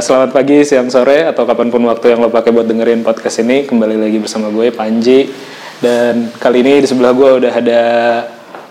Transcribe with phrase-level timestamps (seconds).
[0.00, 3.68] selamat pagi, siang, sore, atau kapan pun waktu yang lo pakai buat dengerin podcast ini.
[3.68, 5.28] Kembali lagi bersama gue, Panji.
[5.76, 7.82] Dan kali ini di sebelah gue udah ada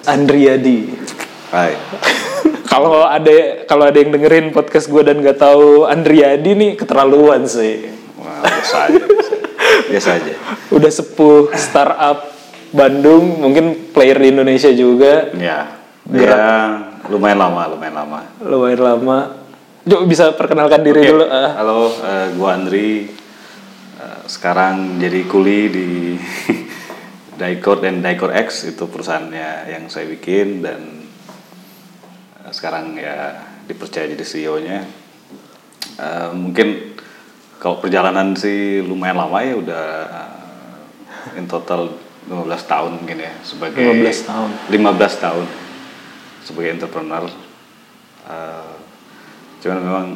[0.10, 0.90] Andriadi.
[1.54, 1.78] Hai.
[2.70, 7.90] Kalau ada kalau ada yang dengerin podcast gue dan gak tahu Andriadi nih keterlaluan sih.
[8.22, 9.02] Wah, biasa aja.
[9.10, 9.34] Biasa,
[9.90, 10.34] biasa aja.
[10.70, 12.30] Udah sepuh startup
[12.70, 15.34] Bandung, mungkin player di Indonesia juga.
[15.34, 15.82] Ya.
[16.14, 16.46] Ya,
[17.10, 18.20] lumayan lama, lumayan lama.
[18.38, 19.39] Lumayan lama.
[19.90, 21.26] Yuk bisa perkenalkan diri Oke, dulu.
[21.26, 21.58] ah.
[21.58, 23.10] Halo, eh, gua Andri.
[23.98, 25.90] Eh, sekarang jadi kuli di
[27.42, 31.10] Dicor dan Dicor X itu perusahaannya yang saya bikin dan
[32.54, 33.34] sekarang ya
[33.66, 34.80] dipercaya jadi CEO-nya.
[35.98, 36.94] Eh, mungkin
[37.58, 39.86] kalau perjalanan sih lumayan lama ya udah
[41.34, 41.98] in total
[42.30, 44.50] 15 tahun mungkin ya sebagai 15 tahun.
[44.70, 45.46] 15 tahun
[46.46, 47.26] sebagai entrepreneur.
[48.30, 48.79] Eh,
[49.60, 50.08] cuman memang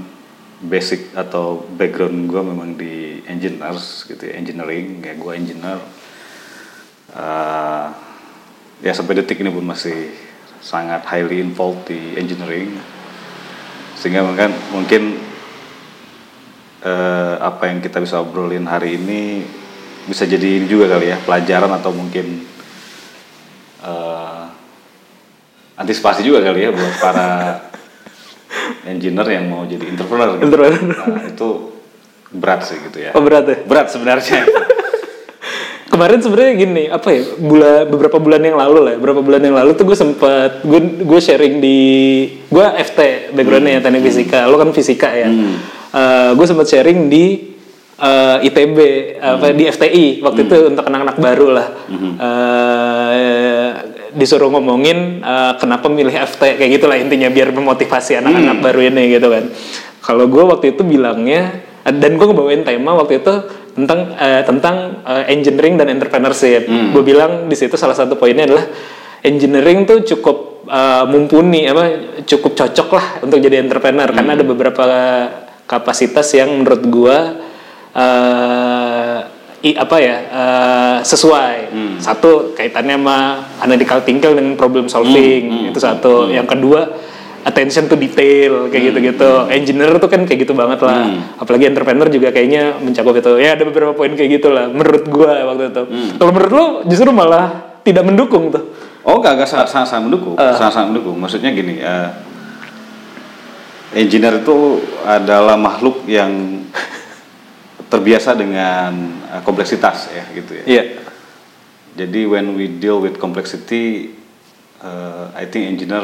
[0.63, 5.79] basic atau background gue memang di engineers gitu ya, engineering ya gue engineer.
[7.13, 7.87] Eh,
[8.83, 10.11] ya sampai detik ini pun masih
[10.63, 12.79] sangat highly involved di engineering.
[13.99, 15.03] Sehingga mungkin mungkin
[16.83, 19.43] eh, apa yang kita bisa obrolin hari ini
[20.03, 22.47] bisa jadi ini juga kali ya pelajaran atau mungkin
[23.83, 24.43] eh,
[25.75, 27.29] antisipasi juga kali ya buat para
[28.87, 30.43] engineer yang mau jadi entrepreneur gitu.
[30.47, 30.81] Entrepreneur.
[30.83, 31.49] Nah, itu
[32.33, 33.11] berat sih gitu ya.
[33.13, 33.57] Oh berat ya?
[33.63, 34.43] Berat sebenarnya.
[35.93, 37.21] Kemarin sebenarnya gini, apa ya?
[37.37, 41.19] Bulan beberapa bulan yang lalu lah, beberapa bulan yang lalu tuh gue sempet gue gue
[41.21, 41.79] sharing di
[42.49, 45.29] gue FT backgroundnya ya teknik fisika, lo kan fisika ya.
[46.33, 47.53] gue sempat sharing di
[48.01, 48.77] eh, ITB
[49.21, 51.67] apa di FTI waktu itu untuk anak-anak baru lah.
[51.93, 53.69] Eh,
[54.13, 59.27] disuruh ngomongin eh, kenapa milih FT kayak gitulah intinya biar memotivasi anak-anak baru ini gitu
[59.29, 59.45] kan.
[60.03, 63.33] Kalau gue waktu itu bilangnya dan gue ngebawain tema waktu itu
[63.73, 66.69] tentang eh, tentang eh, engineering dan entrepreneurship.
[66.93, 68.65] Gue bilang di situ salah satu poinnya adalah
[69.23, 71.83] engineering tuh cukup eh, mumpuni apa
[72.27, 74.85] cukup cocok lah untuk jadi entrepreneur karena ada beberapa
[75.65, 77.17] kapasitas yang menurut gue
[77.95, 79.19] eh,
[79.63, 81.55] i- apa ya eh, sesuai.
[81.97, 83.17] Satu kaitannya sama
[83.57, 86.09] analytical thinking dan problem solving itu satu.
[86.29, 86.81] Yang kedua
[87.43, 89.31] attention to detail kayak gitu-gitu.
[89.49, 91.07] Engineer tuh kan kayak gitu banget lah.
[91.37, 93.35] Apalagi entrepreneur juga kayaknya mencakup itu.
[93.35, 95.83] Ya ada beberapa poin kayak gitu lah menurut gua waktu itu.
[96.13, 97.45] Kalau menurut lo justru malah
[97.81, 98.63] tidak mendukung tuh.
[99.03, 101.15] Oh enggak, enggak sangat, sangat, sangat mendukung, sangat, sangat mendukung.
[101.19, 102.07] Maksudnya gini, eh,
[103.93, 106.63] engineer itu adalah makhluk yang
[107.93, 108.91] terbiasa dengan
[109.29, 110.63] eh, kompleksitas ya gitu ya.
[110.65, 110.83] Iya.
[111.93, 114.17] Jadi when we deal with complexity,
[114.81, 116.01] eh, I think engineer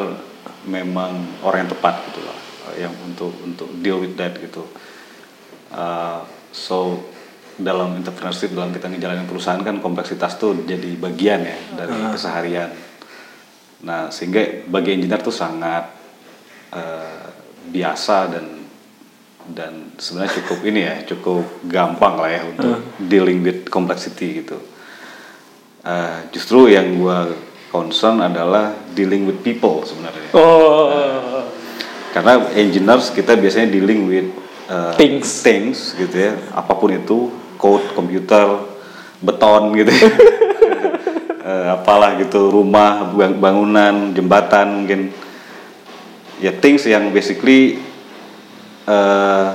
[0.70, 2.38] memang orang yang tepat gitu loh,
[2.70, 4.70] eh, yang untuk untuk deal with that gitu.
[5.74, 6.22] Eh,
[6.54, 7.10] so
[7.60, 12.70] dalam entrepreneurship dalam kita ngejalanin perusahaan kan kompleksitas tuh jadi bagian ya dari keseharian.
[13.84, 15.90] Nah sehingga bagi engineer tuh sangat
[16.70, 17.26] eh,
[17.74, 18.59] biasa dan
[19.54, 24.58] dan sebenarnya cukup ini ya cukup gampang lah ya untuk dealing with complexity gitu.
[25.84, 27.32] Eh, justru yang gua
[27.72, 30.30] concern adalah dealing with people sebenarnya.
[30.34, 31.46] Oh.
[32.10, 34.28] Karena engineers kita biasanya dealing with
[34.66, 35.46] uh, Things.
[35.46, 37.30] things gitu ya, apa pun itu,
[37.62, 38.66] code, komputer,
[39.22, 39.92] beton gitu.
[39.94, 40.10] ya.
[41.50, 45.10] Eh, apalah gitu, rumah, bang- bangunan, jembatan mungkin.
[46.38, 47.82] Ya things yang basically
[48.90, 49.48] eh,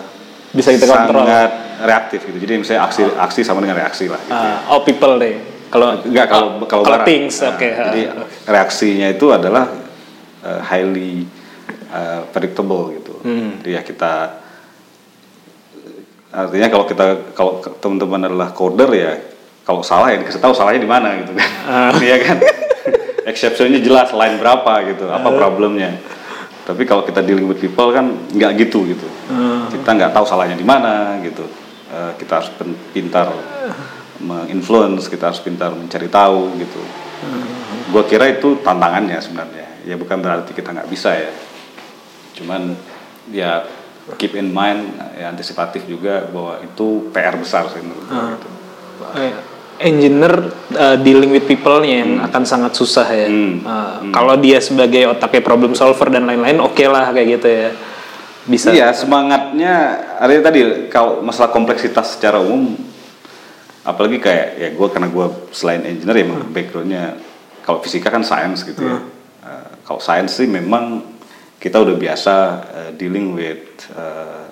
[0.55, 1.27] Bisa kita kontrol.
[1.27, 1.51] sangat
[1.83, 2.39] reaktif gitu.
[2.39, 4.23] Jadi misalnya aksi aksi sama dengan reaksi lah.
[4.23, 4.31] Gitu.
[4.33, 5.35] Ah, oh people deh.
[5.67, 7.67] Kalau Enggak kalau oh, kalau kalau things Nah, oke.
[7.67, 8.03] Jadi
[8.47, 9.67] reaksinya itu adalah
[10.47, 11.27] uh, highly
[11.91, 13.15] uh, predictable gitu.
[13.27, 13.59] Hmm.
[13.59, 14.13] Jadi ya kita
[16.35, 19.13] artinya kalau kita kalau teman-teman adalah coder ya
[19.63, 21.51] kalau salah ya dikasih tahu salahnya di mana gitu kan.
[21.67, 21.91] Ah.
[22.07, 22.39] Iya kan.
[23.25, 25.33] Exceptionnya jelas line berapa gitu, apa Ah.
[25.35, 25.97] problemnya.
[26.65, 29.05] Tapi kalau kita dealing with people kan nggak gitu gitu.
[29.29, 29.69] Ah.
[29.69, 31.45] Kita nggak tahu salahnya di mana gitu.
[31.93, 32.51] Uh, kita harus
[32.91, 33.31] pintar
[34.19, 36.81] menginfluence, kita harus pintar mencari tahu gitu.
[37.93, 39.85] Gua kira itu tantangannya sebenarnya.
[39.85, 41.31] Ya bukan berarti kita nggak bisa ya.
[42.35, 42.73] Cuman
[43.29, 43.69] ya
[44.17, 48.49] keep in mind ya antisipatif juga bahwa itu PR besar sih menurut gua gitu.
[49.21, 49.33] Eh,
[49.83, 53.27] engineer uh, dealing with people-nya yang akan sangat susah ya.
[53.27, 53.63] Hmm.
[53.63, 57.71] Uh, Kalau dia sebagai otaknya problem solver dan lain-lain, oke lah kayak gitu ya.
[58.45, 58.69] Bisa.
[58.77, 60.61] Iya, semangatnya artinya tadi
[60.93, 62.77] kalau masalah kompleksitas secara umum
[63.85, 67.05] apalagi kayak ya gue karena gue selain engineer ya emang backgroundnya
[67.65, 69.01] kalau fisika kan sains gitu ya.
[69.45, 71.05] Eh, kalau sains sih memang
[71.57, 72.35] kita udah biasa
[72.69, 73.65] eh, dealing with
[73.97, 74.45] eh,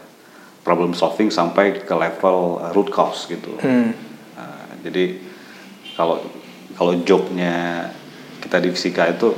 [0.62, 3.58] problem solving sampai ke level uh, root cause gitu.
[3.58, 3.92] Hmm.
[4.82, 5.22] Jadi
[5.94, 6.18] kalau
[6.74, 7.88] kalau jobnya
[8.42, 9.30] kita di fisika itu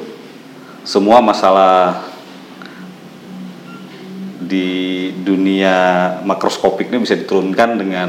[0.85, 2.12] semua masalah
[4.44, 5.76] di dunia
[6.25, 8.08] makroskopik ini bisa diturunkan dengan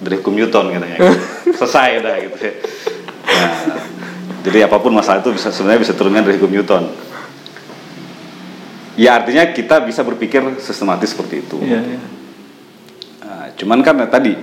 [0.00, 0.98] dari hukum Newton katanya.
[1.58, 2.54] Selesai udah gitu ya.
[3.30, 3.54] Nah,
[4.42, 6.84] jadi apa pun masalah itu bisa sebenarnya bisa turunkan dari hukum Newton.
[8.98, 11.56] Ya artinya kita bisa berpikir sistematis seperti itu.
[11.62, 12.00] Iya, iya.
[13.22, 14.34] Nah, cuman kan tadi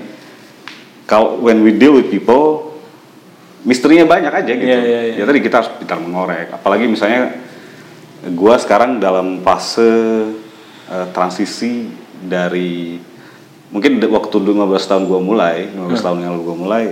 [1.08, 2.76] kalau when we deal with people
[3.64, 4.68] misterinya banyak aja gitu.
[4.68, 5.16] Iya, iya, iya.
[5.20, 6.52] Ya tadi kita harus pintar mengorek.
[6.52, 7.36] Apalagi misalnya
[8.36, 9.88] gua sekarang dalam fase
[10.92, 11.88] eh, transisi
[12.20, 13.00] dari
[13.72, 16.84] mungkin waktu 15 tahun gua mulai, 15 tahun yang lalu gua mulai,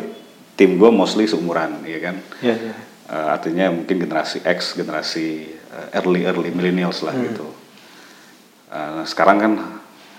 [0.56, 2.16] tim gua mostly seumuran, ya kan.
[2.40, 2.76] Iya, iya.
[3.06, 7.48] Eh, artinya mungkin generasi X, generasi eh, early early millennials lah gitu.
[8.72, 9.54] Eh, nah, sekarang kan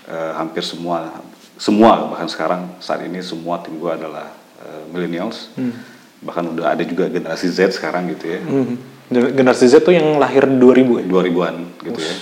[0.09, 1.21] eh, hampir semua
[1.57, 4.29] semua bahkan sekarang saat ini semua tim gua adalah
[4.61, 5.53] eh, millennials.
[6.17, 8.39] Bahkan udah ada juga generasi Z sekarang gitu ya.
[8.41, 8.77] Hmm.
[9.09, 11.05] Generasi Z tuh yang lahir 2000 ya?
[11.05, 11.55] 2000-an
[11.85, 12.15] gitu ya.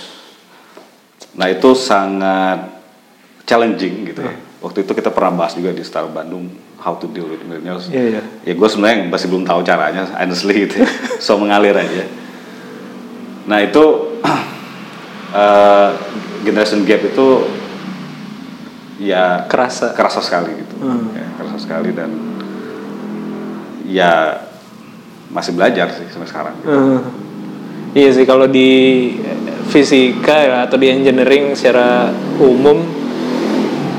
[1.36, 2.80] Nah, itu sangat
[3.44, 4.34] challenging gitu ya.
[4.64, 6.48] Waktu itu kita pernah bahas juga di Star Bandung
[6.80, 7.92] how to deal with millennials.
[7.92, 8.22] Iya, iya.
[8.42, 10.82] Ya gue sebenarnya masih belum tahu caranya, honestly gitu.
[10.82, 10.88] ya.
[11.24, 12.04] so mengalir aja.
[13.46, 13.84] Nah itu
[15.40, 15.88] eh,
[16.42, 17.26] generation gap itu
[18.96, 19.92] ya Kerasa.
[19.92, 21.12] kerasa sekali gitu, Hmm.
[21.12, 22.10] ya, kerasa sekali dan
[23.86, 24.40] ya
[25.28, 26.54] masih belajar sih sampai sekarang.
[26.58, 26.68] Gitu.
[26.70, 27.00] Eh,
[27.96, 28.70] iya sih kalau di
[29.68, 32.82] fisika ya, atau di engineering secara umum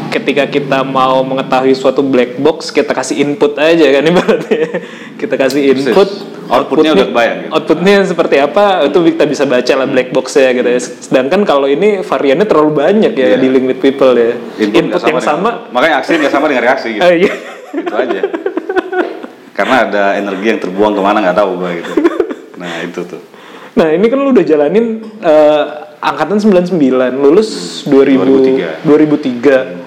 [0.07, 4.81] ketika kita mau mengetahui suatu black box kita kasih input aja kan ibaratnya
[5.15, 6.09] kita kasih input
[6.47, 7.51] Outputnya udah kebayang gitu.
[7.51, 11.99] outputnya seperti apa itu kita bisa baca lah black boxnya gitu ya sedangkan kalau ini
[11.99, 13.37] variannya terlalu banyak ya Iya.
[13.37, 16.87] dealing with people ya input, nggak yang dengan- sama makanya aksi nggak sama dengan reaksi
[16.95, 17.03] gitu.
[17.03, 17.33] Ah, iya.
[17.73, 18.21] gitu aja
[19.51, 21.91] karena ada energi yang terbuang ke mana nggak tahu gue gitu
[22.55, 23.21] nah itu tuh
[23.77, 24.85] Nah ini kan lu udah jalanin
[25.21, 25.63] eh,
[26.01, 26.81] angkatan 99,
[27.13, 27.49] lulus
[27.85, 28.81] 2000, 2003.
[28.81, 29.85] 2003.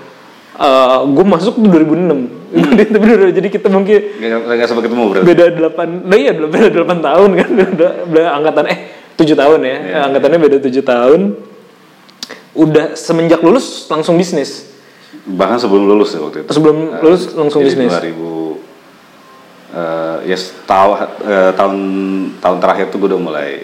[0.61, 2.53] Eh, gue masuk tuh 2006.
[2.93, 6.69] Tapi udah jadi kita mungkin nggak nggak sempat ketemu berarti beda 8, nah iya beda
[6.85, 8.79] 8 tahun kan, beda, beda angkatan eh
[9.17, 9.99] 7 tahun ya, Iya.
[10.05, 11.21] angkatannya beda 7 tahun.
[12.53, 14.69] Udah semenjak lulus langsung bisnis.
[15.23, 17.93] bahkan sebelum lulus ya waktu itu Sebelum Eh, lulus langsung jadi bisnis.
[17.93, 18.57] 2000
[19.71, 20.91] eh ya tahu
[21.25, 21.77] eh, tahun
[22.37, 23.63] tahun terakhir tuh gue udah mulai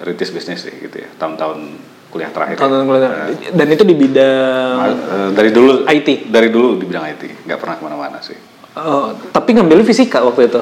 [0.00, 1.58] rintis bisnis sih gitu ya tahun-tahun
[2.08, 3.10] kuliah terakhir Tahun kuliah.
[3.50, 6.26] Dan itu di bidang Eh, dari dulu IT.
[6.26, 8.36] dari dulu di bidang IT nggak pernah ke mana-mana sih
[8.74, 10.60] Oh, tapi ngambil fisika waktu itu.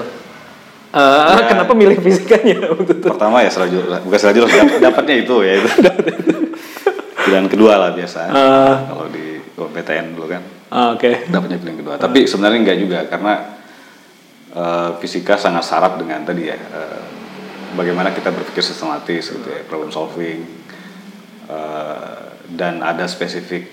[0.91, 1.01] Eh,
[1.35, 1.45] Ya.
[1.45, 3.07] Kenapa milih fisikanya waktu itu?
[3.09, 5.69] pertama ya selaju bukan selaju dap- dapatnya itu ya itu
[7.17, 8.75] pilihan kedua lah biasa Ah.
[8.87, 11.23] kalau di PTN dulu kan Ah, Oke.
[11.25, 13.35] dapatnya pilihan kedua tapi sebenarnya enggak juga karena
[14.53, 17.01] eh, fisika sangat syarat dengan tadi ya eh,
[17.75, 20.47] bagaimana kita berpikir sistematis gitu ya problem solving
[21.49, 22.25] eh,
[22.55, 23.69] dan ada spesifik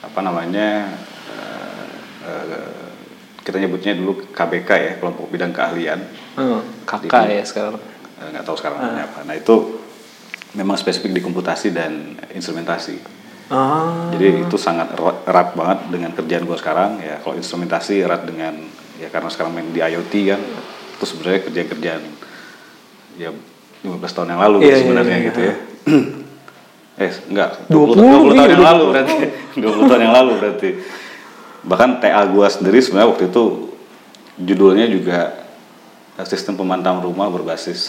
[0.00, 0.92] apa namanya
[1.32, 1.86] eh,
[2.24, 2.80] eh,
[3.40, 6.00] kita nyebutnya dulu KBK ya kelompok bidang keahlian
[6.38, 7.76] Oh, kakak ya sekarang.
[8.20, 9.26] Nggak tahu sekarang namanya apa.
[9.26, 9.82] Nah itu
[10.54, 12.96] memang spesifik di komputasi dan instrumentasi.
[13.50, 14.14] Ah.
[14.14, 14.94] Jadi itu sangat
[15.26, 17.02] erat, banget dengan kerjaan gue sekarang.
[17.02, 18.54] Ya kalau instrumentasi erat dengan
[19.02, 20.40] ya karena sekarang main di IoT kan,
[20.96, 22.02] itu sebenarnya kerjaan-kerjaan
[23.18, 23.30] ya
[23.82, 25.54] 15 tahun yang lalu Iya, iya, sebenarnya iya, gitu ya.
[27.00, 28.92] eh enggak 20, 20, 20 tahun iya, yang lalu 20.
[28.92, 29.14] berarti
[29.64, 30.68] 20 tahun yang lalu berarti
[31.62, 33.42] bahkan TA gua sendiri sebenarnya waktu itu
[34.36, 35.18] judulnya juga
[36.14, 37.80] eh, sistem pemantau rumah berbasis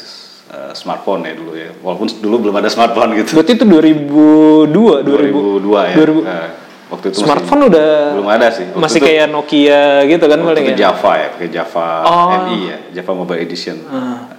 [0.48, 5.60] eh, smartphone ya dulu ya walaupun dulu belum ada smartphone gitu Berarti itu 2002, 2000.
[5.60, 6.24] 2002 ya 2000.
[6.25, 6.50] Eh,
[6.89, 10.38] waktu itu Smartphone masih, udah belum ada sih Waktu masih itu- kayak Nokia gitu kan
[10.38, 10.80] waktu paling itu ya.
[10.82, 12.27] Java ya pakai Java Oh.
[12.41, 13.75] MI ya Java Mobile Edition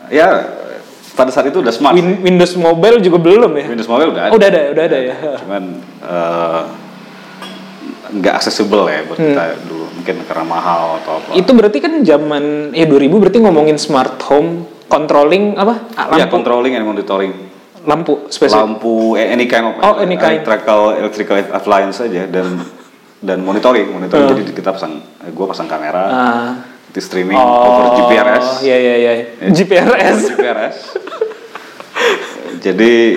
[0.09, 0.29] ya
[1.13, 3.65] pada saat itu udah smart Win- Windows Mobile juga belum ya?
[3.69, 5.15] Windows Mobile udah ada Oh, udah ada, udah ada ya.
[5.41, 5.63] cuman
[6.01, 6.63] eh,
[8.13, 12.45] nggak accessible ya buat kita dulu mungkin karena mahal atau apa Itu berarti kan zaman
[12.71, 15.89] ya 2000 berarti ngomongin smart home controlling apa?
[15.95, 17.33] Ah, ya Lampu controlling and monitoring
[17.83, 18.63] lampu spesifik.
[18.63, 20.39] lampu eh, any kind of Oh, any kind.
[20.39, 22.63] electrical electrical appliance saja dan
[23.19, 26.51] dan monitoring monitoring jadi kita pasang eh, gua pasang kamera Ah.
[26.93, 29.13] Di streaming over GPRS Iya iya iya.
[29.49, 30.17] GPRS.
[30.23, 30.77] Over GPRS
[32.59, 33.17] jadi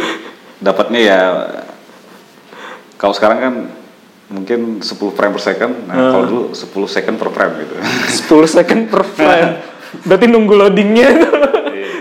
[0.57, 1.19] dapatnya ya
[2.95, 3.53] kalau sekarang kan
[4.25, 7.73] mungkin 10 frame per second nah kalau dulu 10 second per frame gitu
[8.41, 9.51] 10 second per frame.
[9.97, 11.29] Berarti nunggu loadingnya itu.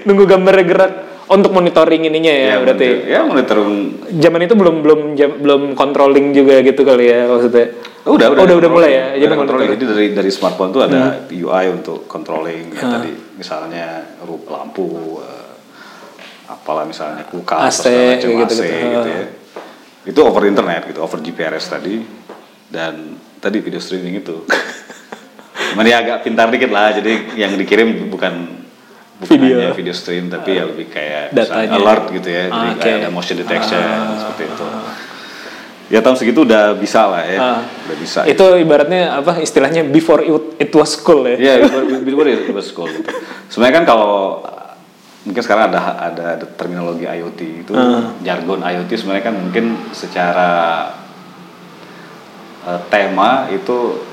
[0.04, 0.92] nunggu gambarnya gerak.
[1.24, 2.84] untuk monitoring ininya ya, berarti.
[2.84, 3.70] monitor- ya monitoring
[4.14, 7.72] Zaman itu belum belum jam- belum controlling juga gitu kali ya maksudnya.
[8.04, 9.04] Oh, udah, Oh, udah, udah, udah mulai ya?
[9.06, 9.40] Udah Jadi Hmm.
[9.40, 9.68] controlling.
[9.70, 13.86] Jadi dari dari smartphone tuh ada UI untuk controlling ya tadi misalnya
[14.20, 14.84] ru- lampu
[15.18, 15.52] eh,
[16.46, 18.54] apalah misalnya kulkas AC, macam, gitu-gitu.
[18.60, 19.24] AC gitu ya.
[20.04, 22.04] Itu over internet gitu, over GPRS tadi
[22.68, 24.44] dan tadi video streaming itu.
[25.72, 28.60] Cuman ya agak pintar dikit lah, jadi yang dikirim bukan
[29.16, 29.56] bukan Video.
[29.56, 31.72] hanya video stream tapi ya lebih kayak Datanya.
[31.72, 33.00] alert gitu ya, jadi Ah, kayak oke.
[33.00, 33.80] ada motion detection
[34.20, 34.66] seperti itu.
[35.92, 37.60] Ya tahun segitu udah bisa lah ya, Ah.
[37.60, 38.24] udah bisa.
[38.24, 41.36] Itu ibaratnya apa istilahnya before it, it was cool ya.
[41.36, 43.04] Iya, before, before it was cool gitu.
[43.52, 44.72] Sebenarnya kan kalau uh,
[45.28, 47.72] mungkin sekarang ada ada, ada terminologi IoT itu
[48.20, 50.50] jargon IoT sebenarnya kan mungkin secara
[52.64, 54.04] uh, tema itu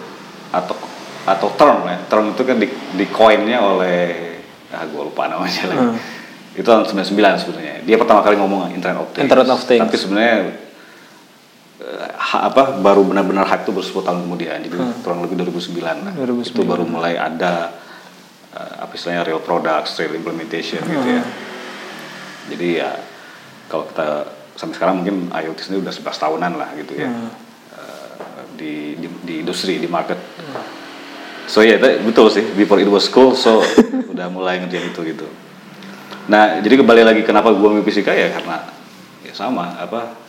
[0.52, 0.76] atau
[1.22, 4.40] atau term ya term itu kan di, di coinnya oleh
[4.72, 6.00] ah gue lupa namanya lagi
[6.56, 9.84] itu tahun 99 sebenarnya dia pertama kali ngomong Internet of Things Internet of Things.
[9.84, 10.36] tapi sebenarnya
[12.32, 14.58] apa baru benar-benar hype itu baru 10 tahun kemudian.
[14.62, 16.14] Jadi kurang lebih 2009 lah.
[16.14, 16.54] 2009.
[16.54, 17.74] itu baru mulai ada
[18.54, 21.24] eh, apa istilahnya real products real implementation gitu ya.
[22.50, 22.90] Jadi ya
[23.66, 24.08] kalau kita
[24.54, 27.10] sampai sekarang mungkin IoT sendiri udah 11 tahunan lah gitu ya.
[27.10, 30.20] Eh, di, di di industri di market.
[31.50, 32.46] So ya itu- betul sih.
[32.54, 33.60] Before it was cool so
[34.14, 35.26] udah mulai ngerjain itu gitu.
[36.30, 38.30] Nah jadi kembali lagi kenapa gue milih fisika ya?
[38.30, 38.70] Karena
[39.26, 40.21] ya sama apa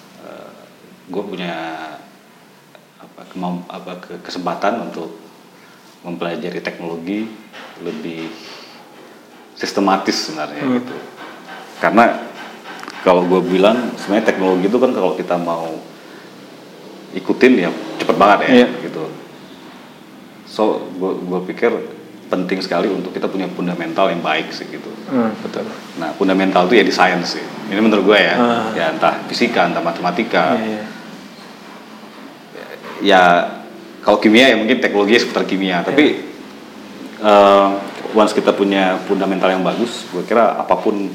[1.12, 1.52] gue punya
[2.96, 5.12] apa, kemam- apa ke- kesempatan untuk
[6.02, 7.28] mempelajari teknologi
[7.78, 8.32] lebih
[9.52, 10.96] sistematis sebenarnya gitu
[11.78, 12.04] karena
[13.02, 15.76] kalau gue bilang sebenarnya teknologi itu kan kalau kita mau
[17.12, 18.68] ikutin ya cepet banget ya Iya.
[18.82, 19.04] gitu
[20.44, 21.70] so gue pikir
[22.26, 25.68] penting sekali untuk kita punya fundamental yang baik sih gitu Hmm, betul.
[26.00, 27.44] Nah, fundamental itu ya di science sih.
[27.68, 28.32] Ini menurut gue ya.
[28.32, 28.64] Ah.
[28.72, 30.56] Ya entah fisika, entah matematika.
[30.56, 30.84] Iya, iya.
[33.02, 33.50] Ya
[34.00, 35.82] kalau kimia ya mungkin teknologi seputar kimia.
[35.82, 36.22] Tapi
[37.18, 37.68] eh,
[38.12, 41.10] once kita punya fundamental yang bagus, gue kira apa pun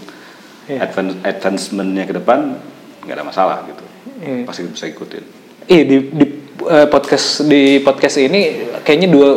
[0.67, 0.83] Iya.
[0.83, 2.59] advance, advancementnya ke depan
[3.07, 3.83] nggak ada masalah gitu.
[4.19, 4.43] Iya.
[4.43, 5.23] Pasti bisa ikutin.
[5.67, 6.25] Ih di, di
[6.67, 9.29] eh, podcast di podcast ini kayaknya dua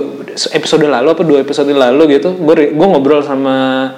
[0.50, 3.90] episode lalu apa dua episode lalu gitu gue gue ngobrol sama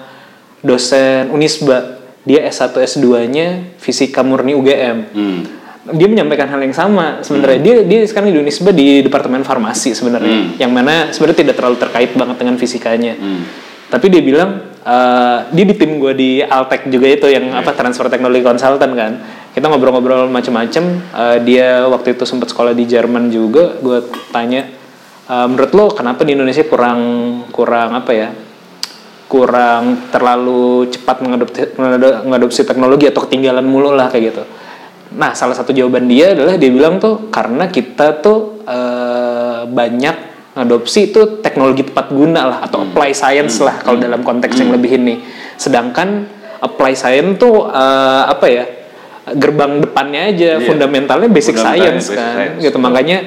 [0.61, 5.41] dosen Unisba dia S1 S2-nya fisika murni UGM Hmm.
[5.85, 7.19] Dia menyampaikan hal yang sama.
[7.21, 10.49] Sebenarnya dia dia sekarang di Unisba di departemen farmasi sebenarnya Hmm.
[10.57, 13.15] yang mana sebenarnya tidak terlalu terkait banget dengan fisikanya.
[13.15, 13.43] Hmm.
[13.89, 18.09] tapi dia bilang eh, dia di tim gue di Altek juga itu yang apa transfer
[18.09, 19.13] teknologi konsultan kan.
[19.53, 23.77] Kita ngobrol-ngobrol macem-macem Eh, dia waktu itu sempat sekolah di Jerman juga.
[23.77, 24.65] Gue tanya
[25.25, 27.01] "Eh, menurut lo kenapa di Indonesia kurang
[27.51, 28.29] kurang apa ya
[29.29, 31.61] kurang terlalu cepat mengadopsi,
[32.23, 34.43] mengadopsi teknologi atau ketinggalan mulu lah kayak gitu
[35.17, 40.17] nah salah satu jawaban dia adalah dia bilang tuh karena kita tuh eh, banyak
[40.53, 45.01] ngadopsi itu teknologi tepat guna lah atau apply science lah kalau dalam konteks yang lebih
[45.01, 45.25] ini.
[45.57, 46.29] Sedangkan
[46.61, 48.65] apply science tuh eh, apa ya
[49.33, 50.67] gerbang depannya aja Iya.
[50.67, 52.59] fundamentalnya basic science basic kan science.
[52.61, 52.77] gitu.
[52.77, 53.19] Makanya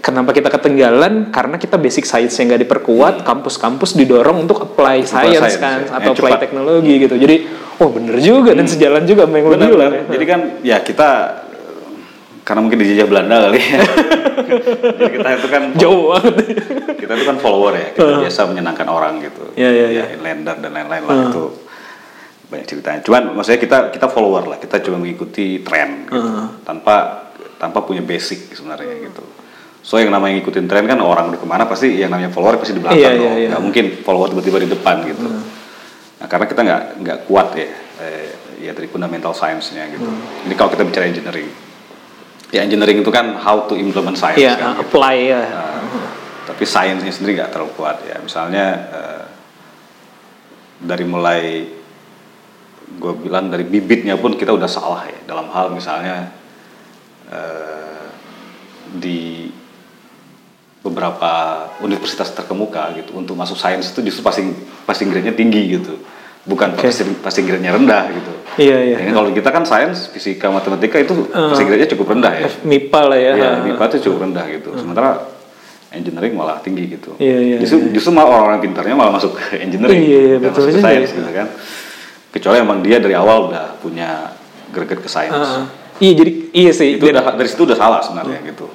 [0.00, 1.30] kenapa kita ketinggalan?
[1.30, 5.96] Karena kita basic science yang nggak diperkuat kampus-kampus didorong untuk apply science, science, kan ya.
[6.00, 7.14] atau Yang apply teknologi gitu.
[7.20, 7.36] Jadi
[7.80, 9.92] oh bener juga dan sejalan juga sama yang lo bilang.
[10.08, 11.08] Jadi kan ya kita
[12.42, 13.80] karena mungkin dijajah Belanda kali ya.
[14.98, 16.34] Jadi kita itu kan jauh banget.
[16.98, 19.54] kita itu kan follower ya kita biasa menyenangkan orang gitu.
[19.54, 20.04] Iya, iya, iya.
[20.16, 21.44] inlander dan lain-lain lah itu
[22.50, 23.00] banyak ceritanya.
[23.06, 24.58] Cuman maksudnya kita kita follower lah.
[24.58, 26.28] Kita cuma mengikuti tren gitu.
[26.66, 27.28] Tanpa
[27.60, 29.39] tanpa punya basic sebenarnya gitu
[29.80, 32.76] so yang namanya ngikutin tren kan orang udah ke mana pasti yang namanya follower pasti
[32.76, 33.48] di belakang Iya, dong iya, iya.
[33.56, 35.24] nggak mungkin follower tiba-tiba di depan gitu
[36.20, 37.68] nah karena kita nggak nggak kuat ya
[38.00, 38.28] eh,
[38.60, 40.04] ya dari fundamental science-nya gitu
[40.44, 41.48] ini kalau kita bicara engineering
[42.52, 44.84] ya engineering itu kan how to implement science Iya, kan gitu.
[44.90, 45.42] apply ya.
[45.48, 45.80] Nah,
[46.44, 48.18] tapi sainsnya sendiri nggak terlalu kuat ya.
[48.18, 49.22] Misalnya eh,
[50.82, 51.62] dari mulai
[52.90, 56.34] gue bilang dari bibitnya pun kita udah salah ya dalam hal misalnya
[57.30, 58.04] eh,
[58.98, 59.46] di
[60.80, 61.30] beberapa
[61.84, 64.56] universitas terkemuka gitu untuk masuk sains itu justru passing
[64.88, 66.00] passing grade-nya tinggi gitu
[66.48, 66.88] bukan Oke.
[66.88, 68.96] passing, passing grade-nya rendah gitu Iya, iya.
[69.06, 73.18] Ini kalau kita kan sains fisika matematika itu passing grade-nya cukup rendah ya MIPA lah
[73.18, 73.32] ya.
[73.38, 74.74] Iya, MIPA itu cukup rendah gitu.
[74.74, 75.22] Sementara
[75.94, 77.14] engineering malah tinggi gitu.
[77.18, 80.02] Iya, iya, justru, justru malah orang-orang pintarnya malah masuk ke engineering.
[80.02, 81.18] Iya, iya, bukan betul masuk ke juga science ya.
[81.22, 81.46] gitu kan.
[82.30, 84.08] Kecuali emang dia dari awal udah punya
[84.74, 85.50] greget ke science.
[85.50, 85.66] Ah,
[86.02, 86.98] iya jadi iya sih.
[86.98, 88.66] itu Dan- udah dari situ udah salah sebenarnya gitu.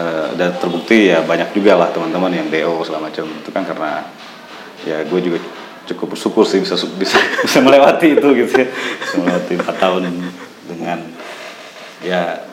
[0.00, 4.08] Eh, dan terbukti ya banyak juga lah teman-teman yang DO segala macam itu kan karena
[4.88, 5.38] ya gue juga
[5.92, 10.08] cukup bersyukur sih bisa bisa bisa melewati itu gitu ya bisa melewati empat tahun
[10.64, 10.98] dengan
[12.00, 12.48] ya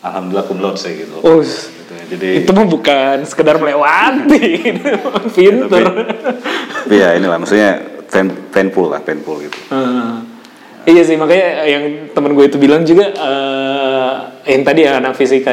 [0.00, 1.20] alhamdulillah laude sih gitu.
[1.20, 2.04] Oh, Gitu ya.
[2.08, 4.44] Jadi itu mah bukan sekedar melewati,
[5.36, 5.84] pinter.
[6.84, 9.56] tapi ya inilah maksudnya pain, painful lah painful gitu.
[9.72, 10.12] Eh,
[10.88, 11.84] iya sih makanya yang
[12.16, 14.12] temen gue itu bilang juga eh
[14.48, 15.52] yang tadi yang anak fisika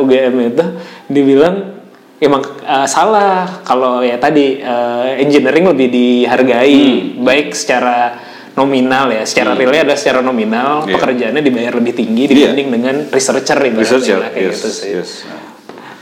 [0.00, 0.64] UGM itu
[1.06, 1.76] dibilang
[2.16, 6.80] emang eh, salah kalau ya tadi eh, engineering lebih dihargai
[7.20, 8.16] baik secara
[8.56, 10.96] nominal ya secara realnya ada secara nominal Iya.
[10.98, 12.32] pekerjaannya dibayar lebih tinggi Iya.
[12.50, 15.10] dibanding dengan researcher Researcher, lah, kayak yes, gitu sih yes.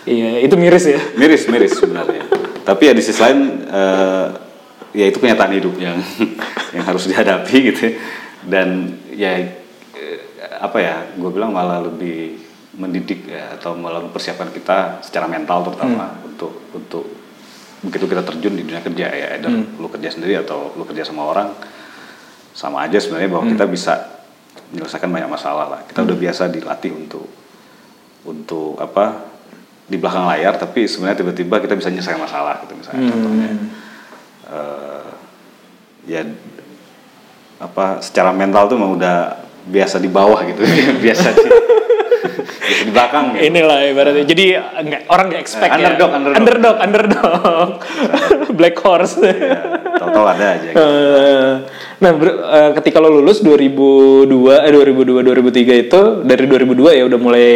[0.09, 2.25] Iya itu miris ya miris miris sebenarnya.
[2.65, 4.27] Tapi ya di sisi lain eh,
[4.97, 6.01] ya itu kenyataan hidup yang
[6.75, 7.81] yang harus dihadapi gitu.
[7.91, 7.93] ya.
[8.49, 10.19] Dan ya eh,
[10.57, 12.40] apa ya, gue bilang malah lebih
[12.78, 17.05] mendidik ya, atau malah mempersiapkan kita secara mental terutama untuk untuk
[17.78, 21.26] begitu kita terjun di dunia kerja ya, either lu kerja sendiri atau lu kerja sama
[21.26, 21.55] orang
[22.55, 23.95] sama aja sebenarnya bahwa kita bisa
[24.75, 25.81] menyelesaikan banyak masalah lah.
[25.87, 27.26] Kita udah biasa dilatih untuk
[28.26, 29.31] untuk apa
[29.88, 33.49] di belakang layar tapi sebenarnya tiba-tiba kita bisa menyelesaikan masalah gitu misalnya contohnya.
[34.49, 35.09] Eh,
[36.09, 36.21] ya
[37.59, 39.17] apa secara mental tuh memang udah
[39.65, 40.62] biasa di bawah gitu
[41.05, 41.50] biasa di, biasa
[42.79, 43.43] di belakang gitu.
[43.45, 44.45] inilah ibaratnya jadi
[44.79, 46.37] nggak orang nggak expect Eh, underdog, ya underdog.
[46.38, 47.69] underdog underdog
[48.59, 49.35] black horse ya,
[49.95, 50.77] tahu-tahu ada aja gitu.
[50.77, 51.53] Eh,
[51.99, 57.19] nah ber- eh, ketika lo lulus 2002 eh 2002 2003 itu dari 2002 ya udah
[57.19, 57.49] mulai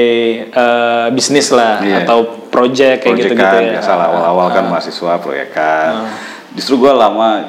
[0.44, 2.02] eh, bisnis lah Iya.
[2.02, 2.18] atau
[2.48, 3.72] project kayak gitu-gitu proyekan ya.
[3.78, 5.90] biasa awal-awal kan mahasiswa proyekan
[6.52, 7.46] justru gue lama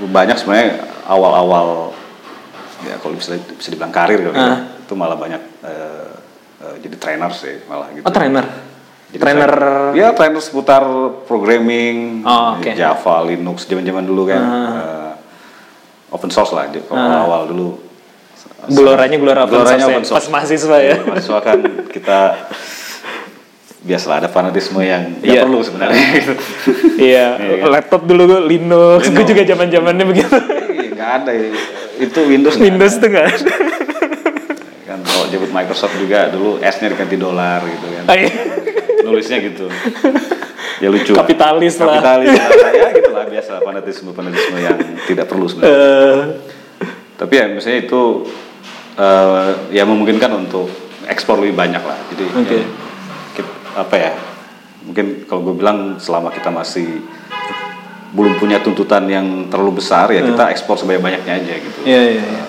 [0.00, 1.90] banyak sebenarnya awal-awal
[2.80, 4.58] ya kalau bisa bisa dibilang karir kali ya, Ah.
[4.78, 6.08] itu malah banyak eh,
[6.60, 8.46] eh, jadi trainer sih malah gitu Oh trainer.
[9.10, 9.52] Jadi trainer
[9.92, 10.86] ya trainer seputar
[11.26, 12.70] programming Oh, oke.
[12.72, 15.12] Java Linux zaman-zaman dulu kan eh,
[16.08, 17.70] open source lah di- kalau awal dulu
[18.62, 20.16] Geloranya gelora open source ya, open source.
[20.16, 20.96] pas mahasiswa ya.
[21.02, 22.18] mahasiswa kan kita
[23.80, 25.42] biasalah ada fanatisme yang Iya.
[25.42, 27.68] perlu sebenarnya Iya, Iya kan?
[27.72, 29.26] laptop dulu gue Linux, gue Linux.
[29.26, 30.36] juga zaman zamannya begitu.
[31.00, 31.32] Nggak ada
[31.96, 33.54] itu Windows Windows tuh nggak ada.
[34.84, 38.28] kan kalau nyebut Microsoft juga dulu S-nya diganti dolar gitu kan Ah, iya.
[39.00, 39.64] nulisnya gitu
[40.76, 41.88] ya lucu Kapitalis lah.
[41.94, 42.70] kapitalis lah.
[42.70, 46.20] ya gitu lah biasa fanatisme fanatisme yang tidak perlu sebenarnya Eh,
[47.16, 48.02] tapi ya misalnya itu
[48.94, 50.68] eh, ya memungkinkan untuk
[51.06, 52.58] ekspor lebih banyak lah jadi Oke.
[52.58, 54.12] ya, apa ya
[54.82, 57.04] mungkin kalau gue bilang selama kita masih
[58.10, 61.80] belum punya tuntutan yang terlalu besar ya kita ekspor sebanyak-banyaknya aja gitu.
[61.86, 62.24] Iya iya.
[62.26, 62.44] iya.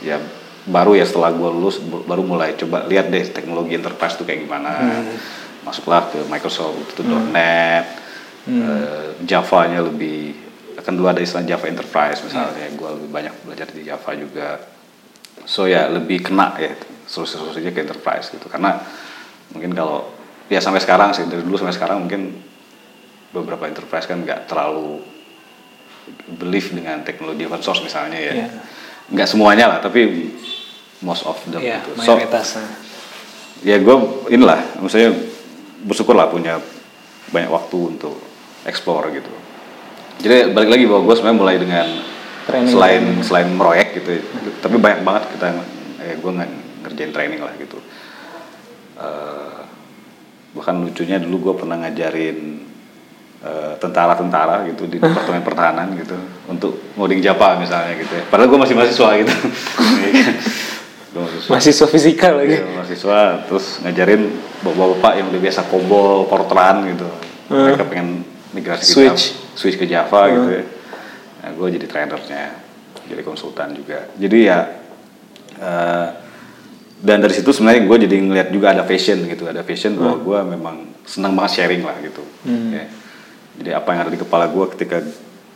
[0.00, 0.16] ya
[0.64, 2.56] baru ya setelah gue lulus baru mulai.
[2.56, 4.72] Coba lihat deh teknologi enterprise itu kayak gimana.
[5.64, 7.84] Masuklah ke Microsoft itu .NET.
[8.48, 10.32] Eh, Java-nya lebih
[10.80, 12.64] kan dulu ada istilah Java Enterprise misalnya.
[12.72, 14.48] Gue lebih banyak belajar di Java juga.
[15.44, 16.72] So ya lebih kena ya
[17.04, 18.48] solusi-solusinya ke enterprise gitu.
[18.48, 18.80] Karena
[19.52, 20.08] mungkin kalau
[20.48, 22.49] ya sampai sekarang sih dari dulu sampai sekarang mungkin
[23.30, 25.02] beberapa enterprise kan nggak terlalu
[26.38, 28.34] believe dengan teknologi open source misalnya ya.
[28.34, 28.48] Iya.
[29.10, 30.30] nggak semuanya lah tapi
[31.02, 31.90] most of them Iya, gitu.
[32.02, 32.14] So
[33.60, 33.96] ya gue
[34.32, 35.12] inilah maksudnya
[35.84, 36.62] bersyukur lah punya
[37.30, 38.16] banyak waktu untuk
[38.64, 39.30] explore gitu.
[40.20, 41.86] Jadi balik lagi bahwa gue sebenarnya mulai dengan
[42.46, 42.72] Training.
[42.72, 44.10] selain selain proyek gitu
[44.58, 45.46] tapi banyak banget kita
[46.02, 46.32] eh, gue
[46.84, 47.78] ngerjain training lah gitu.
[49.00, 49.60] Eh,
[50.54, 52.69] bahkan lucunya dulu gue pernah ngajarin
[53.80, 56.12] tentara-tentara gitu di departemen pertahanan gitu
[56.44, 58.24] untuk ngoding Java misalnya gitu ya.
[58.28, 59.32] Padahal gue masih mahasiswa gitu.
[61.10, 61.50] Gua mahasiswa.
[61.50, 62.54] Mahasiswa fisika lagi.
[62.60, 63.18] Iya, mahasiswa
[63.50, 64.22] terus ngajarin
[64.62, 67.08] bapak-bapak yang udah biasa COBOL, Fortran gitu.
[67.50, 68.22] Mereka pengen
[68.54, 69.34] migrasi Switch.
[69.34, 70.64] Java, switch ke Java gitu ya.
[71.40, 72.44] Nah, gue jadi trainernya,
[73.10, 74.06] jadi konsultan juga.
[74.20, 74.58] Jadi ya
[75.58, 76.08] eh,
[77.00, 80.38] dan dari situ sebenarnya gue jadi ngeliat juga ada passion gitu, ada passion bahwa gue
[80.54, 80.76] memang
[81.08, 82.22] senang banget sharing lah gitu.
[82.44, 82.86] Ya.
[83.60, 85.04] Jadi apa yang ada di kepala gue ketika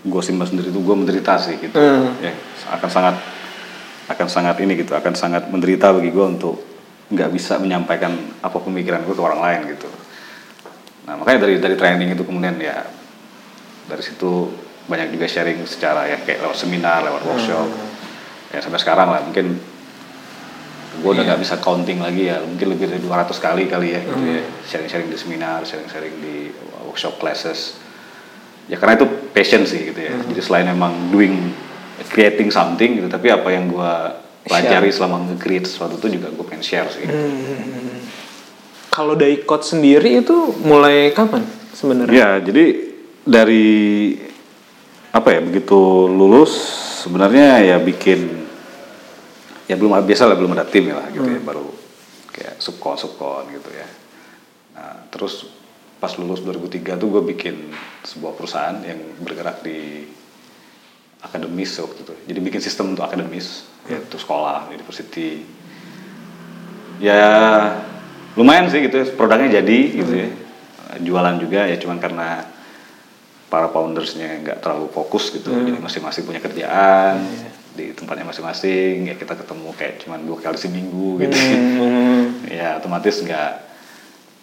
[0.04, 1.80] gue simpan sendiri itu gue menderita sih gitu.
[1.80, 2.12] Hmm.
[2.20, 2.36] Ya,
[2.76, 3.16] akan sangat
[4.04, 6.60] akan sangat ini gitu, akan sangat menderita bagi gue untuk
[7.08, 8.12] nggak bisa menyampaikan
[8.44, 9.88] apa pemikiran gue ke orang lain gitu.
[11.08, 12.84] Nah makanya dari dari training itu kemudian ya
[13.88, 14.52] dari situ
[14.84, 17.68] banyak juga sharing secara ya kayak lewat seminar, lewat workshop.
[18.52, 19.56] Ya sampai sekarang lah mungkin
[20.94, 24.20] gue udah nggak bisa counting lagi ya mungkin lebih dari 200 kali kali ya gitu
[24.28, 26.52] ya sharing-sharing di seminar, sharing-sharing di
[26.84, 27.80] workshop classes.
[28.70, 30.14] Ya karena itu passion sih gitu ya.
[30.30, 31.52] Jadi selain emang doing
[32.10, 33.92] creating something gitu, tapi apa yang gue
[34.44, 37.04] pelajari selama nge-create sesuatu itu juga gue pengen share sih.
[38.92, 41.42] Kalau dari code sendiri itu mulai kapan
[41.74, 42.14] sebenarnya?
[42.14, 42.64] Ya, jadi
[43.24, 43.66] dari
[45.14, 46.52] apa ya begitu lulus
[47.06, 48.44] sebenarnya ya bikin
[49.70, 51.70] ya belum biasa lah belum ada tim ya lah gitu ya baru
[52.34, 53.86] kayak subkon subkon gitu ya
[54.74, 55.53] nah terus
[56.04, 57.72] pas lulus 2003 tuh gue bikin
[58.04, 60.04] sebuah perusahaan yang bergerak di
[61.24, 62.14] akademis waktu itu.
[62.28, 65.48] Jadi bikin sistem untuk akademis yaitu sekolah university.
[67.00, 67.24] Ya
[68.36, 70.28] lumayan sih gitu produknya jadi gitu ya.
[71.00, 72.52] Jualan juga ya cuman karena
[73.48, 75.56] para foundersnya nggak terlalu fokus gitu.
[75.56, 77.24] Jadi masing-masing punya kerjaan
[77.72, 79.08] di tempatnya masing-masing.
[79.08, 81.32] Ya kita ketemu kayak cuman dua kali seminggu gitu.
[82.44, 83.73] Ya otomatis nggak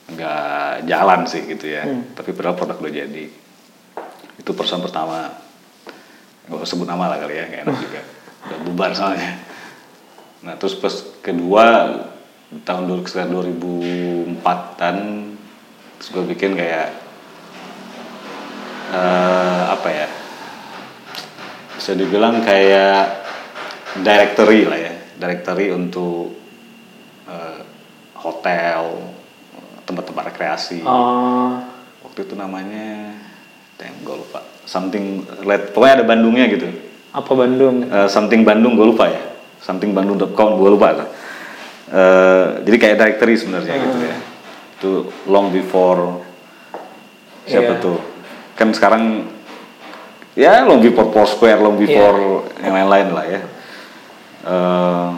[0.09, 1.85] nggak jalan sih gitu ya.
[2.17, 3.25] Tapi padahal produk udah jadi.
[4.41, 5.29] Itu perusahaan pertama.
[6.49, 8.01] Nggak usah sebut nama lah kali ya nggak enak juga.
[8.41, 9.37] Udah bubar soalnya.
[10.41, 11.93] Nah terus pas kedua
[12.65, 14.97] tahun dulu sekitar 2004an
[16.01, 16.89] terus gue bikin kayak
[18.89, 20.07] eh, apa ya?
[21.77, 23.21] Bisa dibilang kayak
[24.01, 24.93] directory lah ya.
[25.21, 26.33] Directory untuk
[27.29, 27.61] eh,
[28.17, 29.13] hotel
[29.85, 30.83] tempat-tempat rekreasi.
[30.85, 31.59] Oh,
[32.05, 33.17] waktu itu namanya
[33.81, 34.45] damn gue lupa.
[34.65, 35.25] Something
[35.73, 36.69] pokoknya ada Bandungnya gitu.
[37.11, 37.89] Apa Bandung?
[37.89, 39.21] Eh, something Bandung gue lupa ya.
[39.61, 40.87] Something bandung.com gue lupa
[41.91, 44.17] Eh, jadi kayak directory sebenarnya gitu ya.
[44.79, 44.91] Itu
[45.27, 46.23] long before
[47.43, 47.83] siapa Iya.
[47.83, 47.99] tuh.
[48.55, 49.27] Kan sekarang
[50.39, 53.41] ya long before Foursquare long before yang lain-lain lah ya.
[54.41, 55.09] Eh,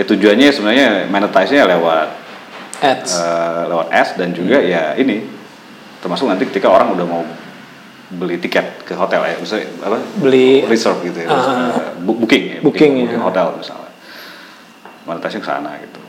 [0.00, 2.08] ya tujuannya sebenarnya monetize-nya lewat
[2.80, 3.10] Ads.
[3.12, 5.20] eh, lewat ads dan juga ya ini
[5.98, 7.22] termasuk nanti ketika orang udah mau
[8.10, 11.28] beli tiket ke hotel ya misalnya apa Beli reserve gitu ya
[11.96, 13.04] bu- booking ya Booking, ya.
[13.06, 13.92] booking hotel misalnya
[15.02, 16.00] monetasi ke sana gitu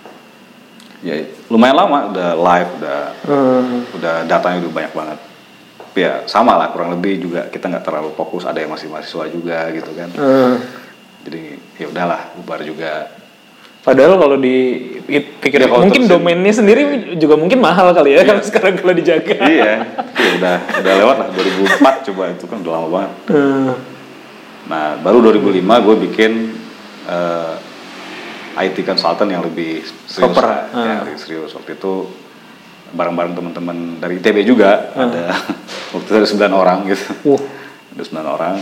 [1.04, 3.84] ya lumayan lama udah live udah Hmm.
[3.92, 5.20] udah datanya udah banyak banget
[5.92, 9.70] ya sama lah kurang lebih juga kita nggak terlalu fokus ada yang masih mahasiswa juga
[9.70, 10.56] gitu kan Hmm.
[11.22, 11.42] jadi
[11.76, 13.12] ya udahlah bubar juga
[13.82, 16.13] Padahal kalau dipikir Ya, kalau mungkin terusin.
[16.13, 16.82] domainnya sendiri
[17.17, 19.36] juga mungkin mahal kali ya kalau sekarang kalau dijaga.
[19.44, 23.74] iya ya udah udah lewat lah 2004 coba itu kan udah lama banget Hmm.
[24.63, 26.32] Nah, baru 2005 gue bikin
[27.04, 27.54] eh,
[28.62, 30.62] IT consultant yang lebih serius Proper, ah.
[30.72, 31.52] ya, lebih serius.
[31.52, 32.08] Waktu itu
[32.91, 35.34] bareng-bareng teman-teman dari ITB juga ada
[35.91, 37.08] waktu itu ada 9 orang gitu.
[37.26, 37.41] Uh.
[37.91, 38.56] Ada 9 orang.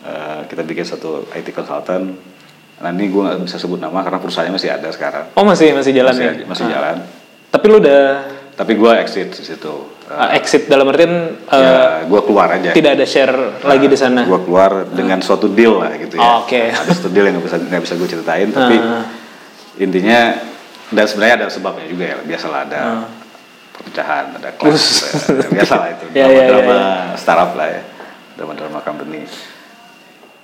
[0.00, 2.16] Eh, kita bikin satu IT consultant.
[2.78, 5.24] Nah, ini gue nggak bisa sebut nama karena perusahaannya masih ada sekarang.
[5.34, 6.32] Oh masih masih jalan masih, ya?
[6.46, 6.70] masih Ah.
[6.70, 6.96] jalan.
[7.48, 8.02] Tapi lu udah
[8.54, 9.72] Tapi gue exit di situ.
[10.02, 12.74] Eh, uh, exit dalam artian uh, ya, gue keluar aja.
[12.74, 14.26] tidak ada share lagi di sana.
[14.26, 16.22] Gue keluar dengan suatu deal lah gitu ya.
[16.22, 16.58] Oh, oke.
[16.74, 19.06] Ada suatu deal yang nggak bisa nggak bisa gue ceritain, tapi Ah.
[19.76, 20.20] intinya
[20.88, 22.16] dan sebenarnya ada sebabnya juga ya.
[22.20, 23.06] Biasalah ada Ah.
[23.70, 26.04] perpecahan, ada clash, ya, biasalah itu.
[26.10, 27.82] Ya, ya, Drama-drama ya, startup lah ya,
[28.34, 29.22] drama-drama company.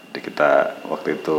[0.07, 0.51] Jadi kita
[0.87, 1.39] waktu itu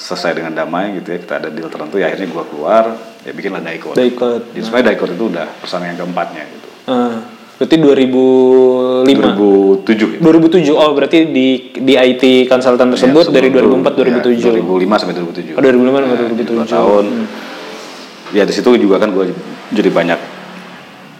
[0.00, 2.84] selesai dengan damai gitu ya, kita ada deal tertentu ya akhirnya gue keluar,
[3.20, 3.92] ya bikinlah Daikot.
[3.92, 4.42] Daikot.
[4.50, 6.68] Jadi sebenarnya Daikot itu udah perusahaan yang keempatnya gitu.
[6.88, 7.14] Uh,
[7.60, 9.04] berarti 2005.
[9.04, 10.22] 2007 gitu.
[10.24, 10.72] 2007.
[10.72, 14.00] Oh, berarti di di IT konsultan tersebut Ya, dari sebelum 2004 itu,
[14.32, 14.48] 2007.
[14.48, 15.52] ya, 2005 sampai 2007.
[15.52, 16.48] Oh, 2005 sampai Nah, 2007.
[16.48, 17.04] dua tahun.
[18.30, 19.24] Ya di situ juga kan gue
[19.68, 20.20] jadi banyak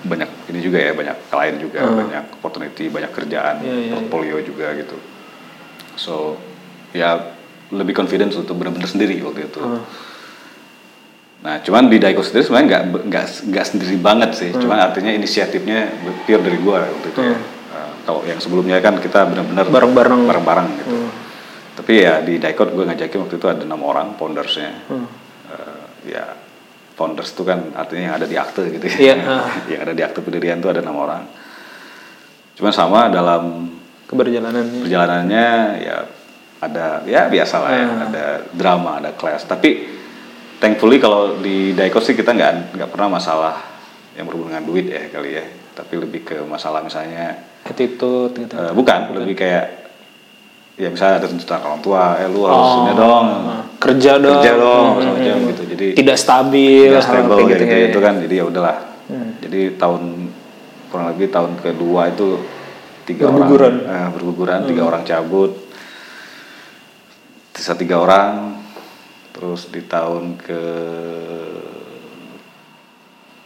[0.01, 3.67] banyak ini juga ya banyak klien juga banyak opportunity banyak kerjaan Hmm.
[3.67, 4.97] Iya, iya, portfolio juga gitu.
[5.95, 6.41] So
[6.91, 7.37] ya
[7.71, 9.61] lebih confidence untuk benar-benar sendiri waktu itu.
[9.63, 9.83] Hmm.
[11.41, 14.51] Nah, cuman di Daiko sendiri sebenarnya nggak nggak nggak sendiri banget sih.
[14.53, 14.61] Hmm.
[14.61, 15.89] Cuman artinya inisiatifnya
[16.29, 17.39] pure dari gua waktu itu ya.
[17.39, 20.21] Nah, kalau yang sebelumnya kan kita benar-benar Bareng-bareng.
[20.27, 20.97] bareng-bareng gitu.
[21.81, 24.85] Tapi ya di Daikot gue ngajakin waktu itu ada enam orang foundersnya.
[25.49, 26.37] Eh, ya
[26.93, 28.97] founders itu kan artinya yang ada di akte gitu ya.
[29.01, 29.49] Iya, ah.
[29.65, 31.25] yang ada di akte pendirian itu ada enam orang.
[32.61, 33.73] Cuman sama dalam
[34.05, 34.85] Keberjalanannya.
[34.85, 35.47] perjalanannya
[35.81, 35.97] ya
[36.61, 37.97] ada ya biasa lah ya, Ah.
[38.07, 39.45] ada drama, ada clash.
[39.45, 39.71] Tapi
[40.57, 43.57] thankfully kalau di Daikot sih kita nggak nggak pernah masalah
[44.13, 45.45] yang berhubungan dengan duit ya kali ya.
[45.73, 48.55] Tapi lebih ke masalah misalnya Attitude gitu.
[48.55, 49.65] Eh, bukan, lebih kayak
[50.77, 53.27] ya misalnya ada tuntutan orang tua, eh lu harus Oh, ini dong,
[53.77, 54.41] kerja dong.
[54.41, 55.49] kerja dong, Hmm, segala macam hmm.
[55.53, 55.63] gitu.
[55.69, 57.87] Jadi Tidak stabil, tidak kayak kayak gitu, ya.
[57.87, 58.77] itu kan, jadi ya udahlah.
[59.41, 60.03] Jadi tahun
[60.89, 62.27] kurang lebih tahun kedua itu
[63.05, 63.75] tiga Berguguran.
[63.83, 65.53] orang eh, berguguran, tiga orang cabut,
[67.61, 68.57] sisa tiga orang,
[69.37, 70.63] terus di tahun ke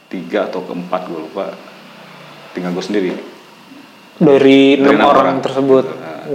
[0.07, 1.51] tiga atau keempat gue lupa,
[2.55, 3.11] tinggal gue sendiri.
[4.15, 5.83] Dari enam orang, tersebut.
[5.99, 6.31] Nah,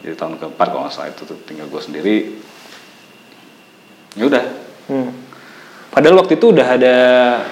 [0.00, 2.16] Jadi tahun keempat kalau nggak salah itu tuh tinggal gue sendiri.
[4.14, 4.44] Ya udah.
[4.86, 5.10] Hmm.
[5.90, 6.96] Padahal waktu itu udah ada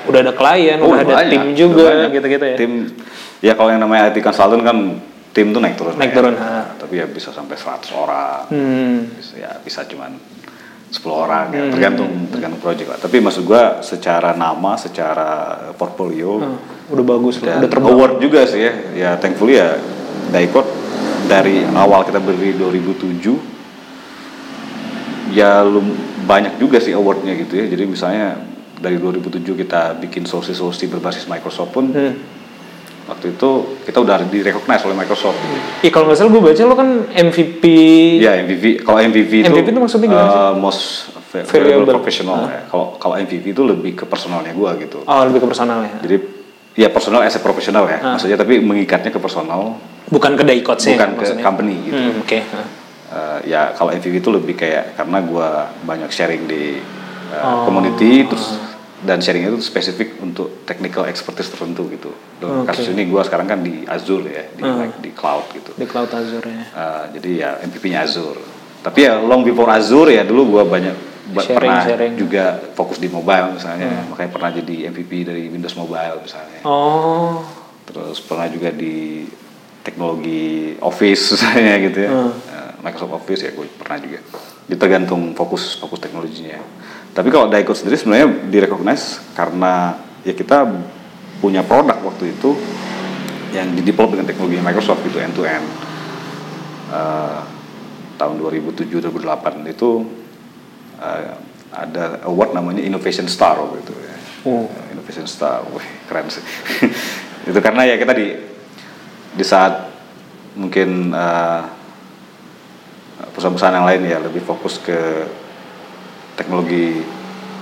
[0.06, 2.10] udah ada klien, Oh, udah ada banyak, tim udah juga banyak.
[2.14, 2.54] gitu-gitu ya.
[2.54, 2.72] Tim
[3.42, 6.16] ya kalau yang namanya IT consultant kan tim tuh naik turun Naik ya.
[6.16, 6.34] turun.
[6.34, 8.96] Nah, tapi ya bisa sampai 100 orang Hmm.
[9.12, 10.12] bisa, ya bisa cuman
[10.88, 15.28] 10 orang ya tergantung tergantung project lah tapi maksud gua secara nama secara
[15.72, 16.56] portfolio Hmm,
[16.88, 17.92] Udah bagus dan udah terbang.
[17.92, 19.76] award juga sih ya ya thankfully ya
[20.28, 20.64] Daikot
[21.24, 23.36] dari awal kita berdiri 2007
[25.30, 25.92] ya lum,
[26.24, 28.40] banyak juga sih awardnya gitu ya jadi misalnya
[28.74, 32.14] dari 2007 kita bikin solusi-solusi berbasis Microsoft pun Hmm.
[33.08, 33.50] Waktu itu
[33.82, 35.40] kita udah direcognize oleh Microsoft.
[35.80, 37.62] Ih kalau nggak salah gue baca lo kan MVP.
[38.20, 40.38] Ya MVP, kalau MVP itu MVP itu maksudnya gimana sih?
[40.38, 40.80] uh, most
[41.26, 41.50] va- Valuable.
[41.50, 42.60] valuable professional ya.
[42.66, 45.00] Kalau kalau MVP itu lebih ke personalnya gua gitu.
[45.02, 45.96] Oh lebih ke personal ya.
[45.98, 46.16] Jadi
[46.76, 49.74] ya personal as a professional ya, maksudnya tapi mengikatnya ke personal,
[50.06, 50.94] Bukan ke Daikot sih.
[50.94, 51.42] bukan ke maksudnya.
[51.42, 51.98] company gitu.
[51.98, 52.38] Hmm, Oke.
[52.44, 52.66] Hah.
[53.08, 55.48] Uh, ya kalau MVP itu lebih kayak karena gua
[55.82, 56.76] banyak sharing di
[57.28, 57.64] uh, Oh.
[57.64, 58.60] community terus
[58.98, 62.10] dan sharing itu spesifik untuk technical expertise tertentu gitu.
[62.36, 64.90] Dalam kasus ini gua sekarang kan di Azure ya, di Hmm.
[64.98, 65.70] di cloud gitu.
[65.72, 66.64] Di Cloud Azure ya.
[66.68, 68.42] Uh, jadi ya MVP-nya Azure.
[68.78, 70.94] Tapi ya long before Azure ya dulu gua banyak
[71.28, 72.12] ba- Sharing, pernah sharing.
[72.16, 76.60] juga fokus di mobile misalnya, makanya pernah jadi MVP dari Windows Mobile misalnya.
[76.64, 77.44] Oh.
[77.84, 79.28] Terus pernah juga di
[79.80, 82.10] teknologi Office misalnya gitu ya.
[82.10, 82.32] Hmm.
[82.34, 84.18] Uh, Microsoft Office ya gue pernah juga.
[84.66, 86.60] Jadi tergantung fokus fokus teknologinya.
[87.18, 90.70] Tapi kalau Daikot sendiri sebenarnya direcognize karena ya kita
[91.42, 92.54] punya produk waktu itu
[93.50, 95.66] yang di develop dengan teknologi Microsoft gitu end to end.
[96.94, 97.42] Uh,
[98.22, 100.06] tahun 2007 2008 itu
[101.02, 101.34] uh,
[101.74, 104.14] ada award namanya Innovation Star waktu itu ya.
[104.46, 104.70] Oh.
[104.70, 106.42] Uh, Innovation Star, wih keren sih.
[107.50, 108.30] itu karena ya kita di
[109.34, 109.90] di saat
[110.54, 111.66] mungkin uh,
[113.34, 115.26] perusahaan-perusahaan yang lain ya lebih fokus ke
[116.48, 117.04] teknologi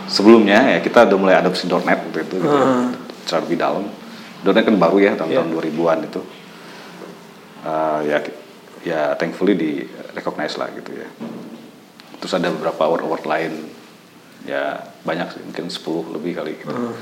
[0.07, 2.95] sebelumnya ya kita udah mulai adopsi .NET waktu itu gitu, Hmm.
[3.27, 3.85] secara lebih dalam.
[4.47, 5.55] .NET kan baru ya tahun-tahun Iya.
[5.59, 6.21] 2000-an itu.
[7.67, 8.23] Uh, ya
[8.87, 9.83] ya thankfully di
[10.15, 11.11] recognize lah gitu ya.
[12.23, 13.53] Terus ada beberapa award-award lain
[14.47, 16.71] ya banyak sih mungkin 10 lebih kali gitu.
[16.71, 16.95] Hmm.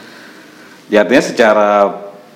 [0.88, 1.68] Ya artinya secara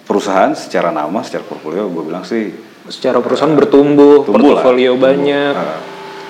[0.04, 2.52] perusahaan, secara nama, secara portfolio gue bilang sih
[2.88, 5.08] Secara perusahaan bertumbuh, Tumbuh lah, portofolio tumbuh.
[5.12, 5.76] banyak, Ah.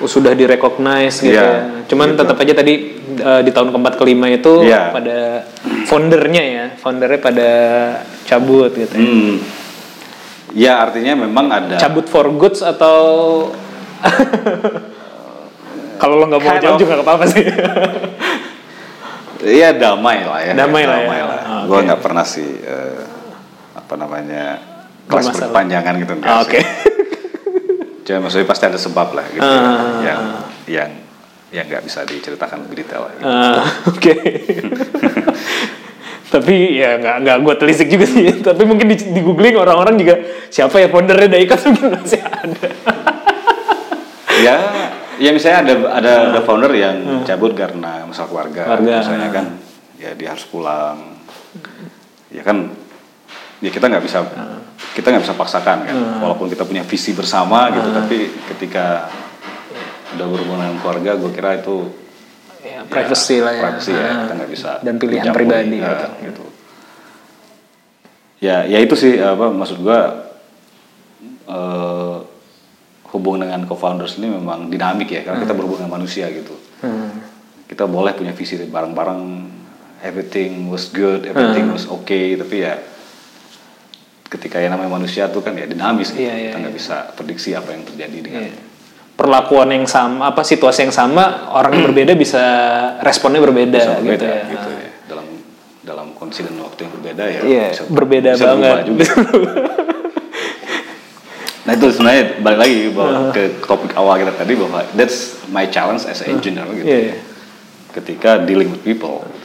[0.00, 1.58] Sudah direcognize gitu Iya, ya.
[1.86, 2.18] Cuman gitu.
[2.22, 2.72] tetap aja tadi
[3.16, 4.92] eh, di tahun keempat kelima itu Iya.
[4.92, 5.42] pada
[5.84, 7.50] foundernya ya, foundernya pada
[8.22, 9.02] cabut gitu ya.
[9.02, 9.34] Hmm.
[10.48, 12.96] Ya artinya memang ada Cabut for goods atau
[15.98, 16.80] kalau lo nggak mau Kind jawab of.
[16.80, 17.44] juga nggak apa-apa sih.
[19.38, 20.52] Iya damai lah ya.
[20.54, 21.24] Damai lah ya.
[21.26, 21.84] Ah, Gue oke.
[21.86, 23.00] nggak pernah sih eh,
[23.74, 24.58] apa namanya
[25.06, 26.42] kelas berpanjangan gitu Ah,
[28.08, 30.00] Cuma maksudnya pasti ada sebab lah gitu Ah.
[30.00, 30.20] yang
[30.64, 30.90] yang
[31.48, 33.12] yang nggak bisa diceritakan lebih detail lah.
[33.12, 33.28] Gitu.
[33.28, 34.14] Ah, Oke.
[36.32, 38.32] Tapi ya nggak nggak gue telisik juga sih.
[38.48, 40.16] Tapi mungkin di, di googling orang-orang juga
[40.48, 42.68] siapa ya foundernya Daikot mungkin masih ada.
[44.38, 44.56] ya
[45.18, 48.62] ya misalnya ada ada ada founder yang cabut karena masalah keluarga.
[48.64, 48.94] Keluarga.
[49.02, 49.44] misalnya kan
[49.98, 51.18] ya dia harus pulang
[52.30, 52.70] ya kan
[53.58, 54.60] ya kita nggak bisa Hmm.
[54.94, 57.74] kita nggak bisa paksakan kan walaupun kita punya visi bersama Hmm.
[57.74, 58.16] gitu tapi
[58.48, 59.10] ketika
[60.14, 61.76] udah berhubungan dengan keluarga gue kira itu
[62.58, 63.62] Ya, privacy lah ya.
[63.62, 64.16] privacy ya Ah.
[64.20, 66.06] kita nggak bisa Dan pilihan mencampuri, pribadi eh, gitu.
[66.24, 66.44] gitu
[68.40, 70.30] ya ya itu sih apa maksud gua
[71.48, 72.16] eh,
[73.08, 77.10] hubungan dengan co-founders ini memang dinamik ya karena kita berhubungan dengan manusia gitu Hmm.
[77.66, 79.22] kita boleh punya visi bareng-bareng
[80.00, 81.74] everything was good everything Hmm.
[81.74, 82.78] was okay tapi ya
[84.28, 86.80] ketika yang namanya manusia tuh kan ya dinamis gitu Iya, iya, kita nggak iya.
[86.80, 88.54] bisa prediksi apa yang terjadi dengan Iya.
[89.18, 92.38] Perlakuan yang sama, apa situasi yang sama, orang yang berbeda bisa
[93.02, 94.42] responnya berbeda, bisa gitu berbeda ya.
[94.46, 95.26] gitu ya dalam
[95.82, 98.76] dalam kondisi dan waktu yang berbeda ya Iya, bisa, berbeda bisa banget.
[98.86, 99.04] juga.
[101.66, 106.08] nah itu sebenarnya balik lagi bahwa ke topik awal kita tadi bahwa that's my challenge
[106.08, 107.16] as an engineer gitu Iya, iya.
[107.92, 109.37] ketika dealing with people gitu.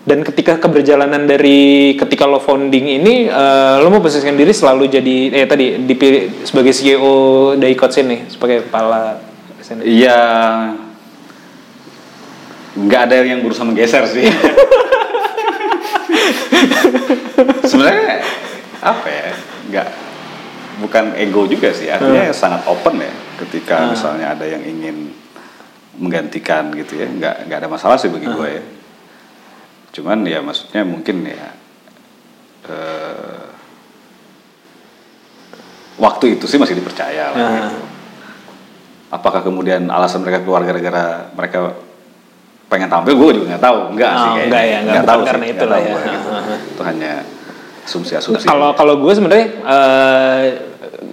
[0.00, 5.16] Dan ketika keberjalanan dari ketika lo founding ini, eh, lo mau posisikan diri selalu jadi,
[5.28, 9.20] eh tadi dipilih sebagai CEO Daikot sini, sebagai kepala.
[9.84, 10.20] Iya.
[12.80, 14.24] Nggak ada yang berusaha menggeser sih.
[17.70, 18.24] Sebenarnya
[18.80, 19.36] apa ya
[19.68, 19.88] nggak
[20.80, 21.92] bukan ego juga sih.
[21.92, 23.12] Artinya sangat open ya
[23.44, 25.12] ketika misalnya ada yang ingin
[26.00, 27.06] menggantikan gitu ya.
[27.06, 28.79] Nggak nggak ada masalah sih bagi gue ya
[29.90, 31.50] cuman ya maksudnya mungkin ya
[32.66, 33.42] eh,
[35.96, 37.50] waktu itu sih masih dipercaya lah Ah.
[37.58, 37.78] gitu.
[39.10, 41.74] apakah kemudian alasan mereka keluar gara-gara mereka
[42.70, 45.10] pengen tampil gue juga nggak tahu enggak sih Oh, kayaknya enggak ya, enggak, Nggak bukan
[45.10, 45.94] tahu sih, karena nggak itu lah ya.
[46.06, 46.28] gitu.
[46.70, 47.12] Itu hanya
[47.80, 50.42] asumsi-asumsi Kalau kalau gue sebenarnya eh,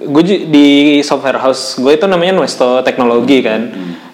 [0.05, 0.67] gue di
[1.01, 3.61] software house gue itu namanya Nuesto Teknologi kan.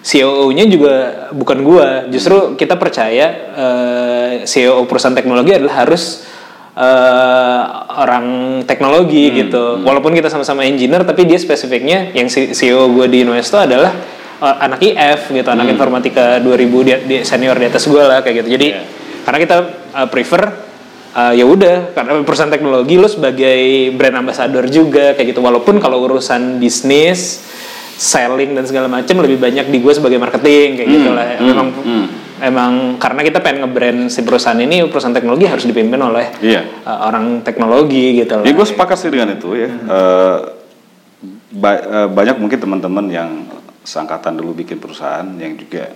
[0.04, 0.94] COO-nya juga
[1.32, 1.88] bukan gue.
[2.12, 6.28] Justru kita percaya uh, CEO perusahaan teknologi adalah harus
[6.76, 7.62] uh,
[8.04, 9.80] orang teknologi gitu.
[9.80, 13.96] Walaupun kita sama-sama engineer, tapi dia spesifiknya yang CEO gue di Nuesto adalah
[14.44, 16.52] uh, anak IF gitu, anak informatika 2000
[16.84, 18.60] di, di senior di atas gue lah kayak gitu.
[18.60, 18.84] Jadi Yeah.
[19.24, 19.56] karena kita
[19.96, 20.42] uh, prefer
[21.16, 26.02] uh, ya udah karena perusahaan teknologi lo sebagai brand ambassador juga kayak gitu walaupun kalau
[26.04, 27.40] urusan bisnis
[27.94, 31.68] selling dan segala macam lebih banyak di gue sebagai marketing kayak gitu lah memang
[32.36, 36.82] emang karena kita pengen nge-brand si perusahaan ini perusahaan teknologi harus dipimpin oleh Iya.
[36.82, 39.70] uh, orang teknologi gitu lah Ya gue sepakat sih dengan itu ya.
[39.70, 40.38] Eh,
[41.52, 43.30] ba- eh, banyak mungkin teman-teman yang
[43.80, 45.94] seangkatan dulu bikin perusahaan yang juga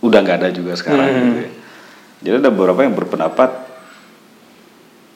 [0.00, 1.50] udah nggak ada juga sekarang gitu ya.
[2.20, 3.50] Jadi ada beberapa yang berpendapat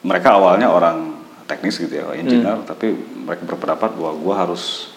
[0.01, 4.93] mereka awalnya orang teknis gitu ya, engineer, tapi mereka berpendapat bahwa gue harus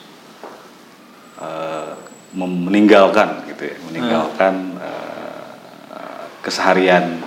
[2.30, 7.18] mem- meninggalkan gitu ya, meninggalkan eh, keseharian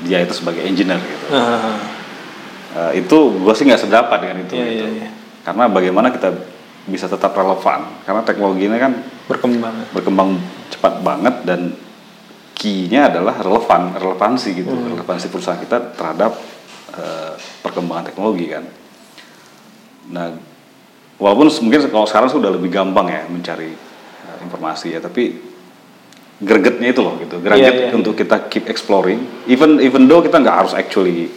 [0.00, 1.26] dia itu sebagai engineer gitu.
[1.30, 1.98] Ah,
[2.70, 4.86] Eh, itu gue sih nggak sedapat dengan itu Iya, gitu.
[4.86, 5.08] iya, iya.
[5.42, 6.30] karena bagaimana kita
[6.86, 8.94] bisa tetap relevan karena teknologi ini kan
[9.26, 10.38] berkembang berkembang
[10.70, 11.74] cepat banget dan
[12.54, 14.94] key-nya adalah relevan relevansi gitu Hmm.
[14.94, 16.38] relevansi perusahaan kita terhadap
[16.94, 18.62] eh, perkembangan teknologi kan
[20.06, 20.30] nah
[21.20, 25.36] walaupun mungkin kalau sekarang sudah lebih gampang ya mencari eh, informasi ya tapi
[26.40, 30.40] gregetnya itu loh gitu greget Iya, iya, untuk kita keep exploring even even though kita
[30.40, 31.28] nggak harus actually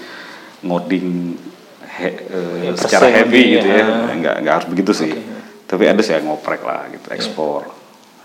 [0.62, 1.36] ngoding
[1.92, 3.84] he- eh, Ya, secara heavy gitu ya.
[3.84, 5.12] ya nggak nggak harus begitu sih
[5.64, 7.14] tapi ada sih yang ngoprek lah gitu Iya.
[7.14, 7.68] ekspor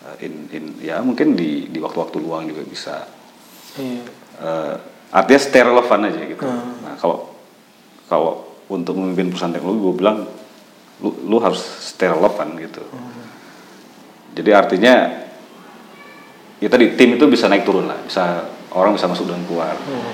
[0.07, 3.11] eh, in in ya mungkin di di waktu-waktu luang juga bisa
[3.75, 4.03] Iya.
[4.39, 4.75] eh,
[5.11, 6.79] artinya stay relevan aja gitu Hmm.
[6.81, 7.35] nah kalau
[8.07, 8.33] kalau
[8.69, 10.19] untuk memimpin perusahaan teknologi gue bilang
[10.99, 13.13] lu lu harus stay relevan gitu Hmm.
[14.35, 14.95] jadi artinya
[16.59, 20.13] ya tadi tim itu bisa naik turun lah bisa orang bisa masuk dan keluar Hmm.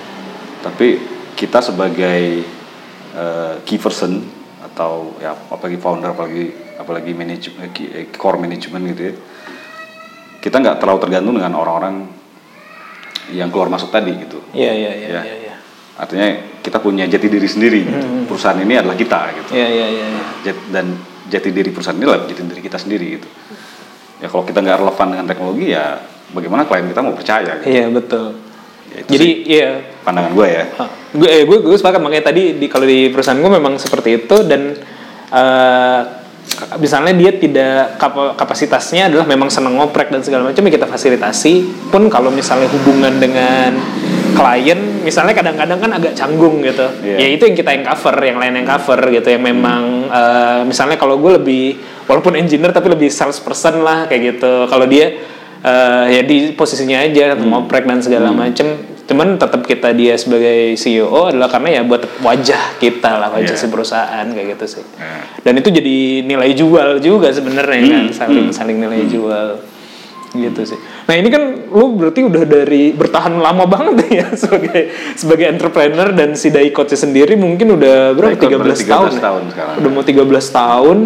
[0.60, 1.00] tapi
[1.34, 2.44] kita sebagai
[3.14, 4.22] eh, key person
[4.60, 9.14] atau ya apalagi founder apalagi apalagi manajemen eh, core management gitu ya
[10.40, 12.04] kita nggak terlalu tergantung dengan orang-orang
[13.32, 15.22] yang keluar masuk tadi gitu Iya iya iya Ya.
[15.24, 15.54] iya iya.
[15.96, 16.26] artinya
[16.64, 17.98] kita punya jati diri sendiri gitu.
[18.24, 20.06] perusahaan ini adalah kita gitu Iya iya iya.
[20.08, 20.24] iya.
[20.42, 23.28] Jat- dan jati diri perusahaan ini adalah jati diri kita sendiri gitu
[24.16, 26.00] ya kalau kita nggak relevan dengan teknologi ya
[26.32, 28.28] bagaimana klien kita mau percaya gitu Iya betul.
[28.86, 30.64] Ya, itu Jadi sih iya pandangan gue ya
[31.12, 34.36] gue eh, gue gue sepakat makanya tadi di kalau di perusahaan gue memang seperti itu
[34.42, 34.72] dan
[35.30, 36.00] eh,
[36.76, 41.52] misalnya dia tidak kap- kapasitasnya adalah memang seneng ngoprek dan segala macam ya kita fasilitasi
[41.88, 43.74] pun kalau misalnya hubungan dengan
[44.34, 46.84] klien misalnya kadang-kadang kan agak canggung gitu.
[47.00, 47.16] Iya.
[47.22, 50.98] ya itu yang kita yang cover yang lain yang cover gitu yang memang eh, misalnya
[50.98, 51.64] kalau gue lebih
[52.04, 54.66] walaupun engineer tapi lebih salesperson lah kayak gitu.
[54.66, 55.14] Kalau dia
[55.60, 58.66] eh, ya di posisinya aja ngoprek dan segala macem.
[59.04, 63.60] Cuman tetap kita dia sebagai CEO adalah karena ya buat wajah kita lah wajah Iya.
[63.60, 64.84] si perusahaan kayak gitu sih.
[64.96, 65.20] Nah.
[65.44, 69.60] dan itu jadi nilai jual juga sebenarnya kan saling saling nilai jual
[70.34, 70.78] gitu sih.
[71.06, 76.34] Nah ini kan lu berarti udah dari bertahan lama banget ya sebagai sebagai entrepreneur dan
[76.34, 78.34] si Dai Coach sendiri mungkin udah berapa?
[78.34, 79.22] Dai 13, Coach berarti tahun 13 ya?
[79.22, 79.74] tahun sekarang.
[79.78, 80.98] udah mau 13 tahun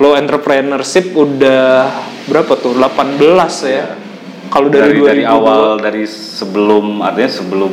[0.00, 1.64] lo entrepreneurship udah
[2.26, 2.72] berapa tuh?
[2.74, 3.20] 18
[3.68, 3.86] ya?
[4.50, 7.72] Kalau dari, dari, dari 2002 awal dari sebelum artinya sebelum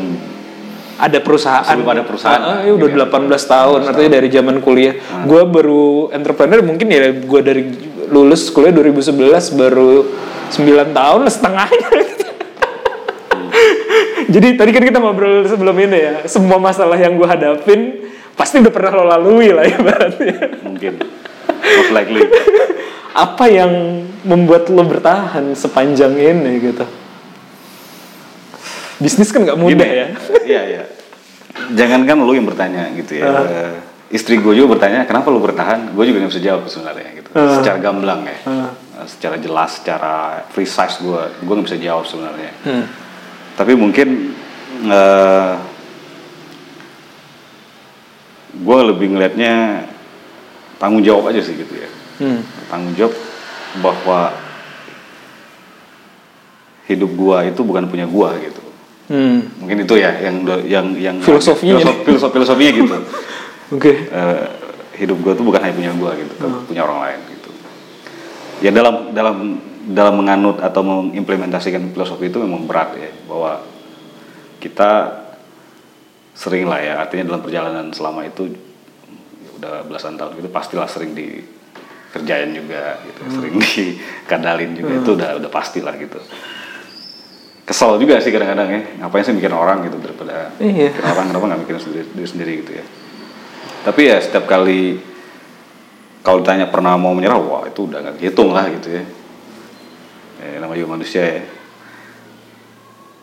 [0.97, 1.61] ada perusahaan.
[1.61, 2.41] Sebelum ada perusahaan.
[2.41, 3.05] Ah, ya udah Iya.
[3.05, 4.97] 18 tahun artinya dari zaman kuliah.
[5.29, 7.63] Gue baru entrepreneur mungkin ya gue dari
[8.11, 10.07] lulus kuliah 2011 baru
[10.51, 11.89] 9 tahun setengahnya.
[14.33, 18.69] Jadi tadi kan kita ngobrol sebelum ini ya semua masalah yang gue hadapin pasti udah
[18.69, 20.27] pernah lo lalui lah ya berarti
[20.67, 20.99] mungkin.
[21.57, 22.27] Most likely.
[23.27, 26.85] Apa yang membuat lo bertahan sepanjang ini gitu?
[29.01, 30.07] Bisnis kan nggak mudah Gini, ya.
[30.53, 30.83] Iya iya.
[31.73, 33.25] Jangankan lu yang bertanya gitu ya.
[33.31, 33.73] Eh,
[34.13, 35.97] istri gue juga bertanya kenapa lu bertahan?
[35.97, 37.55] Gue juga nggak bisa jawab sebenarnya Ah.
[37.55, 38.37] secara gamblang ya.
[38.43, 38.69] Eh,
[39.05, 40.13] secara jelas secara
[40.49, 42.85] precise gue gue nggak bisa jawab sebenarnya Hmm.
[43.53, 44.33] tapi mungkin
[44.83, 45.53] eh
[48.57, 49.85] gue lebih ngelihatnya
[50.75, 52.41] tanggung jawab aja sih gitu ya Hmm.
[52.65, 53.13] tanggung jawab
[53.77, 54.33] bahwa
[56.87, 58.63] hidup gua itu bukan punya gua gitu
[59.07, 59.45] Hmm.
[59.57, 62.95] mungkin itu ya yang yang yang Filosofinya filosof, filosof- filosofinya gitu
[63.75, 64.07] Oke.
[64.07, 64.45] Eh,
[64.97, 66.65] hidup gua tuh bukan hanya punya gua gitu tapi Hmm.
[66.65, 67.19] punya orang lain
[68.59, 69.35] ya dalam dalam
[69.87, 73.63] dalam menganut atau mengimplementasikan filosofi itu memang berat ya bahwa
[74.59, 75.23] kita
[76.33, 81.15] sering lah ya artinya dalam perjalanan selama itu ya udah belasan tahun itu pastilah sering
[82.13, 86.19] kerjaan juga gitu sering dikadalin juga itu udah udah pasti lah gitu.
[87.67, 90.95] Kesel juga sih kadang-kadang ya ngapain sih mikirin orang gitu daripada Iya.
[91.03, 92.85] orang kenapa nggak mikirin sendiri, diri sendiri gitu ya.
[93.83, 94.99] Tapi ya setiap kali
[96.27, 99.03] kalau ditanya pernah mau menyerah wah itu udah nggak dihitung lah gitu ya.
[100.43, 101.43] Ya namanya juga manusia ya.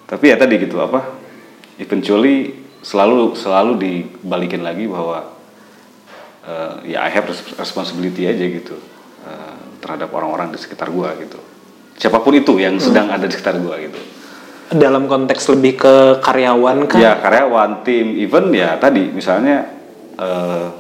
[0.08, 1.04] Tapi ya tadi gitu apa
[1.76, 5.36] eventually selalu selalu dibalikin lagi bahwa
[6.48, 8.80] eh, ya I have res- responsibility aja gitu
[9.28, 11.36] eh, terhadap orang-orang di sekitar gua gitu.
[12.00, 14.00] Siapa pun itu yang sedang ada di sekitar gua gitu.
[14.72, 15.94] Dalam konteks lebih ke
[16.24, 19.68] karyawan kan, ya karyawan tim even ya tadi misalnya
[20.16, 20.72] eh,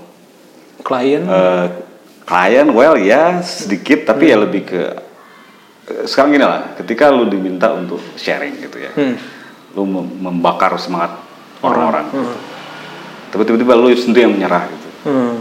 [0.80, 1.20] klien.
[1.28, 1.83] eh,
[2.24, 4.80] klien well ya sedikit tapi ya lebih ke
[5.84, 9.16] eh, sekarang gini lah ketika lu diminta untuk sharing gitu ya Hmm.
[9.74, 11.20] lu mem- membakar semangat
[11.60, 12.34] orang-orang gitu.
[13.28, 15.36] tapi tiba-tiba lu sendiri yang menyerah gitu Hmm.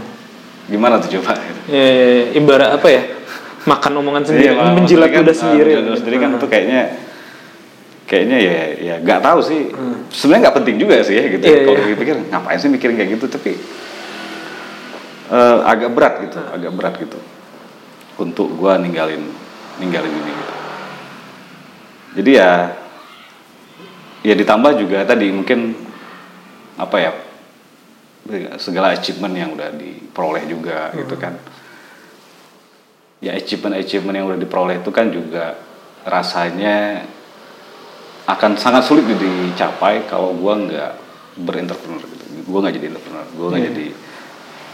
[0.64, 1.60] gimana tuh coba gitu.
[1.68, 2.24] Ya, ya, ya.
[2.34, 3.02] ibarat apa ya?
[3.64, 4.64] Makan omongan sendiri, Iya, Pak.
[4.74, 5.68] menjilat Maksudnya kan, ludah sendiri.
[5.68, 6.80] eh, menjilat sendiri kan itu kayaknya
[8.04, 9.60] kayaknya ya ya nggak tahu sih
[10.10, 11.48] sebenarnya nggak penting juga sih ya gitu Hmm.
[11.50, 11.88] Iya, kalau iya.
[11.90, 13.56] dipikir ngapain sih mikirin kayak gitu tapi
[15.30, 17.18] eh, agak berat gitu agak berat gitu.
[18.20, 19.22] Untuk gua ninggalin
[19.82, 20.54] ninggalin ini gitu.
[22.14, 22.50] Jadi ya
[24.24, 25.74] ya ditambah juga tadi mungkin
[26.78, 27.12] apa ya
[28.56, 31.36] segala achievement yang udah diperoleh juga gitu kan.
[33.20, 35.58] Ya achievement achievement yang udah diperoleh itu kan juga
[36.06, 37.04] rasanya
[38.24, 40.92] akan sangat sulit dicapai kalau gua nggak
[41.44, 42.24] berentrepreneur gitu.
[42.48, 43.70] Gua nggak jadi entrepreneur gua nggak Iya.
[43.74, 43.86] jadi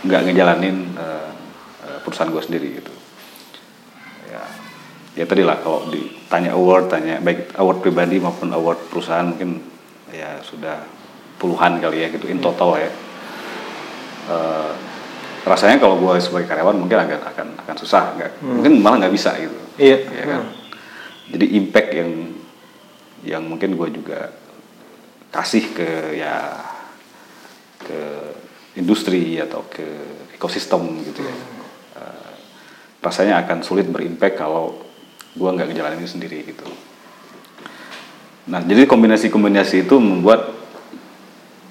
[0.04, 1.30] nggak ngejalanin eh,
[2.04, 2.92] perusahaan gua sendiri gitu.
[4.30, 4.42] Ya
[5.18, 9.60] ya tadi lah kalau ditanya award tanya baik award pribadi maupun award perusahaan mungkin
[10.14, 10.86] ya sudah
[11.40, 12.90] puluhan kali ya gitu in total ya.
[14.30, 14.72] Eh,
[15.40, 19.32] rasanya kalau gue sebagai karyawan mungkin agak akan akan susah nggak mungkin malah nggak bisa
[19.40, 19.56] gitu.
[19.80, 19.98] Iya.
[20.12, 20.42] ya kan?
[21.32, 22.10] Jadi impact yang
[23.24, 24.32] yang mungkin gue juga
[25.32, 26.60] kasih ke ya
[27.80, 28.00] ke
[28.72, 29.84] industri atau ke
[30.32, 31.36] ekosistem gitu ya
[31.92, 32.32] Eh,
[33.00, 34.78] rasanya akan sulit berimpact kalau
[35.30, 36.64] gue nggak ngejalanin ini sendiri gitu
[38.46, 40.54] nah jadi kombinasi-kombinasi itu membuat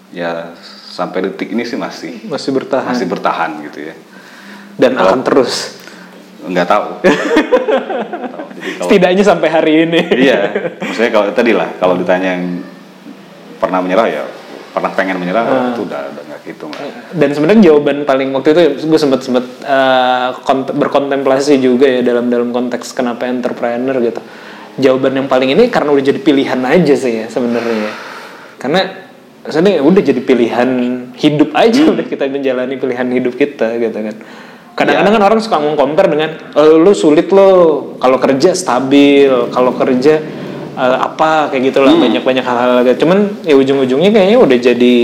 [0.10, 0.54] ya
[0.90, 2.88] sampai detik ini sih masih Masih bertahan.
[2.88, 3.96] masih bertahan gitu ya
[4.76, 5.54] Dan Kalau- akan terus.
[6.42, 8.44] nggak tahu tahu.
[8.54, 10.02] jadi kalau Setidaknya sampai hari ini.
[10.20, 10.40] iya
[10.80, 12.64] maksudnya kalau tadi lah kalau ditanya yang
[13.56, 14.24] pernah menyerah ya
[14.80, 15.70] pernah pengen menyerah Ah.
[15.70, 19.22] itu udah udah nggak hitung lah Dan sebenarnya jawaban paling waktu itu gue sempat
[19.62, 24.24] eh, kont- berkontemplasi juga ya dalam dalam konteks kenapa entrepreneur gitu.
[24.78, 27.92] Jawaban yang paling ini karena udah jadi pilihan aja sih ya sebenarnya.
[28.56, 28.80] Karena
[29.42, 30.70] sebenarnya udah jadi pilihan
[31.14, 31.94] hidup aja Hmm.
[31.94, 34.16] udah kita menjalani pilihan hidup kita gitu kan.
[34.72, 37.50] Kadang-kadang kan orang suka compare dengan "Eh, lu sulit lo
[37.98, 40.24] kalau kerja stabil, kalau kerja
[40.80, 42.02] eh, apa kayak gitulah Hmm.
[42.02, 43.04] banyak-banyak hal-hal gitu.
[43.04, 44.96] Cuman ya ujung-ujungnya kayaknya udah jadi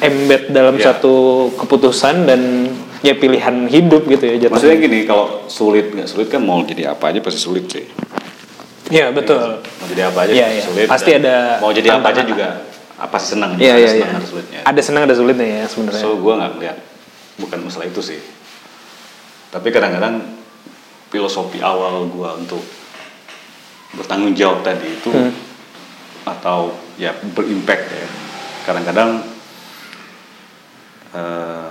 [0.00, 0.90] embed dalam Ya.
[0.90, 1.14] satu
[1.56, 2.40] keputusan dan
[3.00, 4.50] ya pilihan hidup gitu ya jatuhnya.
[4.52, 7.86] maksudnya gini kalau sulit nggak sulit kan mau jadi apa aja pasti sulit sih
[8.88, 9.62] Iya betul.
[9.62, 10.62] mau jadi apa aja Iya, pasti iya.
[10.64, 12.46] sulit Pasti ada mau jadi apa aja juga
[12.94, 14.14] apa senang Iya ada iya senang iya.
[14.14, 15.98] ada sulitnya Ada senang ada sulitnya ya sebenarnya.
[15.98, 16.78] so gue nggak melihat
[17.34, 18.20] bukan masalah itu sih
[19.50, 20.14] tapi kadang-kadang
[21.08, 22.62] filosofi awal gue untuk
[23.92, 25.32] bertanggung jawab tadi itu Hmm.
[26.24, 28.06] atau ya berimpact ya
[28.62, 29.20] kadang-kadang
[31.12, 31.66] eh,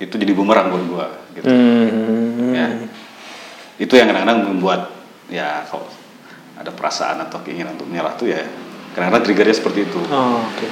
[0.00, 2.52] itu jadi bumerang buat gue gitu Hmm.
[2.52, 2.66] ya
[3.78, 4.80] itu yang kadang-kadang membuat
[5.28, 5.88] ya kalau
[6.54, 8.40] ada perasaan atau keinginan untuk menyerah tuh ya
[8.92, 10.66] kadang-kadang triggernya seperti itu Oh, oke.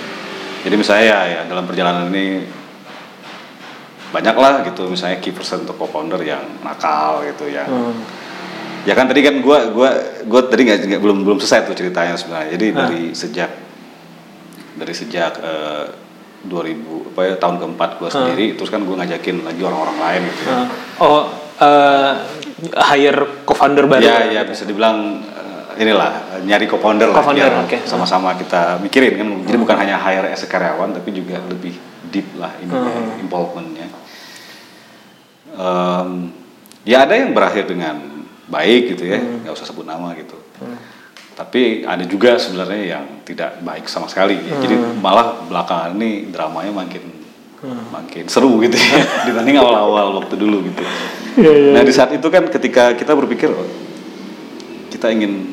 [0.63, 2.45] jadi misalnya ya, ya dalam perjalanan ini
[4.11, 8.01] banyak lah gitu misalnya key person atau co-founder yang nakal gitu yang Hmm.
[8.83, 9.91] Ya kan tadi kan gua gua
[10.25, 12.77] gua tadi nggak belum belum selesai tuh ceritanya sebenarnya jadi Ah.
[12.83, 13.51] dari sejak
[14.75, 15.85] dari sejak eh,
[16.41, 20.43] 2000 apa ya tahun keempat gua sendiri terus kan gua ngajakin lagi orang-orang lain gitu
[20.43, 20.57] ya
[20.99, 21.23] oh,
[21.59, 22.13] eh,
[22.89, 24.01] hire co-founder baru.
[24.01, 27.85] ya ya bisa dibilang eh, inilah nyari co-founder biar oke.
[27.85, 31.77] sama-sama kita mikirin kan jadi bukan hanya hire as a karyawan tapi juga lebih
[32.09, 33.21] deep lah ini Hmm.
[33.21, 33.89] involvementnya
[35.51, 36.31] Em,
[36.87, 38.20] ya ada yang berakhir dengan
[38.51, 39.43] baik gitu ya Hmm.
[39.43, 40.35] nggak usah sebut nama gitu
[41.33, 44.99] tapi ada juga sebenarnya yang tidak baik sama sekali jadi Hmm.
[44.99, 47.01] malah belakangan ini dramanya makin
[47.91, 50.83] makin seru gitu ya dibanding awal-awal waktu dulu gitu
[51.31, 51.71] Iya, iya.
[51.71, 53.63] Nah di saat itu kan ketika kita berpikir oh,
[54.91, 55.47] kita ingin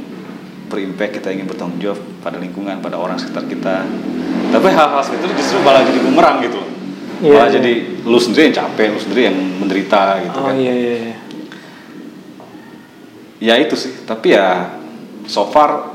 [0.65, 3.85] berimpact, kita ingin bertanggung jawab pada lingkungan, pada orang sekitar kita.
[4.49, 6.57] Tapi hal-hal seperti itu justru malah jadi bumerang gitu.
[6.57, 6.69] loh.
[7.19, 7.55] Iya, malah iya.
[7.61, 7.71] jadi
[8.03, 10.55] lu sendiri yang capek, lu sendiri yang menderita gitu Oh kan.
[10.57, 10.93] iya iya.
[10.97, 11.15] iya.
[13.41, 14.05] Ya itu sih.
[14.05, 14.77] Tapi ya
[15.27, 15.93] so far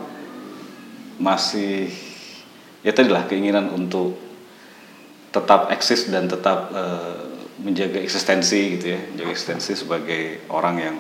[1.23, 1.89] masih
[2.83, 4.19] ya tadi lah keinginan untuk
[5.33, 7.17] tetap eksis dan tetap eh,
[7.63, 9.01] menjaga eksistensi gitu ya.
[9.13, 10.97] Menjaga eksistensi sebagai orang yang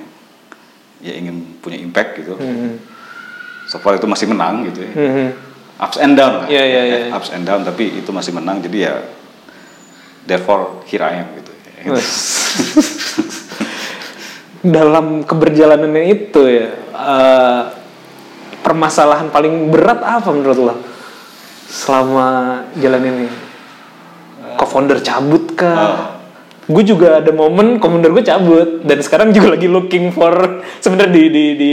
[1.02, 2.38] ya ingin punya impact gitu.
[2.38, 2.78] Hmm.
[3.62, 4.92] so far itu masih menang gitu ya.
[4.92, 5.30] Hmm.
[5.78, 6.46] ups and down lah.
[6.50, 6.98] Iya, iya, iya.
[7.14, 8.58] ups and down tapi itu masih menang.
[8.62, 9.02] Jadi ya
[10.26, 11.52] therefore here I am gitu
[14.62, 17.62] Dalam keberjalanannya itu ya, eh,
[18.62, 20.74] permasalahan paling berat apa menurut lo
[21.66, 23.26] selama jalan ini?
[24.54, 26.22] Co-founder cabut kah?
[26.70, 31.24] Gue juga ada momen co-founder gue cabut dan sekarang juga lagi looking for sebenarnya di
[31.26, 31.72] di di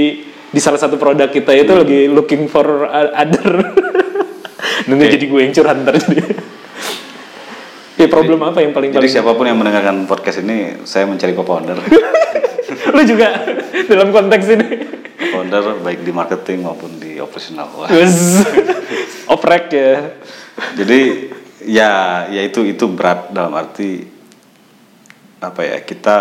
[0.49, 3.61] di salah satu produk kita itu lagi looking for other.
[4.89, 5.13] dan Oke.
[5.13, 6.21] jadi gue yang curhat ntar jadi.
[7.99, 11.35] Ya problem apa yang paling jadi paling siapa pun yang mendengarkan podcast ini saya mencari
[11.35, 11.75] co-founder.
[12.95, 13.43] Lu juga
[13.91, 14.67] dalam konteks ini.
[15.35, 17.67] Founder baik di marketing maupun di operasional.
[19.35, 20.15] Oprek ya.
[20.79, 20.99] Jadi
[21.67, 21.91] ya
[22.31, 24.07] ya itu itu berat dalam arti
[25.43, 26.17] apa ya kita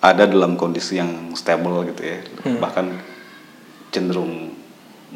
[0.00, 2.20] ada dalam kondisi yang stable gitu ya.
[2.60, 2.86] Bahkan
[3.88, 4.52] cenderung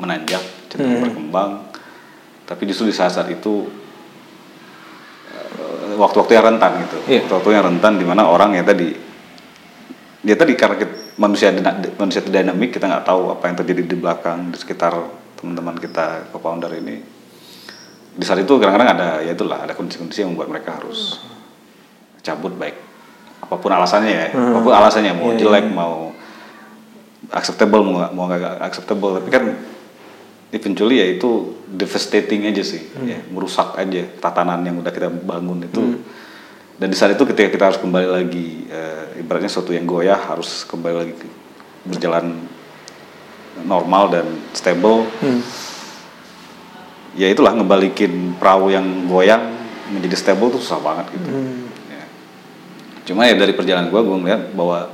[0.01, 0.41] menanjak
[0.73, 1.69] cenderung berkembang.
[2.45, 3.84] Tapi justru di saat-saat itu eh,
[5.99, 6.97] waktu-waktu yang rentan gitu.
[7.07, 7.21] Iya.
[7.27, 8.95] waktu-waktu yang rentan di mana orang ya tadi
[10.25, 11.53] dia tadi karena kita, manusia
[12.01, 14.97] manusia itu dinamik kita nggak tahu apa yang terjadi di belakang di sekitar
[15.37, 16.97] teman-teman kita co-founder ini.
[18.15, 21.21] Di saat itu kadang-kadang ada ya itulah ada kondisi-kondisi yang membuat mereka harus
[22.25, 22.73] cabut baik
[23.45, 24.29] apa pun alasannya ya.
[24.33, 25.95] Apa pun alasannya mau jelek mau
[27.29, 29.21] acceptable mau mau nggak acceptable.
[29.21, 29.45] Tapi kan
[30.55, 31.31] eventually ya itu
[31.67, 32.87] devastating aja sih.
[33.03, 35.83] Ya, merusak aja tatanan yang udah kita bangun itu.
[36.75, 40.63] Dan di saat itu ketika kita harus kembali lagi eh, ibaratnya sesuatu yang goyah harus
[40.65, 41.35] kembali lagi ke-
[41.85, 42.47] berjalan
[43.63, 45.07] normal dan stable.
[47.15, 49.55] Ya itulah ngebalikin perahu yang goyang
[49.91, 51.31] menjadi stable tuh susah banget gitu.
[51.87, 52.03] Ya.
[53.05, 54.89] cuma ya dari perjalanan gua gua melihat bahwa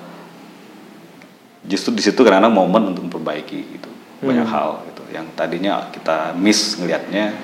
[1.65, 3.91] justru di situ karena momen untuk memperbaiki gitu.
[4.21, 4.71] Banyak hal.
[4.85, 7.35] gitu yang tadinya kita miss ngelihatnya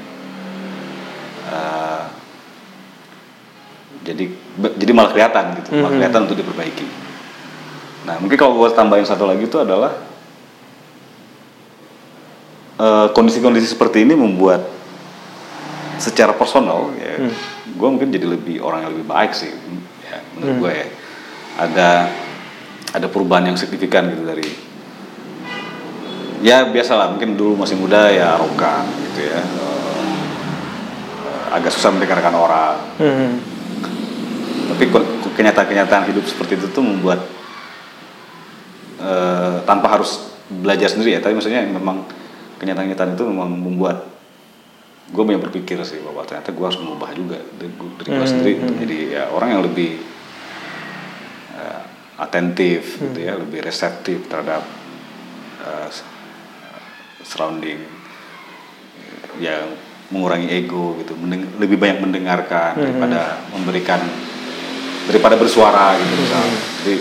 [1.51, 2.05] eh,
[4.07, 6.87] jadi be- jadi malah kelihatan gitu malah kelihatan untuk diperbaiki.
[8.07, 9.99] Nah mungkin kalau gua tambahin satu lagi itu adalah
[12.79, 14.63] eh, kondisi-kondisi seperti ini membuat
[15.97, 17.25] secara personal ya
[17.77, 19.49] gue mungkin jadi lebih orang yang lebih baik sih
[20.05, 20.87] ya menurut gue ya.
[21.57, 21.89] Ada
[22.93, 24.45] ada perubahan yang signifikan gitu dari
[26.43, 29.41] ya biasalah mungkin dulu masih muda ya arogan gitu ya.
[29.41, 32.77] Eh, agak susah mendengarkan orang.
[32.97, 33.33] Hmm.
[34.67, 34.91] tapi
[35.39, 37.23] kenyataan-kenyataan hidup seperti itu tuh membuat
[39.01, 41.21] eh, tanpa harus belajar sendiri ya.
[41.23, 42.05] Tapi maksudnya memang
[42.61, 44.17] kenyataan-kenyataan itu memang membuat
[45.07, 48.99] gue banyak berpikir sih bahwa ternyata gue harus mengubah juga dari, gue sendiri untuk jadi
[49.07, 50.03] ya orang yang lebih
[51.55, 51.83] eh,
[52.19, 54.67] atentif gitu ya lebih reseptif terhadap
[55.63, 55.89] eh,
[57.27, 57.83] surrounding
[59.37, 59.75] yang
[60.09, 63.21] mengurangi ego gitu mendeng- lebih banyak mendengarkan daripada
[63.51, 64.01] memberikan
[65.05, 66.97] daripada bersuara gitu misalnya jadi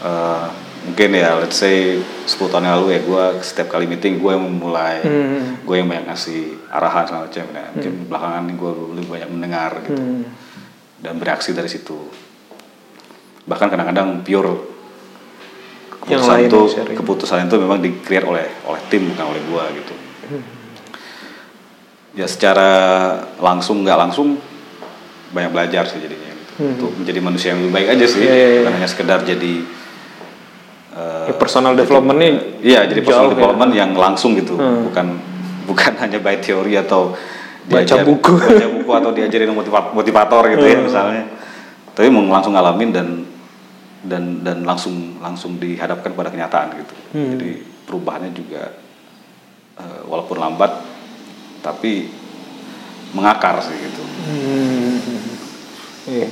[0.00, 0.46] eh,
[0.80, 4.42] mungkin ya let's say 10 tahun yang lalu ya gue setiap kali meeting gue yang
[4.42, 5.58] memulai Hmm.
[5.60, 7.64] gue yang banyak ngasih arahan segala macam ya.
[7.68, 10.22] mungkin belakangan ini gue lebih banyak mendengar gitu Hmm.
[10.98, 11.98] dan bereaksi dari situ
[13.44, 14.77] bahkan kadang-kadang pure
[16.10, 16.96] keputusan lain itu sharing.
[16.96, 19.94] keputusan itu memang di create oleh oleh tim bukan oleh gue gitu
[22.14, 22.70] ya secara
[23.38, 24.40] langsung nggak langsung
[25.30, 26.52] banyak belajar sih jadinya gitu.
[26.66, 28.26] untuk menjadi manusia yang lebih baik aja sih Hmm.
[28.26, 28.58] Iya, iya.
[28.58, 29.54] bukan hanya sekedar jadi
[30.98, 33.38] Ya, personal development-nya iya jadi personal ya.
[33.38, 35.14] development yang langsung gitu bukan
[35.62, 37.14] bukan hanya by teori atau
[37.68, 38.34] Baca buku.
[38.34, 41.22] baca buku atau diajarin motiva- motivator gitu ya misalnya
[41.92, 43.06] tapi mau langsung ngalamin dan
[44.00, 47.50] dan dan langsung langsung dihadapkan pada kenyataan gitu jadi
[47.82, 48.74] perubahannya juga
[49.74, 50.70] eh, walaupun lambat
[51.58, 52.06] tapi
[53.10, 54.98] mengakar sih gitu Hmm.
[56.06, 56.28] Iya.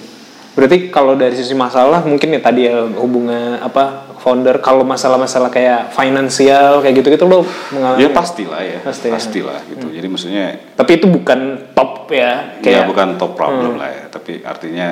[0.53, 5.93] Berarti kalau dari sisi masalah mungkin ya tadi ya hubungan apa founder kalau masalah-masalah kayak
[5.93, 8.03] finansial kayak gitu-gitu lo mengalami.
[8.03, 9.13] ya pastilah ya Pasti ya.
[9.13, 11.41] pastilah gitu jadi maksudnya Tapi itu bukan
[11.73, 12.91] top ya ya kayak Hmm.
[12.91, 14.89] bukan top problem lah ya tapi artinya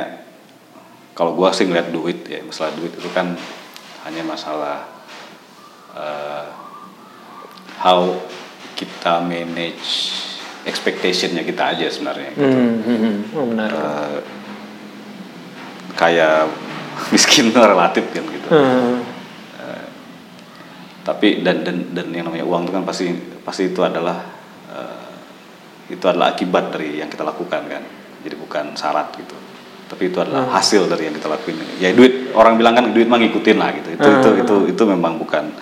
[1.14, 3.38] kalau gua sih ngeliat duit ya masalah duit itu kan
[4.04, 4.84] hanya masalah
[5.94, 6.46] eh,
[7.80, 8.18] how
[8.74, 10.10] kita manage
[10.66, 12.58] expectationnya kita aja sebenarnya gitu.
[12.58, 13.14] Hmm, hmm.
[13.36, 13.70] Oh, benar.
[13.70, 14.18] Eh,
[15.94, 16.50] kayak
[17.14, 19.00] miskin relatif kan gitu Hmm.
[19.56, 19.86] Eh,
[21.00, 23.06] tapi dan dan dan yang namanya uang itu kan pasti
[23.40, 24.20] pasti itu adalah
[24.68, 25.08] eh,
[25.88, 27.82] itu adalah akibat dari yang kita lakukan kan
[28.20, 29.36] jadi bukan syarat gitu
[29.94, 33.22] tapi itu adalah hasil dari yang kita lakuin ya duit orang bilang kan duit mah
[33.22, 35.54] ngikutin lah gitu itu itu itu itu memang bukan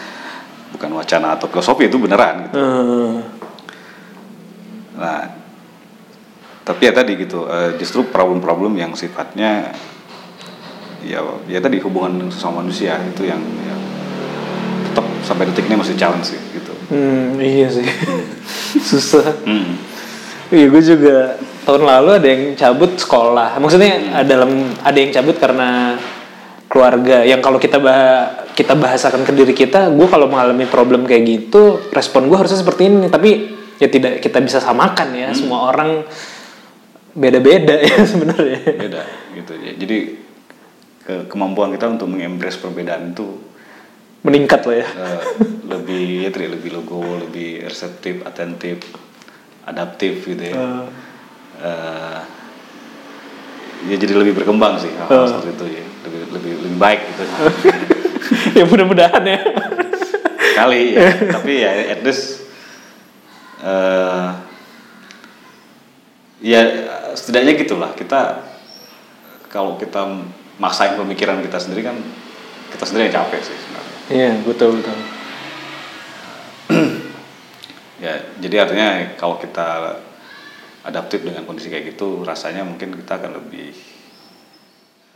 [0.72, 3.42] bukan wacana atau filosofi itu beneran gitu Hmm.
[4.92, 5.24] Nah,
[6.62, 9.72] tapi ya tadi gitu, eh, justru problem-problem yang sifatnya
[11.02, 11.18] ya
[11.50, 13.80] ya tadi hubungan sama manusia itu yang, yang
[14.86, 16.70] tetap sampai detik ini masih challenge sih gitu.
[16.92, 17.82] Hmm, iya sih.
[18.92, 19.42] Susah.
[19.42, 19.74] Hmm.
[20.52, 21.16] Iya, gue juga
[21.62, 23.56] tahun lalu ada yang cabut sekolah.
[23.58, 24.50] Maksudnya ada dalam
[24.82, 25.96] ada yang cabut karena
[26.66, 27.22] keluarga.
[27.22, 31.80] Yang kalau kita bah kita bahasakan ke diri kita, gue kalau mengalami problem kayak gitu,
[31.90, 33.06] respon gue harusnya seperti ini.
[33.08, 33.30] Tapi
[33.78, 35.28] ya tidak kita bisa samakan ya.
[35.32, 36.02] Semua orang
[37.12, 38.60] beda-beda ya sebenarnya.
[38.76, 39.02] Beda
[39.36, 39.72] gitu ya.
[39.76, 39.98] Jadi
[41.02, 43.52] ke- kemampuan kita untuk mengembrace perbedaan itu
[44.22, 44.86] Meningkat lah ya.
[44.86, 45.22] eh,
[45.74, 48.78] lebih ya lebih logo, lebih reseptif, atentif,
[49.66, 50.54] adaptif gitu ya.
[50.54, 50.84] Eh,
[51.62, 52.20] Eh,
[53.86, 55.84] ya jadi lebih berkembang sih hal-hal seperti itu ya.
[56.02, 57.22] Lebih lebih lebih baik gitu.
[58.52, 59.38] Ya mudah-mudahan ya.
[60.58, 61.08] kali ya.
[61.38, 62.42] Tapi ya at least
[63.62, 64.28] eh
[66.42, 66.60] ya
[67.14, 67.90] setidaknya gitulah.
[67.94, 68.42] Kita
[69.46, 70.26] kalau kita
[70.58, 71.96] maksain pemikiran kita sendiri kan
[72.74, 73.96] kita sendiri yang capek sih sebenarnya.
[74.10, 74.96] Iya, betul betul.
[78.04, 80.00] ya jadi artinya kalau kita
[80.82, 83.70] adaptif dengan kondisi kayak gitu rasanya mungkin kita akan lebih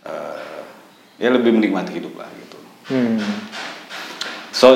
[0.06, 0.60] eh,
[1.18, 3.18] ya lebih menikmati hidup lah gitu Hmm.
[4.54, 4.70] so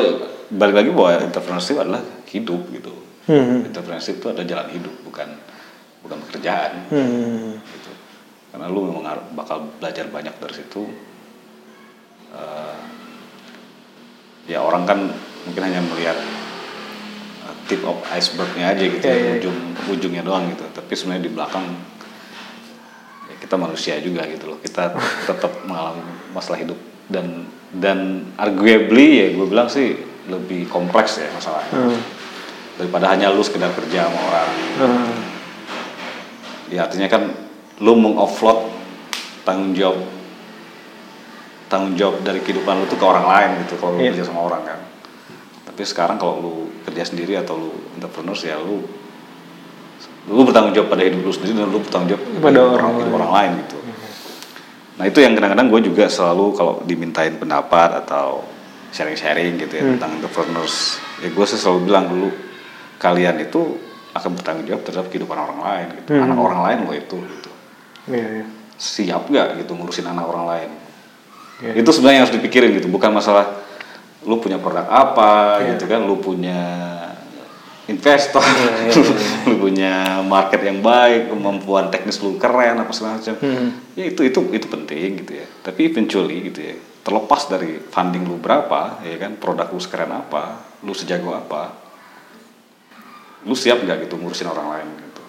[0.51, 2.91] balik lagi bahwa entrepreneurship adalah hidup gitu
[3.31, 3.63] Hmm.
[3.63, 5.31] entrepreneurship itu adalah jalan hidup bukan
[6.03, 7.55] bukan pekerjaan Hmm.
[7.63, 7.93] gitu
[8.51, 9.07] karena lu memang
[9.39, 10.85] bakal belajar banyak dari situ
[12.31, 12.79] Eh,
[14.47, 15.03] ya orang kan
[15.43, 16.40] mungkin hanya melihat uh,
[17.71, 19.33] tip of icebergnya aja gitu Iya, ya, iya.
[19.39, 19.59] ujung
[19.89, 21.67] ujungnya doang gitu tapi sebenarnya di belakang
[23.25, 24.91] ya kita manusia juga gitu loh kita
[25.31, 27.99] tetap mengalami masalah hidup dan dan
[28.35, 29.95] arguably ya gue bilang sih
[30.27, 32.01] lebih kompleks ya masalahnya Hmm.
[32.77, 35.15] daripada hanya lu sekedar kerja sama orang Hmm.
[36.69, 37.23] ya artinya kan
[37.79, 38.67] lu mengoffload
[39.43, 40.03] tanggung jawab
[41.67, 44.11] tanggung jawab dari kehidupan lu tuh ke orang lain gitu kalau lu Iya.
[44.13, 44.79] kerja sama orang kan
[45.65, 46.55] tapi sekarang kalau lu
[46.91, 48.83] kerja sendiri atau lu entrepreneur ya lu
[50.27, 53.17] lu bertanggung jawab pada hidup lu sendiri dan lu bertanggung jawab Pada orang hidup lain.
[53.17, 53.77] orang lain gitu
[54.93, 58.45] nah itu yang kadang-kadang gue juga selalu kalau dimintain pendapat atau
[58.91, 59.93] sharing-sharing gitu ya Hmm.
[59.97, 60.77] tentang entrepreneurs
[61.19, 62.29] ya gue sih selalu bilang dulu
[62.97, 63.81] kalian itu
[64.11, 66.27] akan bertanggung jawab terhadap kehidupan orang lain gitu Hmm.
[66.27, 67.51] anak orang lain lo itu gitu
[68.11, 68.45] Iya, iya.
[68.75, 70.71] siap nggak gitu ngurusin anak orang lain
[71.61, 71.73] Iya.
[71.77, 73.47] itu sebenarnya yang harus dipikirin gitu bukan masalah
[74.23, 75.77] lu punya produk apa Iya.
[75.77, 76.61] gitu kan lu punya
[77.87, 78.93] investor Iya, iya,
[79.51, 79.93] lu punya
[80.23, 83.35] market yang baik kemampuan teknis lu keren apa segala macam.
[83.41, 83.69] Hmm.
[83.97, 85.47] ya itu itu itu penting gitu ya.
[85.61, 90.69] Tapi eventually gitu ya terlepas dari funding lu berapa ya kan produk lu sekeren apa
[90.85, 91.73] lu sejago apa
[93.49, 95.23] lu siap nggak gitu ngurusin orang lain gitu.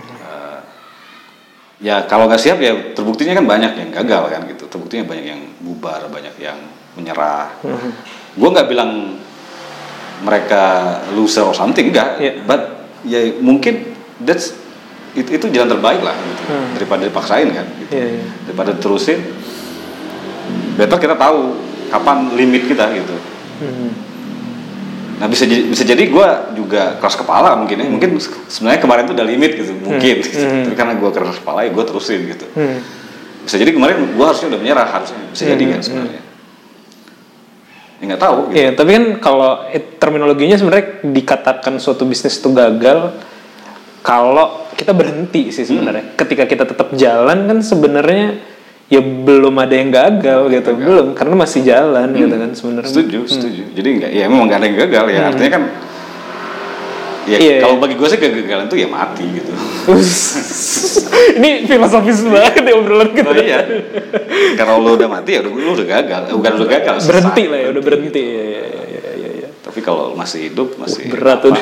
[0.00, 0.58] Eh,
[1.84, 4.64] ya kalau nggak siap ya terbuktinya kan banyak yang gagal kan gitu.
[4.66, 6.56] Terbuktinya banyak yang bubar banyak yang
[6.92, 7.54] menyerah
[8.30, 9.20] gue nggak bilang
[10.20, 10.62] mereka
[11.10, 12.32] loser or something enggak Iya.
[12.42, 12.60] but
[13.02, 14.52] ya mungkin that's
[15.10, 16.70] itu, itu jalan terbaik lah gitu Hmm.
[16.72, 18.24] daripada dipaksain kan gitu Iya, iya.
[18.44, 19.18] daripada terusin
[20.76, 21.56] better kita tahu
[21.88, 23.16] kapan limit kita gitu
[23.60, 23.92] Hmm.
[25.16, 27.84] Nah bisa jadi bisa jadi gue juga keras kepala mungkin ya.
[27.84, 30.16] Mungkin se- sebenarnya kemarin tuh udah limit gitu mungkin.
[30.16, 30.32] gitu.
[30.40, 30.64] Hmm.
[30.64, 32.48] Tapi karena gue keras kepala ya gue terusin gitu.
[32.50, 32.80] Hmm.
[33.44, 36.20] Bisa jadi kemarin gue harusnya udah menyerah harusnya bisa jadi Hmm, kan sebenarnya.
[38.00, 38.38] Ya nggak tahu.
[38.48, 38.56] Gitu.
[38.56, 39.50] Iya, tapi kan kalau
[40.00, 43.12] terminologinya sebenarnya dikatakan suatu bisnis itu gagal
[44.00, 46.16] kalau kita berhenti sih sebenarnya.
[46.16, 48.40] Ketika kita tetap jalan kan sebenarnya
[48.88, 52.88] ya belum ada yang gagal gitu, belum karena masih jalan gitu kan sebenarnya.
[52.88, 53.62] Setuju, setuju.
[53.76, 55.20] Jadi nggak, ya memang nggak ada yang gagal ya.
[55.28, 55.62] Artinya kan,
[57.30, 57.82] ya Iya, kalau iya.
[57.86, 59.52] bagi gue sih kegagalan itu ya mati gitu.
[61.38, 63.30] Ini filosofis banget ya obrolan kita.
[63.30, 63.58] Oh iya.
[64.58, 66.22] Kalau lu udah mati ya udah lu udah gagal.
[66.26, 66.94] Eh, Bukan udah gagal.
[67.06, 68.22] Berhenti lah ya, udah berhenti.
[68.24, 69.48] Iya, iya, iya, iya, iya.
[69.62, 71.54] Tapi kalau masih hidup masih Berat tuh.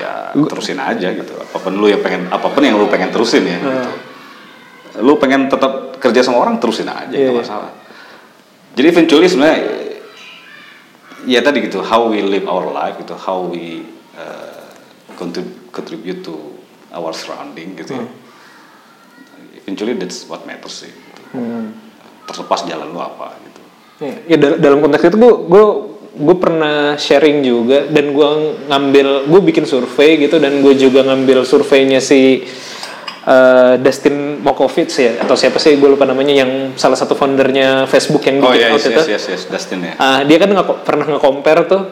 [0.00, 1.32] ya terusin aja gitu.
[1.36, 3.58] Apa pun lu yang pengen apa pun yang lu pengen terusin ya.
[3.60, 3.92] Gitu.
[5.04, 7.42] Lu pengen tetap kerja sama orang terusin aja Iya, nggak iya.
[7.44, 7.70] masalah.
[8.72, 9.58] Jadi eventually sebenarnya
[11.22, 13.84] ya tadi gitu how we live our life gitu, how we
[14.16, 14.51] uh,
[15.22, 16.34] contrib- contribute to
[16.90, 18.06] our surrounding gitu ya.
[19.54, 20.90] Eventually that's what matters sih.
[20.90, 21.20] Gitu.
[21.38, 21.70] Hmm.
[22.26, 23.60] Terlepas jalan lu apa gitu.
[24.02, 25.64] Ya, ya dal- dalam konteks itu gue gue
[26.12, 28.28] gue pernah sharing juga dan gue
[28.68, 32.44] ngambil gue bikin survei gitu dan gue juga ngambil surveinya si
[33.24, 38.26] uh, Dustin Mokovitz ya atau siapa sih gue lupa namanya yang salah satu foundernya Facebook
[38.28, 38.92] yang Oh bikin iya, out yes, itu.
[38.92, 39.94] yes, yes, yes, Dustin ya.
[39.96, 41.82] Ah, dia kan nge- pernah nge-compare tuh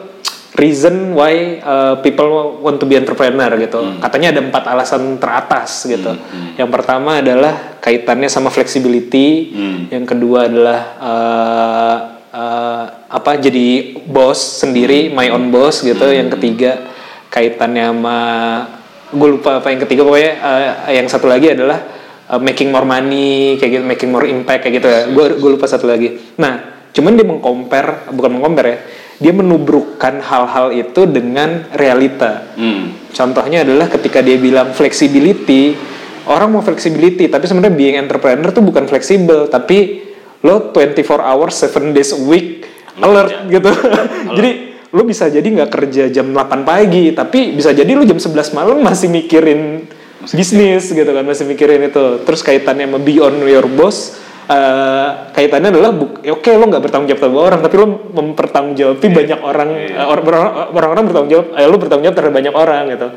[0.51, 3.99] reason why uh, people want to be entrepreneur gitu.
[4.03, 6.11] Katanya ada empat alasan teratas gitu.
[6.59, 9.55] Yang pertama adalah kaitannya sama flexibility.
[9.87, 11.97] Yang kedua adalah uh,
[12.35, 16.11] uh, apa jadi bos sendiri, my own boss gitu.
[16.11, 16.91] Yang ketiga
[17.31, 18.17] kaitannya sama
[19.11, 21.79] gue lupa apa yang ketiga pokoknya uh, yang satu lagi adalah
[22.31, 25.01] uh, making more money kayak gitu, making more impact kayak gitu ya.
[25.15, 26.35] Gue gue lupa satu lagi.
[26.39, 28.79] Nah, cuman dia mengcompare bukan mengcompare ya.
[29.21, 32.51] Dia menubrukkan hal-hal itu dengan realita.
[32.57, 32.97] Hmm.
[33.13, 35.77] Contohnya adalah ketika dia bilang flexibility,
[36.25, 40.09] orang mau flexibility, tapi sebenarnya being entrepreneur tuh bukan fleksibel, tapi
[40.41, 42.65] lo 24 hours 7 days a week
[42.97, 43.69] alert gitu.
[44.37, 44.51] jadi
[44.91, 48.81] lo bisa jadi nggak kerja jam 8 pagi, tapi bisa jadi lo jam 11 malam
[48.81, 49.85] masih mikirin
[50.29, 52.21] bisnis gitu kan, masih mikirin itu.
[52.27, 54.19] Terus kaitannya sama beyond your boss,
[54.49, 59.07] eh, kaitannya adalah buk- ya oke lo nggak bertanggung jawab terhadap orang, tapi lo mempertanggungjawabi
[59.11, 62.83] banyak orang, eh, or- orang- orang-orang bertanggung jawab, eh, lo bertanggung jawab terhadap banyak orang
[62.89, 63.07] gitu.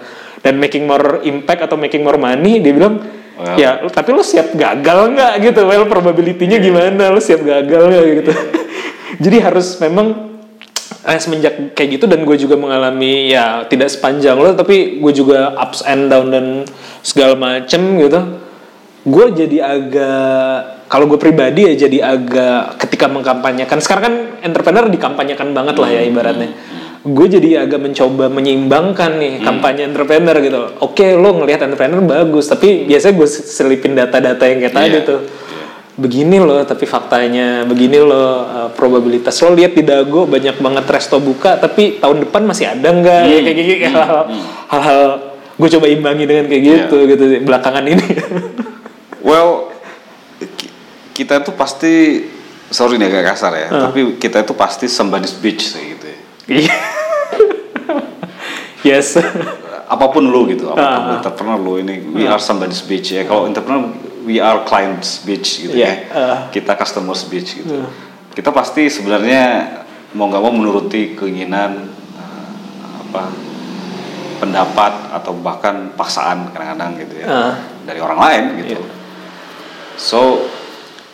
[0.45, 3.01] Dan making more impact atau making more money, dia bilang
[3.35, 3.57] Well.
[3.59, 8.33] ya tapi lo siap gagal nggak gitu, well probability-nya gimana, lo siap gagal nggak gitu.
[9.25, 10.35] Jadi harus memang
[11.05, 15.53] eh, semenjak kayak gitu dan gue juga mengalami ya tidak sepanjang lo tapi gue juga
[15.61, 16.65] ups and down dan
[17.05, 18.21] segala macem gitu
[19.05, 25.51] gue jadi agak kalau gue pribadi ya jadi agak ketika mengkampanyekan sekarang kan entrepreneur dikampanyekan
[25.51, 26.51] banget lah ya ibaratnya.
[27.05, 30.61] gue jadi agak mencoba menyeimbangkan nih kampanye entrepreneur gitu.
[30.81, 35.21] Oke lo ngelihat entrepreneur bagus tapi biasanya gue selipin data-data yang kayak tadi Iya, tuh.
[35.21, 35.43] iya.
[35.95, 39.37] begini loh tapi faktanya begini loh uh, probabilitas.
[39.41, 43.21] Lo lihat di Dago banyak banget resto buka tapi tahun depan masih ada nggak?
[43.21, 43.31] Hmm.
[43.31, 44.21] Ya, kayak gitu hal-hal
[44.73, 45.03] hal-hal
[45.55, 47.11] gue coba imbangi dengan kayak gitu Iya.
[47.13, 48.07] gitu sih, belakangan ini.
[49.25, 49.73] Well,
[51.15, 52.27] kita tuh pasti
[52.69, 56.19] sorry nih agak kasar ya, tapi kita itu pasti somebody's bitch sih gitu ya.
[56.45, 56.75] Iya.
[58.85, 59.17] yes
[59.85, 63.23] Apa pun lu gitu, apa pun entrepreneur lu ini, we are somebody's bitch ya.
[63.25, 63.93] Kalau entrepreneur,
[64.25, 65.95] we are client's bitch gitu Iya, ya.
[66.11, 66.39] ah.
[66.49, 67.85] Kita customer's bitch gitu.
[68.33, 69.71] Kita pasti sebenarnya
[70.17, 71.85] mau nggak mau menuruti keinginan
[72.17, 72.49] eh,
[73.07, 73.29] apa
[74.41, 77.55] pendapat atau bahkan paksaan kadang-kadang gitu ya Ah.
[77.85, 78.81] dari orang lain gitu.
[78.81, 78.89] Iya.
[79.95, 80.21] So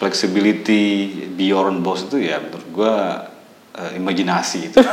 [0.01, 0.85] flexibility
[1.31, 2.95] beyond boss itu ya menurut gua
[3.77, 4.81] eh, imajinasi itu.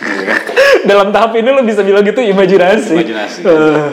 [0.00, 0.34] Iya
[0.82, 3.40] dalam tahap ini lo bisa bilang gitu imajinasi Imajinasi.
[3.44, 3.88] Eh,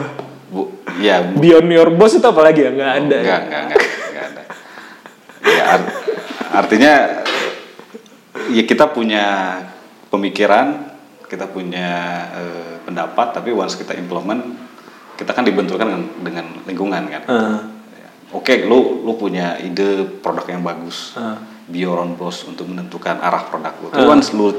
[0.48, 3.22] Bu, ya bu- beyond your boss itu apa lagi ya nggak ada ya?
[3.22, 4.42] enggak, enggak, enggak, enggak ada.
[5.44, 5.94] Ya, art-
[6.56, 6.94] artinya
[8.48, 9.26] ya kita punya
[10.08, 10.88] pemikiran,
[11.28, 11.90] kita punya
[12.34, 14.56] eh, pendapat, tapi once kita implement,
[15.16, 17.22] kita kan dibenturkan dengan, dengan lingkungan kan.
[17.28, 17.60] Ah.
[18.28, 18.36] Ya.
[18.36, 21.40] Oke, lu lu punya ide produk yang bagus, Ah.
[21.72, 23.88] your own boss untuk menentukan arah produk lu.
[23.88, 24.52] Tapi once lu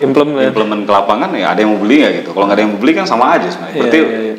[0.00, 2.30] implement implement ke lapangan ya ada yang mau beli nggak gitu.
[2.32, 3.74] Kalau nggak ada yang mau beli kan sama aja sebenarnya.
[3.74, 4.34] Iya, Berarti iya, iya.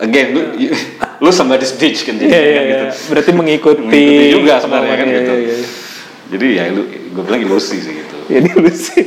[0.00, 0.40] again lu
[1.24, 2.76] lu somebody's bitch kan jadi Iya, iya, kan iya.
[2.88, 2.96] gitu.
[3.10, 5.32] berarti mengikuti Mengikuti juga sebenarnya kan Iya, gitu.
[5.34, 5.68] iya, iya.
[6.24, 8.16] Jadi ya lu gue bilang ilusi sih gitu.
[8.32, 9.02] Ini lucu.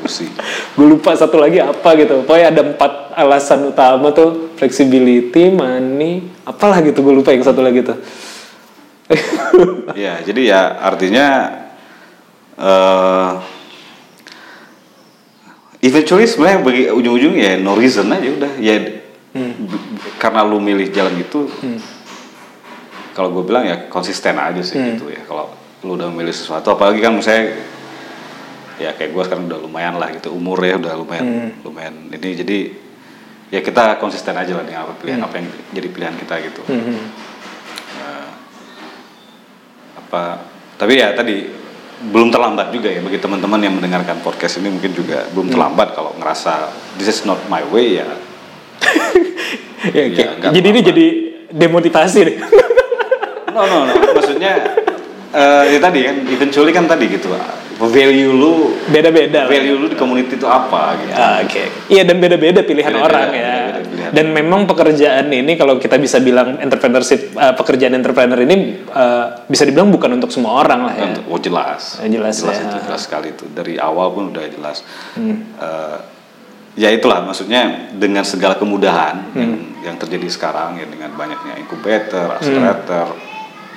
[0.00, 0.26] Ilusi.
[0.74, 2.24] gue lupa satu lagi apa gitu.
[2.24, 7.84] Pokoknya ada empat alasan utama tuh flexibility, money, apalah gitu gue lupa yang satu lagi
[7.84, 8.00] tuh.
[9.92, 11.26] Ya, jadi ya artinya
[12.56, 13.32] eh
[15.80, 18.76] eventually sebenarnya bagi ujung-ujung ya no reason aja udah ya
[19.30, 19.54] Hmm.
[20.18, 21.46] karena lu milih jalan itu
[23.14, 24.98] kalau gue bilang ya konsisten aja sih Hmm.
[24.98, 25.54] gitu ya kalau
[25.86, 27.54] lu udah milih sesuatu apalagi kan misalnya
[28.80, 31.50] ya kayak gue sekarang udah lumayan lah gitu umur ya udah lumayan Hmm.
[31.62, 32.58] lumayan ini jadi
[33.48, 37.04] ya kita konsisten aja lah dengan apa pilihan apa yang jadi pilihan kita gitu Hmm.
[39.98, 40.22] apa
[40.74, 41.44] tapi ya tadi
[42.00, 46.16] belum terlambat juga ya bagi teman-teman yang mendengarkan podcast ini mungkin juga belum terlambat kalau
[46.16, 46.66] ngerasa
[46.96, 48.08] this is not my way ya
[49.80, 51.06] Ya, nggak jadi ini jadi
[51.50, 52.36] demotivasi deh.
[53.50, 54.76] no no no maksudnya
[55.32, 57.30] eh, ya tadi kan eventually kan tadi gitu
[57.80, 59.44] value lu Beda-beda.
[59.44, 59.48] lah.
[59.48, 61.64] value lu di community itu apa gitu Ah, Oke.
[61.88, 63.40] Iya dan beda-beda pilihan Beda-beda, orang ya.
[63.40, 64.10] beda-beda pilihan.
[64.12, 69.64] Dan memang pekerjaan ini kalau kita bisa bilang entrepreneurship eh, pekerjaan entrepreneur ini eh, bisa
[69.64, 71.04] dibilang bukan untuk semua orang lah ya.
[71.08, 72.52] Untuk- oh jelas Eh, jelas ya.
[72.52, 72.68] Hmm.
[72.68, 74.84] itu jelas sekali itu dari awal pun udah jelas
[75.16, 75.96] Eh,
[76.76, 79.82] ya itulah maksudnya dengan segala kemudahan yang, Hmm.
[79.82, 83.29] yang terjadi sekarang ya dengan banyaknya incubator, accelerator, Hmm.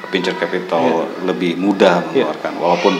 [0.10, 1.06] Venture capital Iya.
[1.26, 2.94] lebih mudah mengeluarkan walaupun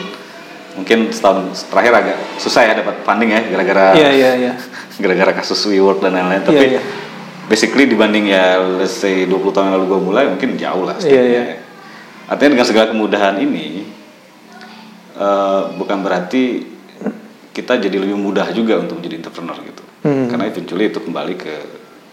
[0.74, 4.54] mungkin setahun terakhir agak susah ya dapat funding ya gara-gara Iya iya iya.
[5.04, 6.82] gara-gara kasus WeWork dan lain-lain tapi Iya, iya.
[7.46, 11.24] basically dibanding ya let's say 20 tahun lalu gue mulai mungkin jauh lah Iya, stepnya
[11.30, 11.44] iya.
[11.44, 11.58] ya.
[12.26, 13.86] artinya dengan segala kemudahan ini
[15.16, 16.44] eh, bukan berarti
[17.54, 20.28] kita jadi lebih mudah juga untuk menjadi entrepreneur gitu Hmm.
[20.28, 21.56] karena eventually itu kembali ke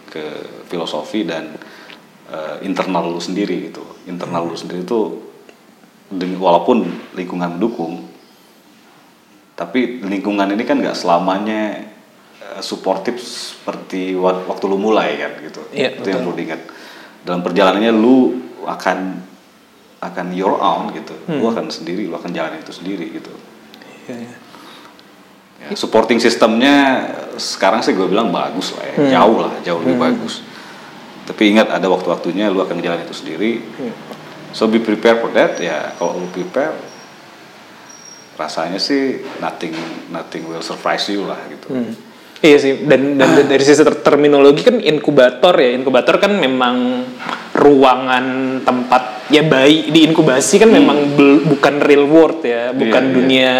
[0.07, 0.23] ke
[0.67, 1.51] filosofi dan
[2.31, 3.83] eh, internal lu sendiri gitu.
[4.07, 4.99] Internal lu sendiri itu
[6.37, 8.07] walaupun lingkungan mendukung
[9.55, 11.85] tapi lingkungan ini kan nggak selamanya
[12.41, 15.61] eh, suportif seperti wa- waktu lu mulai kan gitu.
[15.69, 16.61] Iya, itu yang perlu diingat.
[17.21, 18.97] Dalam perjalanannya lu akan
[20.01, 21.13] akan your own gitu.
[21.29, 21.53] Lu Hmm.
[21.53, 23.29] akan sendiri lu akan jalan itu sendiri gitu.
[24.09, 24.35] Iya, iya.
[25.61, 27.05] ya, supporting sistemnya
[27.37, 28.95] sekarang sih gue bilang bagus lah ya.
[28.97, 29.09] Hmm.
[29.13, 30.41] jauh lah jauh lebih bagus
[31.25, 33.61] tapi ingat ada waktu-waktunya lu akan jalan itu sendiri.
[33.61, 33.93] Iya.
[34.51, 35.55] so be prepared for that.
[35.63, 36.75] Ya kalau lu prepare
[38.35, 39.75] rasanya sih nothing
[40.09, 41.71] nothing will surprise you lah gitu.
[41.71, 41.93] Hmm.
[42.41, 47.05] Iya sih, dan, dan dari sisi ter- terminologi kan inkubator ya, inkubator kan memang
[47.53, 53.13] ruangan tempat ya bayi di inkubasi kan memang bel- bukan real world ya, bukan iya.
[53.13, 53.53] dunia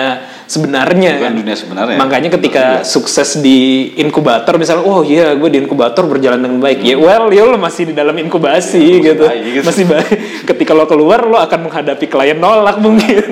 [0.51, 1.39] sebenarnya Bukan kan.
[1.39, 1.97] dunia sebenarnya.
[1.97, 2.91] Makanya ketika juga.
[2.91, 3.59] sukses di
[3.95, 7.91] inkubator misalnya, oh iya gue di inkubator berjalan dengan baik, ya well ya lo masih
[7.91, 8.99] di dalam inkubasi Hmm.
[8.99, 9.65] Ya, gitu, bayi gitu.
[9.65, 10.43] masih baik.
[10.43, 13.23] Ketika lo keluar lo akan menghadapi klien nolak mungkin.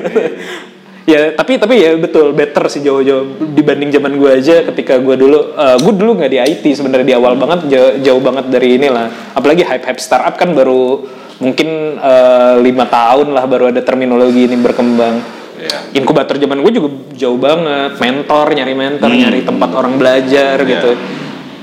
[1.10, 5.58] ya tapi tapi ya betul better sih jauh-jauh dibanding zaman gue aja ketika gue dulu
[5.58, 9.34] eh, gue dulu nggak di IT sebenarnya di awal banget jauh, jauh banget dari inilah
[9.34, 11.02] apalagi hype hype startup kan baru
[11.42, 16.90] mungkin eh, lima tahun lah baru ada terminologi ini berkembang ya inkubator zaman gue juga
[17.14, 18.00] jauh banget.
[18.00, 20.70] Mentor nyari mentor nyari tempat orang belajar Iya.
[20.70, 20.92] gitu.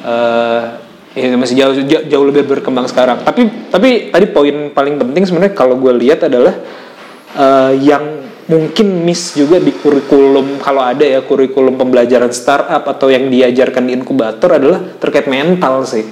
[0.07, 0.62] Eh,
[1.16, 3.24] ya masih jauh, jauh jauh lebih berkembang sekarang.
[3.24, 6.55] Tapi tapi tadi poin paling penting sebenarnya kalau gue lihat adalah
[7.36, 8.05] eh, yang
[8.47, 13.92] mungkin miss juga di kurikulum kalau ada ya kurikulum pembelajaran startup atau yang diajarkan di
[13.99, 16.07] inkubator adalah terkait mental sih.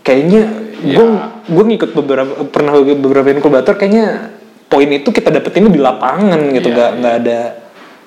[0.00, 0.42] Kayaknya
[0.84, 1.06] gue
[1.48, 4.36] gue ngikut beberapa pernah beberapa inkubator kayaknya
[4.68, 7.40] poin itu kita dapetin di lapangan gitu Iya, nggak nggak ada.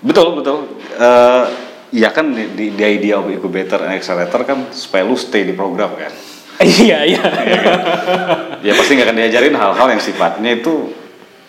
[0.03, 0.57] Betul betul.
[0.97, 1.43] Eh,
[1.95, 5.53] ya kan di, di, di idea of incubator and accelerator kan supaya lu stay di
[5.55, 6.13] program kan?
[6.57, 7.21] Iya iya.
[8.65, 10.89] Ya pasti nggak akan diajarin hal-hal yang sifatnya itu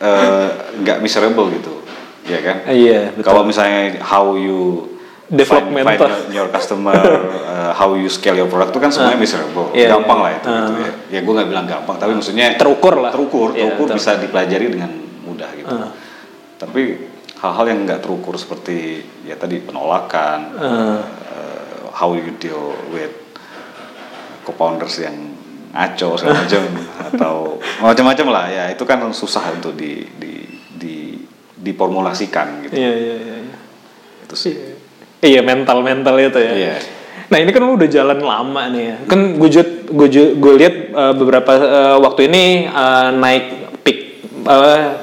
[0.05, 0.49] eh,
[0.85, 1.73] nggak miserable gitu.
[2.29, 2.57] Ya kan?
[2.69, 3.25] Iya betul.
[3.25, 4.98] Kalau misalnya how you
[5.29, 9.69] Develop find, find your, customer uh, how you scale your product itu kan semuanya miserable
[9.77, 10.25] Iya, gampang iya.
[10.25, 10.93] lah itu gitu ya.
[11.09, 13.13] Ya gue nggak bilang gampang tapi maksudnya Terukur lah.
[13.13, 14.91] terukur Iya, terukur ter- bisa dipelajari dengan
[15.23, 15.69] mudah gitu.
[15.69, 15.93] Ah.
[16.57, 16.83] tapi
[17.39, 20.65] hal-hal yang nggak terukur seperti ya tadi penolakan Ah.
[20.65, 20.99] uh,
[21.93, 23.13] how you deal with
[24.43, 25.37] co-founders yang
[25.69, 26.63] ngaco segala macam
[27.05, 27.35] atau
[27.85, 28.65] macam-macam lah ya.
[28.73, 30.33] Itu kan susah untuk di di
[30.73, 30.97] di
[31.53, 32.75] diformulasikan gitu.
[32.75, 33.57] Iya iya iya iya.
[34.25, 34.55] itu sih
[35.21, 36.75] iya mental mental itu ya Iya.
[37.29, 39.49] nah ini kan lu udah jalan lama nih ya kan gue
[39.89, 43.45] gue gue lihat uh, beberapa uh, waktu ini uh, naik
[43.83, 43.99] peak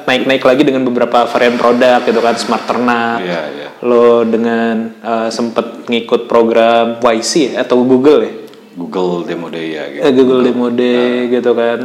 [0.05, 3.67] naik naik lagi dengan beberapa varian produk gitu kan smart ternak Iya, iya.
[3.85, 8.33] lo dengan uh, sempet ngikut program YC ya, atau Google ya
[8.75, 10.03] Google Demo Day ya gitu.
[10.03, 11.79] Eh, Google Demo Day gitu kan.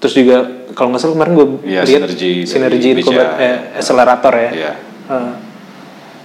[0.00, 0.36] Terus juga
[0.72, 3.00] kalau nggak salah kemarin gue Iya, lihat sinergi sinergi BCA.
[3.04, 4.50] inkubator eh, accelerator ya.
[4.50, 4.72] Iya.
[5.12, 5.32] Eh,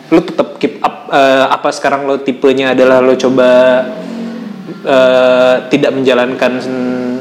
[0.08, 3.50] lu tetap keep up eh, apa sekarang lo tipenya adalah lo coba
[4.84, 6.52] eh, tidak menjalankan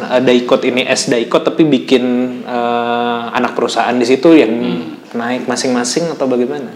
[0.02, 2.04] eh, daikot ini S daikot tapi bikin
[2.42, 4.82] eh, anak perusahaan di situ yang Hmm.
[5.14, 6.74] naik masing-masing atau bagaimana?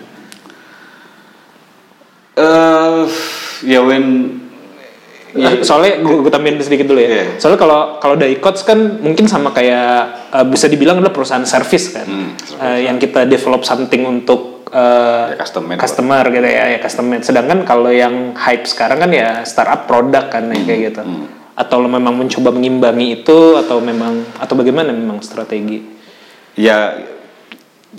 [2.38, 3.02] Eh,
[3.66, 4.36] ya when
[5.30, 7.06] Eh, soalnya gue, gue tambahin sedikit dulu ya.
[7.06, 7.24] Iya.
[7.38, 12.02] Soalnya kalau kalau Daikots kan mungkin sama kayak eh, bisa dibilang adalah perusahaan service kan,
[12.02, 16.78] Hmm, Eh, yang kita develop something untuk eh, Ya, custom made customer gitu ya, ya
[16.78, 17.22] custom made.
[17.22, 21.02] Sedangkan kalau yang hype sekarang kan ya startup produk kan yang kayak gitu.
[21.02, 21.26] Hmm.
[21.54, 26.02] Atau lo memang mencoba mengimbangi itu atau memang atau bagaimana memang strategi?
[26.58, 26.98] ya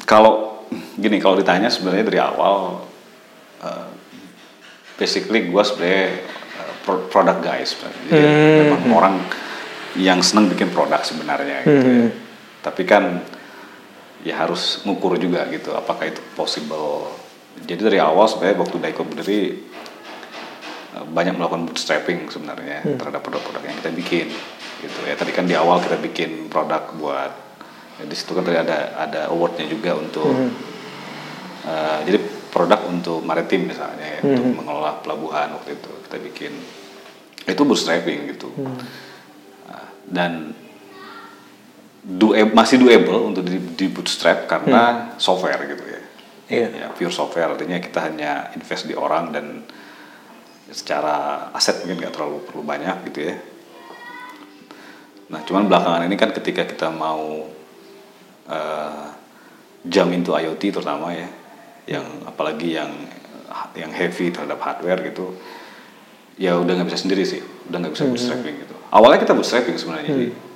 [0.03, 0.61] kalau
[0.93, 2.83] gini kalau ditanya sebenarnya dari awal
[3.59, 3.87] eh,
[4.95, 6.05] basically gue sebenarnya
[6.83, 7.73] pro- product guys
[8.05, 8.57] jadi Hmm.
[8.67, 9.15] memang orang
[9.95, 11.95] yang seneng bikin produk sebenarnya gitu ya.
[12.05, 12.09] Hmm.
[12.61, 13.23] tapi kan
[14.21, 17.09] ya harus ngukur juga gitu apakah itu possible.
[17.61, 19.41] Jadi dari awal sebenarnya waktu Daiko berdiri
[20.97, 24.27] eh, banyak melakukan bootstrapping sebenarnya terhadap produk-produk yang kita bikin
[24.81, 24.99] gitu.
[25.05, 27.33] Ya tadi kan di awal kita bikin produk buat
[28.01, 30.31] ya, di situ kan tadi ada ada awardnya juga untuk
[31.65, 32.17] eh, jadi
[32.51, 36.53] produk untuk maritim misalnya ya, untuk mengelola pelabuhan waktu itu kita bikin.
[37.41, 38.53] Itu bootstrapping gitu.
[38.59, 38.77] Nah,
[40.05, 40.53] dan
[42.01, 46.01] do, masih doable untuk di, di bootstrap karena software gitu ya.
[46.51, 46.67] Iya.
[46.73, 47.53] ya pure software.
[47.53, 49.45] Artinya kita hanya invest di orang dan
[50.71, 53.35] secara aset mungkin nggak terlalu perlu banyak gitu ya.
[55.31, 57.47] Nah cuman belakangan ini kan ketika kita mau
[58.49, 59.05] eh,
[59.87, 61.29] jump into IoT terutama ya
[61.87, 62.91] yang apalagi yang
[63.75, 65.35] yang heavy terhadap hardware gitu
[66.39, 67.39] ya udah nggak bisa sendiri sih.
[67.71, 68.75] Udah nggak bisa bootstrapping gitu.
[68.91, 70.50] Awalnya kita bootstrapping sebenarnya sih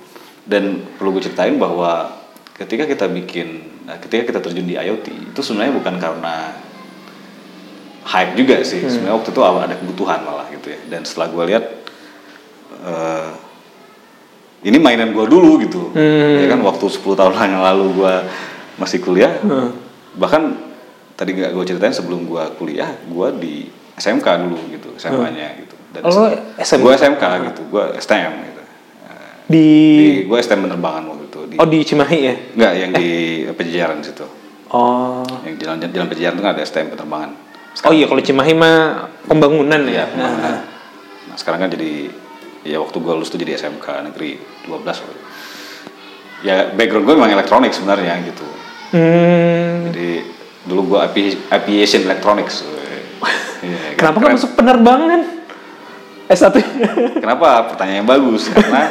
[0.46, 2.22] dan perlu gue ceritain bahwa
[2.54, 6.34] ketika kita bikin nah, ketika kita terjun di IoT itu sebenarnya bukan karena
[8.06, 8.80] hype juga sih.
[8.86, 10.78] Sebenarnya waktu itu ada kebutuhan malah gitu ya.
[10.86, 11.64] Dan setelah gue lihat
[12.86, 13.28] eh,
[14.64, 15.90] ini mainan gue dulu gitu.
[16.42, 18.14] Ya kan waktu 10 tahun yang lalu gue
[18.78, 19.34] masih kuliah.
[20.16, 20.42] Bahkan
[21.18, 23.54] tadi nggak gue ceritain sebelum gue kuliah gue di
[23.98, 25.74] SMK dulu gitu SMA-nya gitu.
[25.90, 26.28] Dan Oh,
[26.60, 26.82] SMK?
[26.84, 28.55] gue SMK gitu gue STM gitu
[29.46, 32.34] Di, di gue STM penerbangan waktu itu di oh di Cimahi ya?
[32.58, 33.08] Enggak, yang di
[33.54, 34.26] Pejajaran situ.
[34.74, 35.22] Oh.
[35.46, 37.30] Yang jalan jalan Pejajaran itu kan ada STM penerbangan.
[37.86, 40.02] Oh iya kalau Cimahi mah pembangunan ya.
[40.02, 40.54] Iya, pembangunan.
[41.30, 42.10] Nah, sekarang kan jadi
[42.66, 44.34] ya waktu gue lulus tuh jadi SMK negeri
[44.66, 45.20] 12 waktu.
[46.42, 48.46] Ya background gue memang elektronik sebenarnya gitu.
[48.90, 49.86] Hmm.
[49.94, 50.26] Jadi
[50.66, 52.66] dulu gue avi- aviation electronics.
[52.66, 52.74] Kan?
[54.02, 55.35] Kenapa nggak masuk penerbangan?
[56.26, 56.54] S1
[57.22, 57.70] Kenapa?
[57.70, 58.90] Pertanyaan yang bagus karena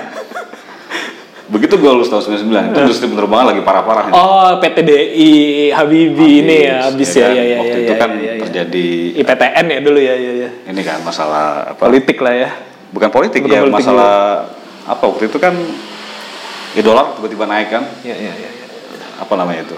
[1.46, 4.14] begitu gue lulus tahun 99 itu industri penerbangan lagi parah-parahnya.
[4.18, 5.30] Oh PTDI
[5.78, 7.38] Habibie ini ya habis ya, kan?
[7.38, 8.42] ya, ya, Waktu ya, itu ya, kan ya, ya.
[8.42, 8.88] terjadi
[9.22, 10.50] IPTN ya dulu ya, ya, ya.
[10.74, 11.86] ini kan masalah apa?
[11.86, 12.50] Politik lah ya.
[12.90, 14.14] bukan politik Bukan ya politik masalah
[14.90, 15.54] apa waktu itu kan
[16.74, 18.50] ya dolar tiba-tiba naik kan Ya, ya, ya.
[18.50, 18.66] ya.
[19.22, 19.78] apa namanya itu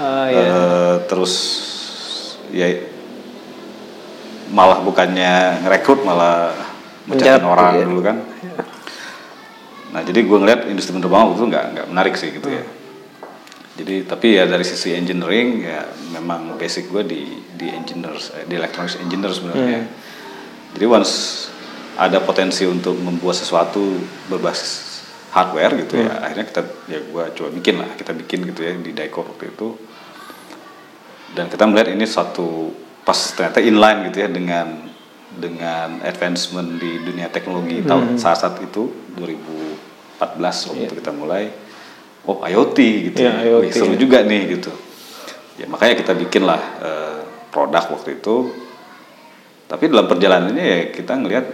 [0.00, 0.40] Ah, ya.
[0.40, 1.32] Eh, terus
[2.48, 2.66] ya
[4.48, 6.56] malah bukannya ngerekrut malah
[7.10, 7.84] Mencat, orang iya.
[7.86, 8.16] dulu kan.
[9.92, 12.64] Nah jadi gue ngeliat industri penerbangan waktu itu nggak nggak menarik sih gitu ya.
[13.72, 17.22] Jadi tapi ya dari sisi engineering ya memang basic gue di
[17.56, 19.82] di engineers eh, di electronics engineer sebenarnya.
[20.72, 21.12] Jadi once
[21.98, 24.00] ada potensi untuk membuat sesuatu
[24.32, 28.72] berbasis hardware gitu ya akhirnya kita ya gue coba bikin lah kita bikin gitu ya
[28.76, 29.68] di Diecode waktu itu.
[31.32, 32.70] Dan kita melihat ini suatu
[33.02, 34.91] pas ternyata inline gitu ya dengan
[35.32, 40.20] dengan advancement di dunia teknologi tahun saat saat itu 2014
[40.68, 41.48] waktu itu kita mulai
[42.22, 42.78] oh IoT
[43.08, 43.98] gitu Iya, ya, IoT, Wih, seru ya.
[43.98, 44.70] juga nih gitu.
[45.56, 47.18] Ya makanya kita bikin lah eh,
[47.48, 48.52] produk waktu itu.
[49.66, 51.46] Tapi dalam perjalanannya ya kita ngelihat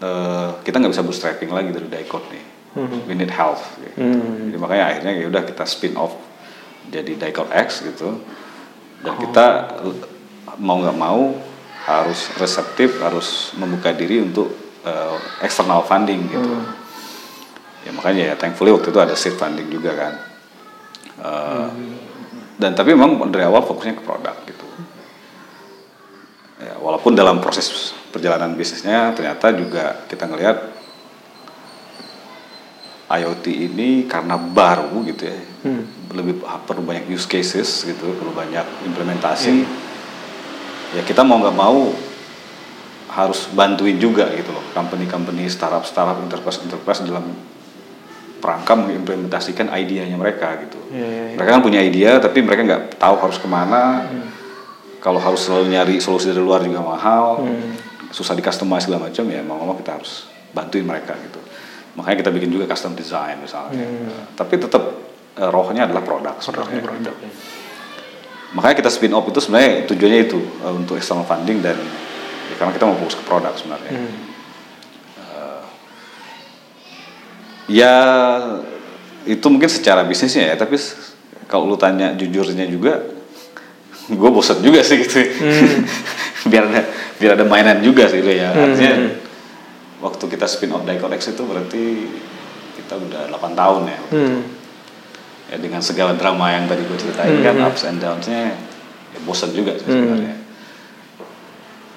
[0.00, 2.44] eh, kita nggak bisa bootstrapping lagi dari Diecode nih.
[3.04, 3.98] We need help gitu.
[4.46, 6.14] jadi makanya akhirnya ya udah kita spin off
[6.86, 8.22] jadi Diecode X gitu.
[9.02, 9.46] Dan kita
[9.82, 10.06] l-
[10.56, 11.34] mau nggak mau
[11.88, 14.52] harus reseptif harus membuka diri untuk
[14.84, 16.52] eh, external funding gitu.
[17.80, 20.14] Ya makanya ya thankfully waktu itu ada seed funding juga kan.
[21.20, 21.68] Eh,
[22.60, 24.68] dan tapi memang dari awal fokusnya ke produk gitu.
[26.60, 30.76] Ya, walaupun dalam proses perjalanan bisnisnya ternyata juga kita ngelihat
[33.10, 35.40] IoT ini karena baru gitu ya.
[36.12, 39.88] Lebih perlu banyak use cases gitu perlu banyak implementasi
[40.94, 41.90] ya kita mau nggak mau
[43.10, 44.62] harus bantuin juga gitu loh.
[44.70, 47.26] Company-company startup startup enterprise enterprise dalam
[48.40, 50.78] perangka mengimplementasikan idenya mereka gitu.
[50.90, 51.36] Iya, iya, iya.
[51.36, 54.08] mereka kan punya ide tapi mereka nggak tahu harus ke mana.
[55.00, 57.44] Kalau harus selalu nyari solusi dari luar juga mahal.
[58.10, 61.40] Susah di customize segala macam ya mau nggak mau kita harus bantuin mereka gitu.
[61.98, 63.86] Makanya kita bikin juga custom design misalnya.
[64.38, 64.82] Tapi tetap
[65.36, 66.80] eh, rohnya adalah produk sebenarnya.
[66.80, 67.12] gitu.
[68.50, 71.78] Makanya kita spin off itu sebenarnya tujuannya itu eh, untuk external funding dan
[72.50, 73.92] ya, karena kita mau fokus ke produk sebenarnya.
[73.94, 75.62] Eh,
[77.70, 77.94] ya
[79.28, 80.80] itu mungkin secara bisnisnya ya tapi
[81.46, 83.06] kalau lu tanya jujurnya juga
[84.20, 85.22] gue bosan juga sih gitu.
[86.50, 86.82] Biar ada
[87.20, 88.48] biar ada mainan juga sih lu ya.
[88.56, 89.12] Artinya
[90.00, 92.08] waktu kita spin off Diecode X itu berarti
[92.80, 93.98] kita udah 8 tahun ya.
[94.08, 94.59] Itu.
[95.50, 95.52] Hmm.
[95.52, 98.54] ya dengan segala drama yang tadi gue ceritain kan ups and downs-nya
[99.10, 100.38] ya bosan juga sih sebenarnya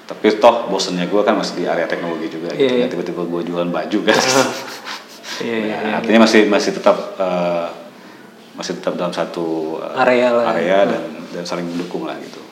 [0.04, 2.78] tapi toh bosannya gue kan masih di area teknologi juga gitu Iya, iya.
[2.84, 4.18] Nggak tiba-tiba gue jualan baju kan
[5.46, 5.76] iya, Ya, iya.
[5.96, 7.66] artinya masih masih tetap eh,
[8.52, 10.44] masih tetap dalam satu eh, Area lah.
[10.52, 12.42] area dan dan saling mendukung lah gitu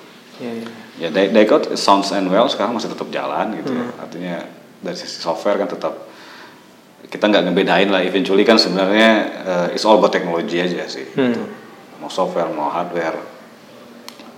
[0.40, 0.52] Iya,
[0.96, 1.08] iya.
[1.12, 3.84] ya Diecode sounds and well sekarang masih tetap jalan gitu Hmm.
[3.84, 4.36] ya artinya
[4.78, 5.92] dari sisi software kan tetap
[7.12, 9.10] kita nggak ngebedain lah eventually kan sebenarnya
[9.44, 11.28] eh, it's all about technology aja sih Hmm.
[11.28, 11.44] gitu.
[12.00, 13.20] mau software mau hardware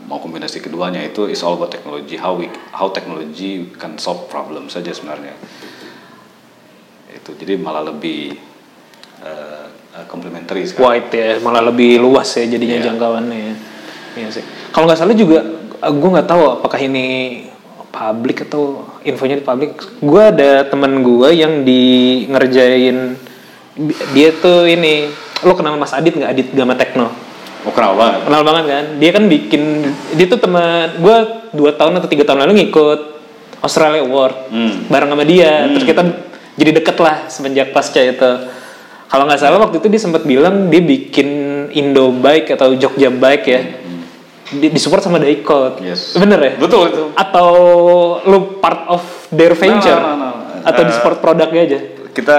[0.04, 4.66] mau kombinasi keduanya itu is all about technology how we how technology can solve problem
[4.66, 5.32] saja sebenarnya
[7.10, 8.34] itu jadi malah lebih
[9.22, 12.84] eh, eh, complementary sekarang White ya, malah lebih luas ya jadinya Iya.
[12.90, 13.54] jangkauannya ya.
[14.14, 14.44] Iya sih.
[14.70, 15.40] Kalau nggak salah juga,
[15.80, 17.04] gue nggak tahu apakah ini
[17.88, 19.72] publik atau infonya di publik.
[20.00, 21.82] Gue ada temen gue yang di
[22.28, 23.16] ngerjain
[24.14, 25.10] dia tuh ini,
[25.42, 27.10] lo kenal Mas Adit nggak Adit Gama Tekno?
[27.64, 28.20] Oh kenal banget.
[28.28, 28.84] Kenal banget kan?
[29.00, 29.62] Dia kan bikin,
[30.14, 31.16] dia tuh teman gue
[31.56, 33.00] dua tahun atau tiga tahun lalu ngikut
[33.64, 34.72] Australia Award Hmm.
[34.92, 35.68] bareng sama dia.
[35.72, 36.02] Terus kita
[36.54, 38.30] jadi deket lah semenjak pasca itu.
[39.08, 41.28] Kalau nggak salah waktu itu dia sempat bilang dia bikin
[41.72, 43.62] Indo Bike atau Jogja Bike ya.
[44.58, 45.82] Di, disupport sama Daikot.
[45.82, 46.14] Yes.
[46.14, 46.52] Bener ya?
[46.56, 47.04] Betul itu.
[47.14, 47.48] Atau
[48.24, 49.98] lu part of their venture?
[49.98, 50.62] No, no, no, no.
[50.64, 51.78] Atau di Uh, support produknya aja?
[52.14, 52.36] Kita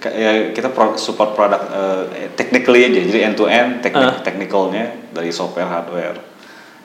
[0.00, 3.00] ya kita pro- support produk eh, technically aja.
[3.04, 4.16] Jadi end to end teknik Ah.
[4.24, 6.16] technicalnya dari software hardware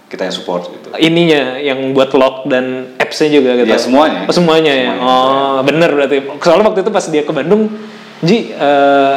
[0.06, 0.88] kita yang support gitu.
[0.98, 3.72] Ininya yang buat lock dan apps-nya juga gitu.
[3.72, 4.30] Ya, semuanya.
[4.30, 4.92] Oh, semuanya ya.
[4.94, 5.58] Semuanya.
[5.58, 6.16] Oh, bener berarti.
[6.42, 7.62] Soalnya waktu itu pas dia ke Bandung,
[8.22, 9.16] Ji eh,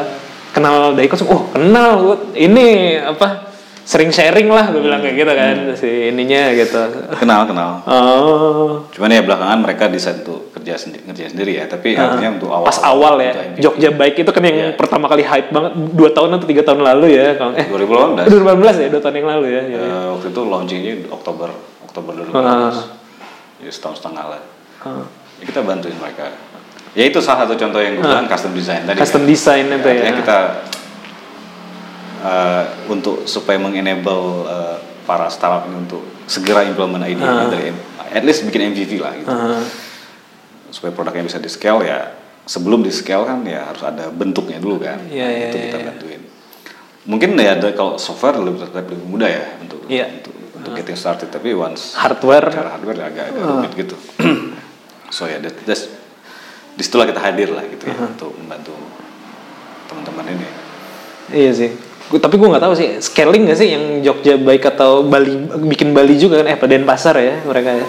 [0.52, 3.47] kenal Daikot, oh kenal, gua ini apa
[3.88, 6.76] sering sharing lah, gue bilang kayak gitu kan si ininya gitu.
[7.16, 7.80] Kenal kenal.
[7.88, 11.64] Oh, Cuman ya belakangan mereka decide untuk kerja sendiri, kerja sendiri ya.
[11.64, 12.68] Tapi artinya untuk awal.
[12.68, 12.70] Ah.
[12.70, 13.32] pas awal ya.
[13.56, 14.68] Jogja Bike itu kan yang Iya.
[14.76, 18.28] pertama kali hype banget dua tahun atau tiga tahun lalu ya, kalau eh 2018.
[18.28, 19.62] 2018 ya, dua tahun yang lalu ya.
[19.64, 19.78] ya.
[19.80, 21.48] eh, waktu itu launchingnya Oktober
[21.88, 22.44] Oktober 2018.
[22.44, 22.72] Ah.
[23.56, 24.42] Jadi setahun setengah lah.
[24.84, 25.08] Ah.
[25.40, 26.28] Ya, kita bantuin mereka.
[26.92, 29.00] Ya itu salah satu contoh yang gue bilang custom design tadi.
[29.00, 29.32] Custom kan.
[29.32, 29.96] design itu ya.
[29.96, 30.38] Artinya kita
[32.20, 37.80] eh, untuk supaya mengenable eh, para startup ini untuk segera implement ide dari M-
[38.12, 39.28] at least bikin MVP lah gitu.
[39.28, 39.64] Ah.
[40.68, 42.12] Supaya produknya bisa di scale ya
[42.44, 45.00] sebelum di scale kan ya harus ada bentuknya dulu kan.
[45.08, 45.86] Iya, iya, itu iya, kita iya.
[45.92, 46.22] bantuin.
[47.08, 50.20] Mungkin ya ada kalau software lebih lebih mudah ya untuk Iya.
[50.20, 53.96] untuk, untuk getting started tapi once Hardware cara hardware agak agak rumit gitu.
[55.16, 55.88] so ya that, that's
[56.76, 58.76] di situlah kita hadir lah gitu ya untuk membantu
[59.88, 60.48] teman-teman ini.
[61.32, 61.70] Iya sih.
[62.10, 65.28] Tapi gue nggak tahu sih scaling nggak sih yang Jogja baik atau Bali
[65.62, 67.86] bikin Bali juga kan eh Denpasar ya mereka ya.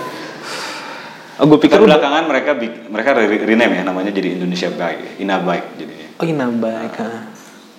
[1.39, 4.67] Oh, gue pikir Kan udah belakangan mereka bik- mereka re- rename ya namanya jadi Indonesia
[4.69, 6.07] Bike, Ina Bike jadinya.
[6.19, 6.93] oh ini baik.
[6.99, 7.21] ah.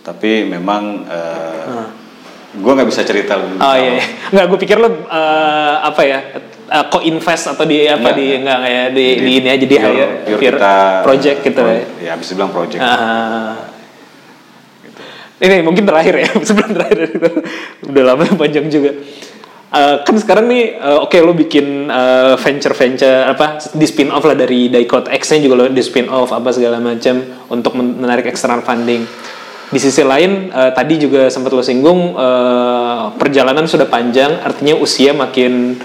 [0.00, 1.84] Tapi memang uh,
[2.50, 4.04] gue nggak bisa cerita lebih Oh iya, iya.
[4.32, 6.18] nggak gue pikir lo eh, apa ya
[6.66, 8.40] eh, co-invest atau di apa Nggak, di nggak.
[8.40, 10.74] nggak kayak di, Jadi di ini aja di pure- hire- pure pure kita
[11.04, 11.80] project gitu ya.
[12.00, 12.80] Ya bisa bilang project.
[12.80, 13.54] Ah.
[15.40, 17.30] Ini mungkin terakhir ya sebelum terakhir itu
[17.88, 18.92] udah lama panjang juga.
[19.70, 21.86] Eh, kan sekarang nih eh, oke lo bikin
[22.42, 26.10] venture venture apa di spin off lah dari Daikot X nya juga lo di spin
[26.10, 29.06] off apa segala macam untuk men- menarik external funding.
[29.70, 35.14] Di sisi lain eh, tadi juga sempat lo singgung eh, perjalanan sudah panjang artinya usia
[35.14, 35.78] makin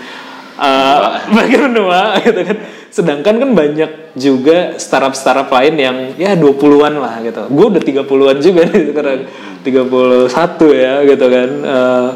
[0.58, 2.58] eh, makin menua gitu kan.
[2.96, 7.44] Sedangkan kan banyak juga startup-startup lain yang ya 20-an lah gitu.
[7.52, 9.20] Gue udah 30-an juga nih sekarang.
[9.60, 10.32] 31
[10.72, 11.50] ya gitu kan.
[11.60, 12.08] Eh,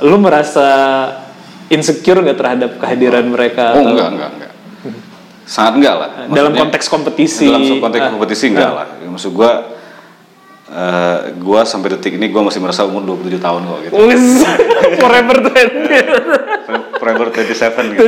[0.00, 0.68] lu merasa
[1.68, 3.76] insecure nggak terhadap kehadiran mereka?
[3.76, 4.52] Oh atau- enggak enggak enggak.
[5.44, 6.08] Sangat enggak lah.
[6.08, 7.44] Dalam Maksudnya- konteks kompetisi.
[7.44, 8.10] Dalam konteks Ah.
[8.10, 8.86] kompetisi enggak lah.
[9.04, 9.52] Maksud gua
[10.70, 13.94] eh gua sampai detik ini gua masih merasa umur 27 tahun kok gitu.
[15.02, 15.60] Forever 20.
[17.02, 18.06] Forever 27 gitu.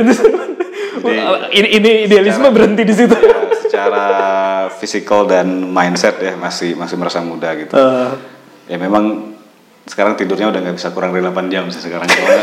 [1.53, 3.13] Ini, ini idealisme berhenti di situ.
[3.13, 4.07] ya, secara
[4.69, 7.73] fisikal dan mindset ya masih masih merasa muda gitu.
[7.73, 8.11] Eh,
[8.63, 9.35] Ya memang
[9.83, 12.39] sekarang tidurnya udah nggak bisa kurang dari 8 jam sih sekarang kalau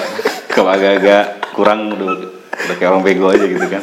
[0.52, 1.24] kalau agak-agak
[1.56, 3.82] kurang udah, udah kayak orang bego aja gitu kan.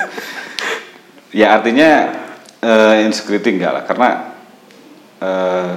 [1.33, 2.13] Ya artinya
[2.61, 4.09] eh, insecurity enggak lah karena
[5.17, 5.71] eh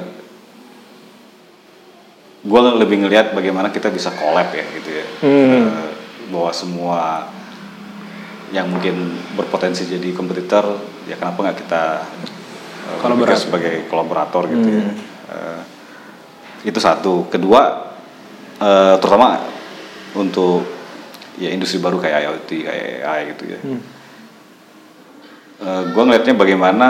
[2.40, 5.06] gue lebih ngelihat bagaimana kita bisa collab ya gitu ya.
[5.24, 5.52] Hmm.
[5.64, 5.64] Eh,
[6.28, 7.00] bahwa semua
[8.50, 10.74] yang mungkin berpotensi jadi kompetitor
[11.06, 11.82] ya kenapa nggak kita
[12.98, 14.90] berpikir sebagai kolaborator gitu ya.
[15.30, 15.60] Eh,
[16.66, 17.30] itu satu.
[17.30, 17.94] Kedua
[18.58, 19.38] eh, terutama
[20.18, 20.66] untuk
[21.38, 23.60] ya industri baru kayak IoT kayak AI gitu ya.
[25.60, 26.88] gue ngelihatnya bagaimana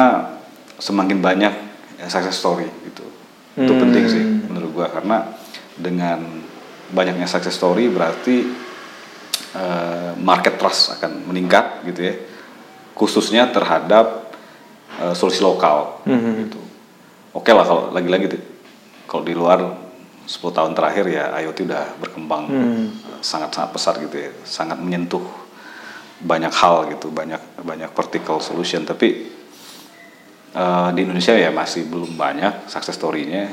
[0.78, 1.55] semakin banyak
[1.99, 3.03] ya, success story gitu.
[3.59, 5.27] Itu penting sih menurut gue karena
[5.74, 6.23] dengan
[6.95, 8.47] banyaknya success story berarti
[9.56, 12.14] eh, market trust akan meningkat gitu ya.
[12.94, 14.35] Khususnya terhadap
[15.01, 16.05] eh, solusi lokal
[16.47, 16.60] gitu.
[17.31, 18.43] Oke lah kalau lagi-lagi tuh,
[19.06, 19.62] kalau di luar
[20.27, 22.47] 10 tahun terakhir ya IoT udah berkembang
[23.22, 25.22] sangat-sangat pesat gitu ya, sangat menyentuh
[26.20, 28.85] banyak hal gitu, banyak banyak vertical solution.
[28.85, 29.09] Tapi
[30.52, 33.48] eh, di Indonesia ya masih belum banyak success story-nya,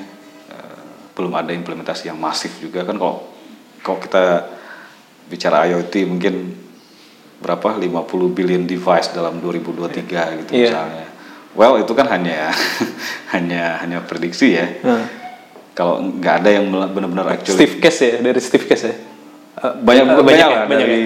[0.52, 0.80] eh,
[1.16, 3.24] belum ada implementasi yang masif juga kan kalau
[3.82, 4.24] kalau kita
[5.28, 6.36] bicara IoT mungkin
[7.38, 7.86] berapa 50
[8.34, 10.70] billion device dalam 2023 gitu Iya.
[10.72, 11.06] misalnya.
[11.54, 12.50] Well itu kan hanya
[13.34, 14.66] hanya hanya prediksi ya.
[14.82, 15.06] Nah.
[15.72, 18.96] Kalau nggak ada yang benar-benar actually Steve Case ya dari Steve Case ya.
[19.58, 21.02] banyak eh, banyak, banyak lah ya, banyak dari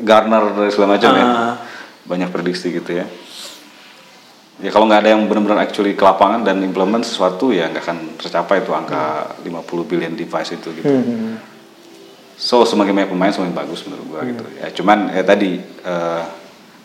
[0.00, 1.54] Garner dari segala macam ya Ah.
[2.04, 3.06] banyak prediksi gitu ya
[4.58, 7.98] ya kalau nggak ada yang benar-benar actually ke lapangan dan implement sesuatu ya nggak akan
[8.18, 9.02] tercapai itu angka
[9.42, 9.54] 50
[9.84, 11.38] billion device itu gitu Hmm.
[12.38, 14.46] So semakin banyak pemain semakin bagus menurut gua gitu.
[14.62, 16.22] Ya cuman ya tadi eh,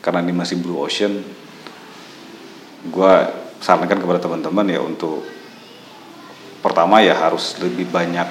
[0.01, 1.21] karena ini masih blue ocean
[2.89, 3.29] gua
[3.61, 5.21] sarankan kepada teman-teman ya untuk
[6.65, 8.25] pertama ya harus lebih banyak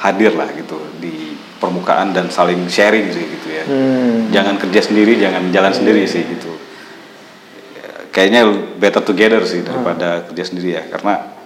[0.00, 3.64] hadir lah gitu di permukaan dan saling sharing sih gitu ya.
[3.68, 4.28] Hmm.
[4.32, 6.52] jangan kerja sendiri jangan jalan sendiri sih gitu.
[7.76, 8.40] Ya, kayaknya
[8.80, 11.36] better together sih daripada kerja sendiri ya karena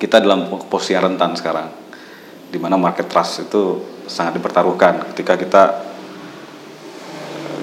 [0.00, 1.83] kita dalam posisi rentan sekarang
[2.54, 5.62] di mana market trust itu sangat dipertaruhkan ketika kita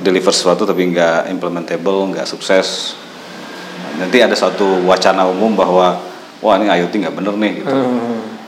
[0.04, 3.00] deliver sesuatu tapi nggak implementable nggak sukses
[3.96, 5.96] nanti ada suatu wacana umum bahwa
[6.44, 8.42] wah ini IoT nggak bener nih gitu Hmm.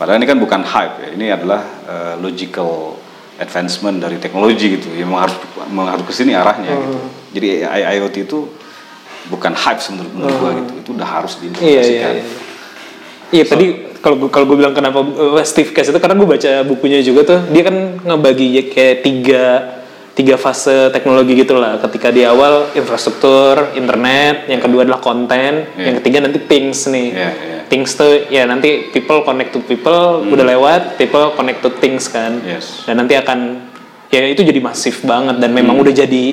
[0.00, 2.96] Padahal ini kan bukan hype ya, ini adalah uh, logical
[3.36, 4.96] advancement dari teknologi gitu.
[4.96, 5.36] Ya memang harus
[5.68, 6.96] memang harus ke sini arahnya gitu.
[6.96, 7.08] Hmm.
[7.36, 8.48] Jadi AI IoT itu
[9.28, 10.72] bukan hype menurut menurut gua gitu.
[10.80, 12.12] Itu udah harus Iya iya diimplementasikan.
[13.30, 13.42] Iya.
[13.42, 13.66] Iya tadi
[14.00, 17.40] kalau kalau gue bilang kenapa uh, Steve Case itu karena gue baca bukunya juga tuh
[17.52, 19.44] dia kan ngebagi ya kayak tiga
[20.10, 21.80] tiga fase teknologi gitu lah.
[21.80, 25.84] Ketika di awal infrastruktur, internet, yang kedua adalah konten, Iya.
[25.86, 27.08] yang ketiga nanti things nih.
[27.14, 27.58] Iya, iya.
[27.70, 32.36] Things tuh ya nanti people connect to people udah lewat, people connect to things kan.
[32.36, 32.52] Hmm.
[32.52, 32.84] Yes.
[32.84, 33.70] Dan nanti akan
[34.10, 35.84] ya itu jadi masif banget dan memang Hmm.
[35.86, 36.24] udah jadi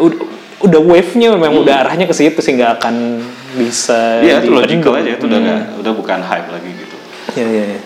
[0.00, 0.18] udah,
[0.64, 2.94] udah wave-nya memang udah arahnya ke situ sih nggak akan
[3.56, 4.26] bisa Hmm.
[4.26, 5.46] Iya, itu logical aja itu udah Hmm.
[5.46, 6.96] nggak udah bukan hype lagi gitu.
[7.34, 7.64] Iya iya.
[7.76, 7.80] iya.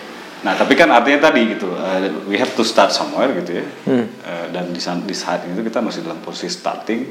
[0.45, 1.97] Nah, tapi kan artinya tadi gitu, uh,
[2.29, 3.65] we have to start somewhere gitu ya.
[3.89, 4.05] Hmm.
[4.21, 7.01] Uh, dan di, di saat ini tuh kita masih dalam posisi starting.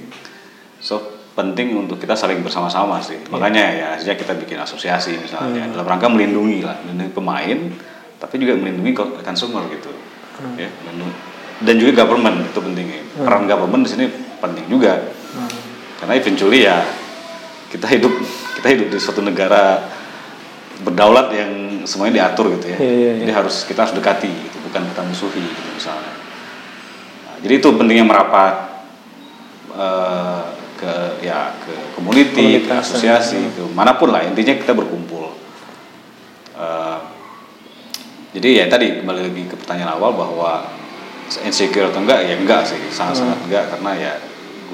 [0.78, 1.02] So,
[1.34, 3.18] penting untuk kita saling bersama-sama sih.
[3.18, 3.30] Iya.
[3.34, 5.22] Makanya ya akhirnya kita bikin asosiasi Hmm.
[5.26, 7.58] misalnya dalam rangka melindungi lah, melindungi pemain,
[8.22, 9.90] tapi juga melindungi co- consumer gitu.
[10.38, 10.54] Hmm.
[10.54, 10.70] Ya,
[11.62, 13.02] dan juga government itu pentingnya.
[13.18, 14.06] Peran government di sini
[14.38, 14.94] penting juga.
[15.34, 15.50] Hmm.
[15.98, 16.86] Karena eventually ya
[17.66, 18.14] kita hidup
[18.60, 19.82] kita hidup di suatu negara
[20.82, 21.52] berdaulat yang
[21.86, 22.78] semuanya diatur gitu ya.
[22.78, 23.20] Iya, iya, iya.
[23.26, 26.12] Jadi harus kita harus dekati gitu, bukan kita musuhi gitu misalnya.
[27.28, 28.54] Nah, jadi itu pentingnya merapat
[29.74, 30.42] eh,
[30.74, 35.34] ke ya ke community, ke asosiasi, ke mana pun lah intinya kita berkumpul.
[36.54, 36.98] Eh,
[38.34, 40.66] jadi ya tadi kembali lagi ke pertanyaan awal bahwa
[41.46, 43.46] insecure atau enggak ya enggak sih sangat-sangat Hmm.
[43.46, 44.12] enggak karena ya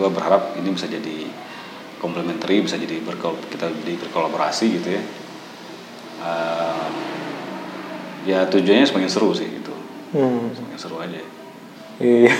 [0.00, 1.28] gue berharap ini bisa jadi
[2.00, 5.02] complementary bisa jadi berkol kita di berkolaborasi gitu ya
[6.20, 6.88] Eh,
[8.28, 9.72] ya tujuannya semakin seru sih gitu
[10.12, 10.52] Hmm.
[10.52, 11.20] semakin seru aja
[12.00, 12.32] Iya.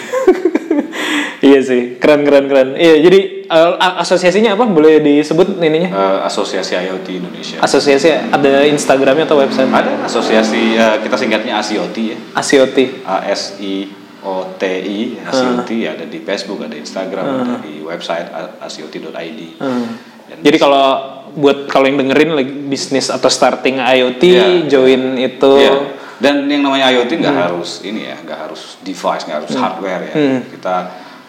[1.52, 2.68] iya sih, keren keren keren.
[2.80, 4.64] Iya, jadi uh, asosiasinya apa?
[4.64, 5.92] Boleh disebut ininya?
[5.92, 9.68] Eh, asosiasi IoT Indonesia Asosiasi ada Instagramnya atau website?
[9.68, 13.04] ada asosiasi eh, kita singkatnya ASIOT ya ASIOT.
[13.04, 13.84] A S I
[14.20, 19.40] O T I ASIOT ya ada di Facebook ada Instagram ada di website a- asioti.id
[19.56, 19.86] Hmm.
[20.30, 20.86] Dan Jadi kalau
[21.34, 24.46] buat kalau yang dengerin lagi bisnis atau starting IoT, Iya.
[24.66, 25.52] join itu.
[25.58, 25.74] Iya.
[26.20, 30.14] Dan yang namanya IoT nggak harus ini ya, nggak harus device, nggak harus hardware ya.
[30.14, 30.38] Hmm.
[30.46, 30.74] Kita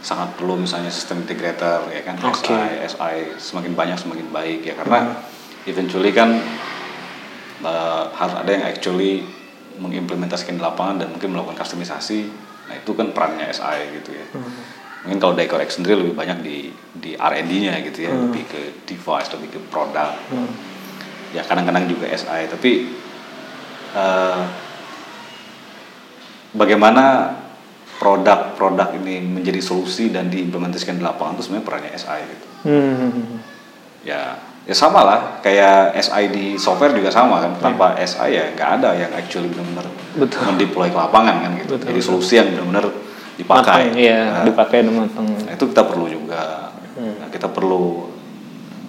[0.02, 2.50] sangat perlu misalnya sistem integrator ya kan, Oke.
[2.50, 5.18] SI, SI semakin banyak semakin baik ya karena
[5.66, 6.38] eventually kan
[7.62, 9.22] uh, harus ada yang actually
[9.78, 12.51] mengimplementasikan di lapangan dan mungkin melakukan customisasi.
[12.72, 14.26] Nah itu kan perannya SI gitu ya.
[15.04, 19.50] Mungkin kalau Decorex sendiri lebih banyak di di R&D-nya gitu ya, lebih ke device, lebih
[19.52, 20.16] ke produk.
[21.36, 22.96] Ya kadang-kadang juga SI, tapi
[23.92, 24.42] eh,
[26.56, 27.36] bagaimana
[28.00, 32.48] produk-produk ini menjadi solusi dan diimplementasikan di lapangan itu sebenarnya perannya SI gitu.
[32.72, 33.40] Hmm.
[34.08, 37.52] Ya, ya sama lah kayak SI di software juga sama kan.
[37.58, 39.86] Tanpa SI ya nggak ada yang actually benar-benar
[40.52, 41.76] mendeploy ke lapangan kan gitu.
[41.78, 42.86] Betul, Jadi solusi yang benar-benar
[43.40, 43.82] dipakai.
[43.90, 45.26] Matang, iya, Nah, dipakai matang.
[45.26, 46.74] Nah, itu kita perlu juga.
[47.00, 48.12] Nah, kita perlu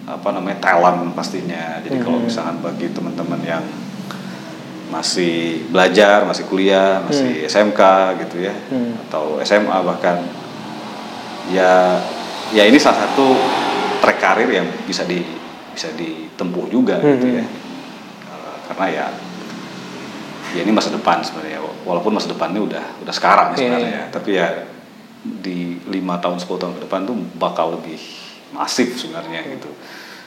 [0.03, 1.79] apa namanya talent pastinya.
[1.81, 3.63] Jadi kalau misalkan bagi teman-teman yang
[4.91, 7.81] masih belajar, masih kuliah, masih SMK
[8.27, 8.53] gitu ya,
[9.09, 10.21] atau SMA bahkan,
[11.49, 11.97] ya
[12.53, 13.33] ya ini salah satu
[14.05, 15.25] track karir yang bisa di
[15.73, 17.43] bisa ditempuh juga gitu ya.
[17.43, 19.05] Eh, karena ya
[20.53, 24.03] ya ini masa depan sebenarnya walaupun masa depannya udah udah sekarang Iya, sebenarnya iya.
[24.07, 24.47] tapi ya
[25.23, 27.97] di lima tahun 10 tahun ke depan tuh bakal lebih
[28.51, 29.71] masif sebenarnya gitu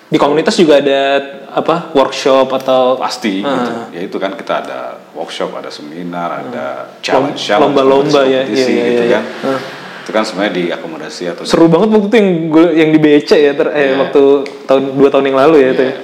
[0.06, 1.18] Di komunitas juga ada
[1.50, 3.54] apa workshop atau pasti Ah.
[3.54, 4.78] gitu ya itu kan kita ada
[5.12, 7.62] workshop ada seminar ada challenge challenge Hmm.
[7.74, 9.14] lomba-lomba ya, iya, iya, gitu iya.
[9.14, 9.60] kan Ah.
[10.06, 13.52] Itu kan sebenarnya diakomodasi atau seru banget waktu itu yang gue yang di BC ya
[13.58, 13.94] ter, eh, Iya.
[14.06, 14.22] waktu
[14.64, 15.82] tahun dua tahun yang lalu ya itu.
[15.82, 15.98] ya, ya.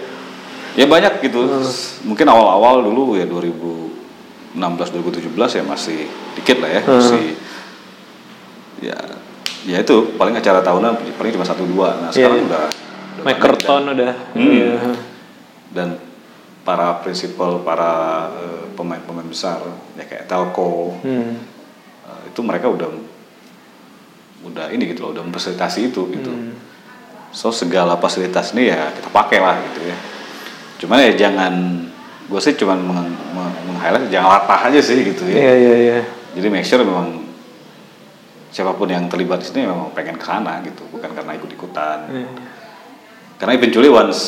[0.74, 1.40] ya banyak gitu
[2.02, 3.94] mungkin awal-awal dulu ya 2000
[4.52, 5.98] 2016 2017 ya masih
[6.34, 7.24] dikit lah ya masih
[8.82, 8.98] ya
[9.62, 12.48] ya itu paling acara tahunan paling cuma satu dua nah sekarang Iya.
[12.50, 12.64] udah,
[13.22, 14.12] udah udah.
[14.34, 14.50] Hmm.
[14.50, 14.72] Iya.
[15.72, 15.88] dan
[16.66, 17.92] para prinsipal para
[18.34, 19.62] eh, pemain-pemain besar
[19.94, 21.38] ya kayak Telco Hmm.
[22.04, 22.90] eh, itu mereka udah
[24.42, 26.54] udah ini gitu loh udah memfasilitasi itu gitu Hmm.
[27.30, 29.96] so segala fasilitas ini ya kita pakai lah gitu ya
[30.78, 31.52] cuman ya jangan
[32.24, 35.98] gue sih cuman meng, meng- jangan latah aja sih gitu ya Iya iya iya.
[36.32, 37.22] jadi make sure memang
[38.48, 42.28] siapa pun yang terlibat di sini memang pengen ke sana gitu bukan karena ikut-ikutan Iya.
[43.36, 44.20] karena eventually once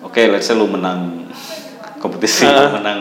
[0.00, 1.26] oke let's say lu menang
[2.02, 3.00] kompetisi lu menang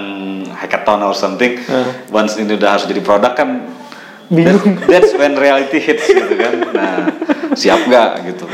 [0.52, 1.86] hackathon or something Uh.
[2.10, 3.71] once ini udah harus jadi produk kan
[4.32, 4.64] Bingung.
[4.80, 6.54] that- that's when reality hits gitu kan.
[6.72, 6.96] Nah
[7.54, 8.46] siap nggak gitu?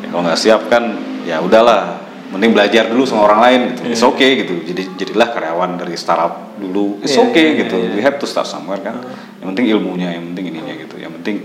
[0.00, 1.98] Ya, kalau nggak siap kan ya udahlah.
[2.32, 3.80] Mending belajar dulu sama orang lain gitu.
[3.92, 4.64] It's okay gitu.
[4.64, 6.96] Jadi jadilah karyawan dari startup dulu.
[7.04, 7.76] It's Iya, okay iya, gitu.
[7.76, 7.92] iya.
[7.92, 9.04] we have to start somewhere kan.
[9.44, 10.96] Yang penting ilmunya yang penting ininya gitu.
[10.96, 11.36] Yang penting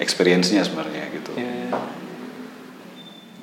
[0.00, 1.76] experience-nya sebenarnya gitu Iya, iya.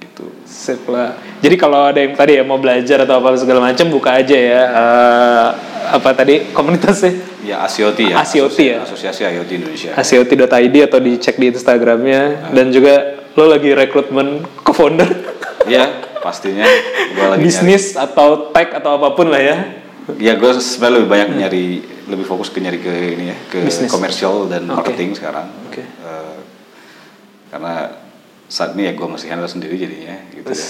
[0.02, 0.26] gitu
[0.58, 1.14] Sip lah.
[1.38, 4.62] Jadi kalau ada yang tadi ya mau belajar atau apa segala macam buka aja ya.
[4.74, 5.48] eh,
[5.94, 7.38] apa tadi komunitasnya?
[7.48, 8.78] ya ASIOT ya ASIOT ya?
[8.84, 15.08] Asosiasi IoT Indonesia asioti.id atau dicek di Instagramnya dan juga lo lagi rekrutmen co-founder
[15.68, 15.88] Iya
[16.20, 16.68] pastinya
[17.16, 19.56] gue lagi bisnis atau tech atau apa pun lah ya
[20.12, 21.66] nyari, ya gue sebenarnya lebih banyak nyari
[22.08, 23.58] lebih fokus ke nyari ke ini ya ke
[23.88, 24.92] komersial dan Oke.
[24.92, 25.84] marketing sekarang Oke.
[25.84, 26.38] Eh,
[27.48, 28.07] karena
[28.48, 30.68] saat ini ya gue masih handle sendiri jadinya gitu ya.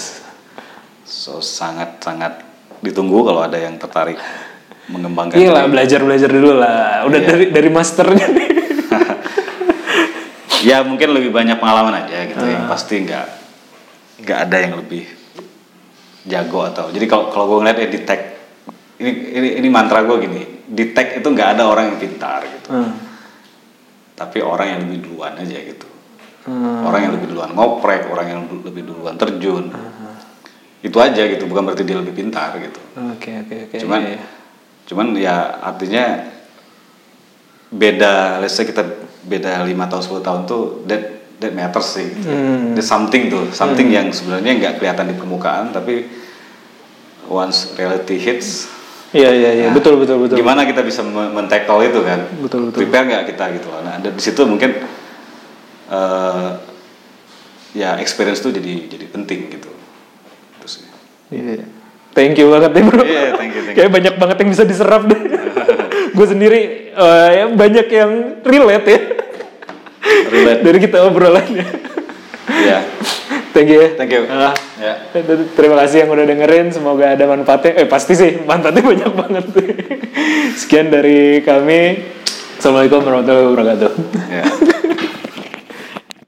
[1.02, 2.42] So sangat sangat
[2.78, 4.18] ditunggu kalau ada yang tertarik
[4.88, 7.04] mengembangkan iya lah belajar belajar dulu lah.
[7.04, 7.28] Udah Iya.
[7.28, 8.48] dari dari masternya nih.
[10.58, 12.50] Ya mungkin lebih banyak pengalaman aja gitu Ah.
[12.50, 13.26] yang pasti nggak
[14.26, 15.06] nggak ada yang lebih
[16.26, 18.20] jago atau jadi kalau kalau gue ngeliat ya di tech
[18.98, 22.68] ini ini ini mantra gue gini di tech itu nggak ada orang yang pintar gitu.
[22.74, 22.90] Hmm.
[24.12, 25.87] tapi orang yang lebih duluan aja gitu
[26.48, 26.88] Hmm.
[26.88, 30.16] orang yang lebih duluan ngoprek orang yang lebih duluan terjun Ah.
[30.80, 34.26] itu aja gitu bukan berarti dia lebih pintar gitu oke oke oke cuman iya, iya.
[34.88, 36.04] cuman ya artinya
[37.68, 38.80] beda let's say kita
[39.22, 41.02] beda lima tahun 10 tahun tuh that
[41.36, 42.26] that matters sih gitu.
[42.26, 42.72] Hmm.
[42.72, 46.08] There's something tuh something yang sebenarnya nggak kelihatan di permukaan tapi
[47.28, 48.72] once reality hits
[49.12, 52.72] iya iya iya nah, betul betul betul gimana kita bisa men- men-tackle itu kan Betul,
[52.72, 52.78] betul.
[52.82, 54.80] prepare nggak kita gitu loh nah di situ mungkin
[55.88, 56.48] eh,
[57.76, 59.70] ya experience tuh jadi jadi penting gitu
[60.58, 60.84] Itu sih.
[61.30, 61.66] Iya, iya.
[62.16, 63.02] Thank you banget nih bro.
[63.04, 63.78] Iya, thank you, thank you.
[63.78, 65.20] Kayak banyak banget yang bisa diserap deh.
[66.16, 66.60] gue sendiri
[66.92, 68.10] eh, ya banyak yang
[68.42, 69.00] relate ya.
[70.32, 70.60] Relate.
[70.64, 71.66] Dari kita obrolannya.
[72.48, 72.80] ya
[73.52, 73.88] Thank you ya.
[73.98, 76.70] thank you Ah, ya dan terima kasih yang udah dengerin.
[76.70, 77.84] Semoga ada manfaatnya.
[77.84, 79.44] Eh pasti sih manfaatnya banyak banget.
[80.60, 82.02] Sekian dari kami.
[82.58, 83.90] Assalamualaikum warahmatullahi wabarakatuh.
[84.30, 84.44] ya